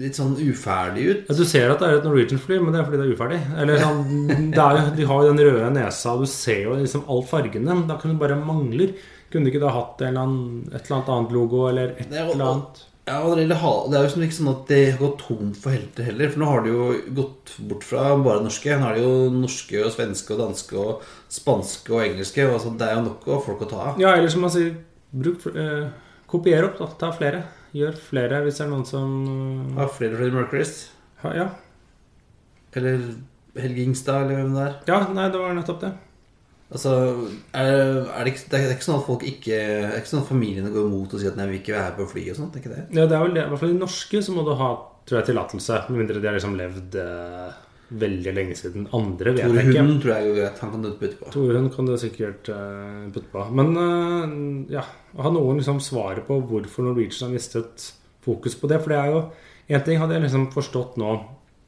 litt 0.00 0.16
sånn 0.16 0.36
uferdig 0.40 1.04
ut. 1.10 1.26
Ja, 1.28 1.36
du 1.36 1.44
ser 1.48 1.74
at 1.74 1.82
det 1.82 1.90
er 1.90 1.98
et 1.98 2.06
Norwegian-fly, 2.08 2.58
men 2.62 2.72
det 2.72 2.80
er 2.80 2.86
fordi 2.88 3.00
det 3.02 3.06
er 3.06 3.16
uferdig. 3.18 3.40
Eller 3.60 3.82
sånn, 3.82 4.28
det 4.54 4.62
er 4.64 4.78
jo, 4.78 4.84
De 4.96 5.08
har 5.10 5.20
jo 5.20 5.34
den 5.34 5.44
røde 5.44 5.72
nesa, 5.76 6.16
du 6.18 6.24
ser 6.30 6.64
jo 6.64 6.78
liksom 6.80 7.04
all 7.12 7.20
fargene. 7.28 7.76
Da 7.90 7.98
kan 8.00 8.14
du 8.14 8.20
bare 8.20 8.40
mangler. 8.40 8.96
Kunne 9.34 9.48
de 9.48 9.50
ikke 9.50 9.64
da 9.64 9.70
hatt 9.74 10.02
en 10.04 10.12
eller 10.12 10.26
annen, 10.28 10.66
et 10.70 10.84
eller 10.86 11.08
annet 11.10 11.32
logo, 11.34 11.64
eller 11.66 11.96
et 11.98 12.12
er 12.12 12.28
eller 12.30 12.44
annet 12.46 12.84
Ja, 13.04 13.18
det, 13.34 13.42
er 13.50 14.06
jo 14.06 14.22
ikke 14.22 14.36
sånn 14.38 14.52
at 14.52 14.68
det 14.70 14.78
har 14.92 15.00
gått 15.00 15.24
tom 15.26 15.48
for 15.58 15.74
helter 15.74 16.06
heller. 16.06 16.30
For 16.30 16.40
nå 16.40 16.46
har 16.52 16.62
det 16.62 16.70
jo 16.70 16.84
gått 17.18 17.50
bort 17.66 17.82
fra 17.84 18.04
bare 18.22 18.44
norske. 18.46 18.78
Nå 18.78 18.86
er 18.88 18.96
det 18.96 19.02
jo 19.02 19.16
norske 19.34 19.82
og 19.82 19.90
svenske 19.92 20.32
og 20.36 20.40
danske 20.44 20.78
og 20.78 21.02
spanske 21.34 21.92
og 21.92 22.04
engelske. 22.06 22.46
Og 22.46 22.54
altså, 22.60 22.72
det 22.78 22.86
er 22.86 22.96
jo 23.00 23.02
nok 23.10 23.26
av 23.34 23.42
folk 23.48 23.66
å 23.66 23.70
ta 23.74 23.82
av. 23.90 24.00
Ja, 24.00 24.14
eller 24.14 24.32
som 24.32 24.46
man 24.46 24.54
sier, 24.54 24.72
bruk 25.12 25.44
eh, 25.52 25.90
Kopier 26.30 26.70
opp, 26.70 26.78
da. 26.78 26.88
Ta 27.02 27.10
flere. 27.18 27.42
Gjør 27.74 27.98
flere 27.98 28.40
hvis 28.46 28.62
det 28.62 28.68
er 28.68 28.72
noen 28.72 28.86
som 28.86 29.12
Har 29.76 29.90
flere 29.92 30.16
Freddie 30.16 30.38
Mercurys. 30.38 30.74
eh, 31.26 31.36
Ja. 31.42 31.50
Eller 32.78 33.02
Helge 33.58 33.84
Ingstad, 33.84 34.24
eller 34.24 34.40
hvem 34.40 34.54
det 34.54 34.64
er. 34.70 34.80
ja. 34.88 35.02
Nei, 35.12 35.28
det 35.28 35.42
var 35.42 35.52
nettopp 35.58 35.82
det. 35.82 35.92
Altså, 36.74 36.92
er, 37.54 37.68
er 38.02 38.26
det, 38.26 38.32
ikke, 38.32 38.48
det 38.50 38.58
er 38.58 38.72
ikke 38.74 38.86
sånn 38.88 38.96
at 38.98 39.06
folk 39.06 39.22
ikke 39.28 39.58
Det 39.58 39.92
er 39.92 40.00
ikke 40.00 40.10
sånn 40.10 40.24
at 40.24 40.30
familiene 40.32 40.72
går 40.74 40.88
imot 40.88 41.12
og 41.14 41.20
sier 41.22 41.30
at 41.30 41.38
nei, 41.38 41.46
vi 41.46 41.54
vil 41.54 41.62
ikke 41.62 41.76
være 41.76 41.94
på 42.00 42.08
fly 42.10 42.24
og 42.32 42.40
sånt. 42.40 42.56
Er 42.56 42.64
ikke 42.64 42.72
det? 42.72 42.86
Ja, 42.96 43.04
det 43.06 43.14
er 43.14 43.22
vel 43.22 43.36
det. 43.36 43.44
I 43.44 43.52
hvert 43.52 43.62
fall 43.62 43.76
i 43.76 43.78
norske 43.78 44.22
så 44.26 44.34
må 44.34 44.42
du 44.46 44.50
ha 44.58 44.72
tror 45.04 45.20
jeg, 45.20 45.28
tillatelse. 45.30 45.84
Med 45.90 46.02
mindre 46.02 46.20
de 46.20 46.28
har 46.28 46.36
liksom 46.36 46.56
levd 46.58 46.98
eh, 47.00 47.60
veldig 48.04 48.34
lenge 48.34 48.56
siden. 48.58 48.88
Andre 48.96 49.34
vet 49.36 49.44
jeg 49.44 49.68
ikke. 49.68 49.84
Hund 49.84 50.00
tror 50.02 50.14
jeg 50.16 50.30
jo 50.30 50.46
at 50.48 50.62
han 50.64 50.72
kan 50.74 50.86
putte 51.00 51.20
på. 51.20 51.30
Torhund 51.34 51.70
kan 51.74 51.90
du 51.90 51.94
sikkert 52.00 52.50
eh, 52.52 53.04
putte 53.14 53.30
på. 53.32 53.44
Men 53.60 53.72
eh, 53.84 54.34
ja, 54.78 54.84
har 55.20 55.34
noen 55.34 55.60
liksom 55.60 55.82
svaret 55.84 56.26
på 56.28 56.40
hvorfor 56.48 56.88
Norwegian 56.88 57.28
har 57.28 57.36
mistet 57.36 57.90
fokus 58.24 58.56
på 58.58 58.70
det? 58.72 58.80
For 58.82 58.94
det 58.94 59.00
er 59.02 59.14
jo 59.14 59.24
En 59.64 59.80
ting 59.80 59.96
hadde 59.96 60.12
jeg 60.12 60.26
liksom 60.26 60.50
forstått 60.52 60.98
nå. 61.00 61.14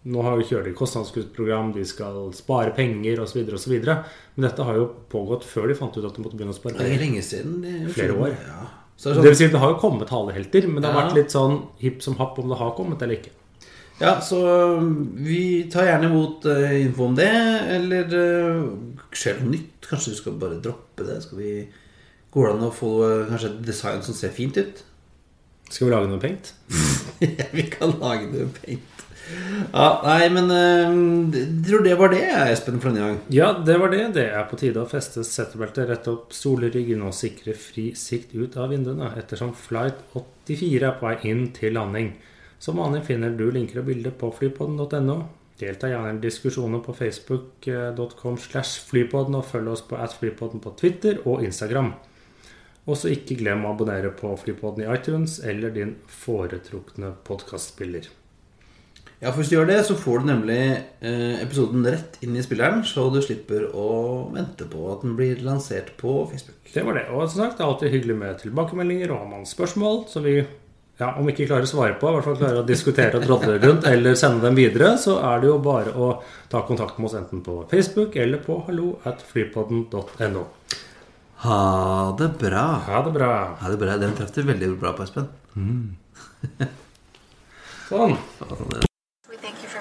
Nå 0.07 0.23
har 0.23 0.37
jo 0.39 0.47
kjørt 0.47 0.69
de 0.69 0.73
kostnadskuttprogram, 0.79 1.73
de 1.75 1.83
skal 1.89 2.29
spare 2.37 2.71
penger 2.77 3.19
osv. 3.25 3.41
osv. 3.57 3.73
Men 3.83 4.45
dette 4.47 4.67
har 4.69 4.77
jo 4.79 4.85
pågått 5.11 5.43
før 5.49 5.67
de 5.71 5.75
fant 5.79 5.97
ut 5.97 6.05
at 6.07 6.15
de 6.15 6.23
måtte 6.23 6.39
begynne 6.39 6.55
å 6.55 6.59
spare 6.59 6.77
Det 6.77 6.85
er 6.85 6.93
penger. 6.93 7.03
lenge 7.05 7.23
siden. 7.27 7.57
Det 7.65 7.73
er 7.81 7.95
Flere 7.97 8.19
år. 8.21 8.37
Ja. 8.47 8.61
Så 8.97 9.11
er 9.11 9.15
sånn, 9.19 9.23
Det 9.27 9.33
vil 9.33 9.41
si, 9.41 9.49
det 9.53 9.61
har 9.61 9.73
jo 9.75 9.81
kommet 9.83 10.09
halehelter, 10.15 10.69
men 10.69 10.81
det 10.83 10.91
har 10.93 10.95
Ja. 11.01 11.09
vært 11.09 11.17
litt 11.19 11.35
sånn 11.35 11.59
hipp 11.83 12.03
som 12.03 12.15
happ 12.17 12.39
om 12.39 12.49
det 12.49 12.57
har 12.59 12.71
kommet 12.79 13.03
eller 13.03 13.17
ikke. 13.19 13.35
Ja, 14.01 14.21
så 14.21 14.77
um, 14.79 15.13
vi 15.17 15.65
tar 15.73 15.85
gjerne 15.89 16.11
imot 16.11 16.45
uh, 16.45 16.81
info 16.85 17.07
om 17.07 17.15
det, 17.17 17.31
eller 17.77 18.05
uh, 18.05 18.67
skjer 19.11 19.39
det 19.39 19.43
noe 19.47 19.55
nytt? 19.57 19.87
Kanskje 19.89 20.13
du 20.13 20.17
skal 20.17 20.33
bare 20.41 20.61
droppe 20.61 21.05
det? 21.07 21.23
Skal 21.25 21.39
vi 21.39 21.69
Går 22.37 22.47
det 22.51 22.55
an 22.59 22.67
å 22.69 22.73
få 22.75 22.91
uh, 23.03 23.27
kanskje 23.31 23.49
et 23.55 23.63
design 23.65 24.03
som 24.05 24.15
ser 24.15 24.29
fint 24.37 24.57
ut? 24.61 24.83
Skal 25.71 25.89
vi 25.89 25.95
lage 25.95 26.11
noe 26.11 26.21
pengt? 26.21 26.53
vi 27.57 27.65
kan 27.73 27.95
lage 27.99 28.29
noe 28.31 28.51
pent. 28.61 29.06
Ja, 29.27 29.89
nei, 30.05 30.29
men 30.31 30.51
jeg 30.51 31.47
tror 31.67 31.83
det 31.85 31.97
var 31.99 32.13
det, 32.13 32.23
Espen, 32.53 32.79
for 32.83 32.91
denne 32.93 33.09
gang. 33.09 33.19
Ja, 33.35 33.49
det 33.67 33.77
var 33.83 33.91
det. 33.93 34.03
Det 34.17 34.27
er 34.31 34.47
på 34.49 34.59
tide 34.61 34.83
å 34.83 34.91
feste 34.91 35.25
settebeltet, 35.27 35.89
rette 35.91 36.13
opp 36.13 36.35
soleryggen 36.37 37.03
og 37.07 37.15
sikre 37.17 37.57
fri 37.59 37.89
sikt 37.99 38.37
ut 38.37 38.59
av 38.61 38.71
vinduene, 38.75 39.11
ettersom 39.19 39.55
flight 39.59 39.99
84 40.15 40.87
er 40.87 40.99
på 41.01 41.09
vei 41.09 41.17
inn 41.33 41.49
til 41.57 41.75
landing. 41.77 42.15
Som 42.63 42.79
vanlig 42.81 43.05
finner 43.09 43.35
du 43.37 43.49
linker 43.53 43.83
og 43.83 43.91
bilder 43.91 44.15
på 44.17 44.31
flypodden.no. 44.39 45.19
Delta 45.57 45.89
gjerne 45.89 46.19
i 46.19 46.21
diskusjoner 46.21 46.83
på 46.85 46.93
facebook.com 46.97 48.37
slash 48.41 48.85
flypodden, 48.91 49.39
og 49.41 49.49
følg 49.49 49.73
oss 49.73 49.87
på 49.89 49.97
at 49.97 50.19
på 50.21 50.77
Twitter 50.79 51.23
og 51.25 51.43
Instagram. 51.45 51.95
Også 52.87 53.11
ikke 53.11 53.41
glem 53.41 53.65
å 53.67 53.73
abonnere 53.75 54.13
på 54.15 54.31
Flypodden 54.39 54.85
i 54.85 54.93
iTunes 54.93 55.41
eller 55.43 55.75
din 55.75 55.97
foretrukne 56.07 57.17
podkastspiller. 57.27 58.07
Ja, 59.21 59.31
for 59.31 59.41
Hvis 59.41 59.49
du 59.49 59.55
gjør 59.57 59.71
det, 59.71 59.79
så 59.89 59.95
får 59.97 60.21
du 60.21 60.27
nemlig 60.29 60.61
eh, 61.01 61.39
episoden 61.41 61.87
rett 61.89 62.19
inn 62.21 62.37
i 62.37 62.45
spilleren, 62.45 62.83
så 62.85 63.07
du 63.13 63.23
slipper 63.25 63.65
å 63.73 63.89
vente 64.35 64.69
på 64.69 64.91
at 64.93 65.07
den 65.07 65.17
blir 65.17 65.41
lansert 65.45 65.95
på 65.97 66.19
Facebook. 66.29 66.61
Det 66.75 66.85
var 66.85 66.99
det. 66.99 67.07
Og 67.09 67.25
som 67.25 67.41
sagt, 67.47 67.57
det 67.57 67.65
er 67.65 67.71
alltid 67.71 67.95
hyggelig 67.95 68.17
med 68.21 68.39
tilbakemeldinger 68.43 69.15
og 69.15 69.23
har 69.23 69.31
man 69.31 69.49
spørsmål 69.49 70.05
så 70.13 70.21
vi 70.27 70.37
ja, 70.97 71.11
om 71.21 71.29
ikke 71.29 71.45
klarer 71.49 71.67
å 71.67 71.69
svare 71.69 71.97
på, 72.01 72.09
i 72.09 72.17
hvert 72.17 72.25
fall 72.25 72.39
klarer 72.41 72.63
å 72.63 72.69
diskutere 72.69 73.19
og 73.19 73.27
drodle 73.27 73.59
rundt, 73.61 73.85
eller 73.89 74.17
sende 74.17 74.47
dem 74.47 74.57
videre, 74.57 74.95
så 75.01 75.19
er 75.29 75.43
det 75.43 75.51
jo 75.51 75.59
bare 75.65 75.93
å 75.93 76.09
ta 76.53 76.63
kontakt 76.69 76.97
med 76.97 77.11
oss 77.11 77.19
enten 77.19 77.43
på 77.45 77.59
Facebook 77.73 78.17
eller 78.21 78.41
på 78.45 78.63
hallo 78.69 78.95
at 79.09 79.21
flypodden.no. 79.33 80.47
Ha 81.45 81.61
det 82.17 82.31
bra. 82.41 82.65
Ha 82.89 83.05
det 83.05 83.13
bra. 83.13 83.31
Ha 83.61 83.75
det 83.75 83.79
bra. 83.85 84.01
Den 84.01 84.17
traff 84.17 84.33
du 84.33 84.41
veldig 84.49 84.73
bra 84.81 84.97
på, 84.97 85.05
Espen. 85.05 85.29
Sånn. 87.91 88.17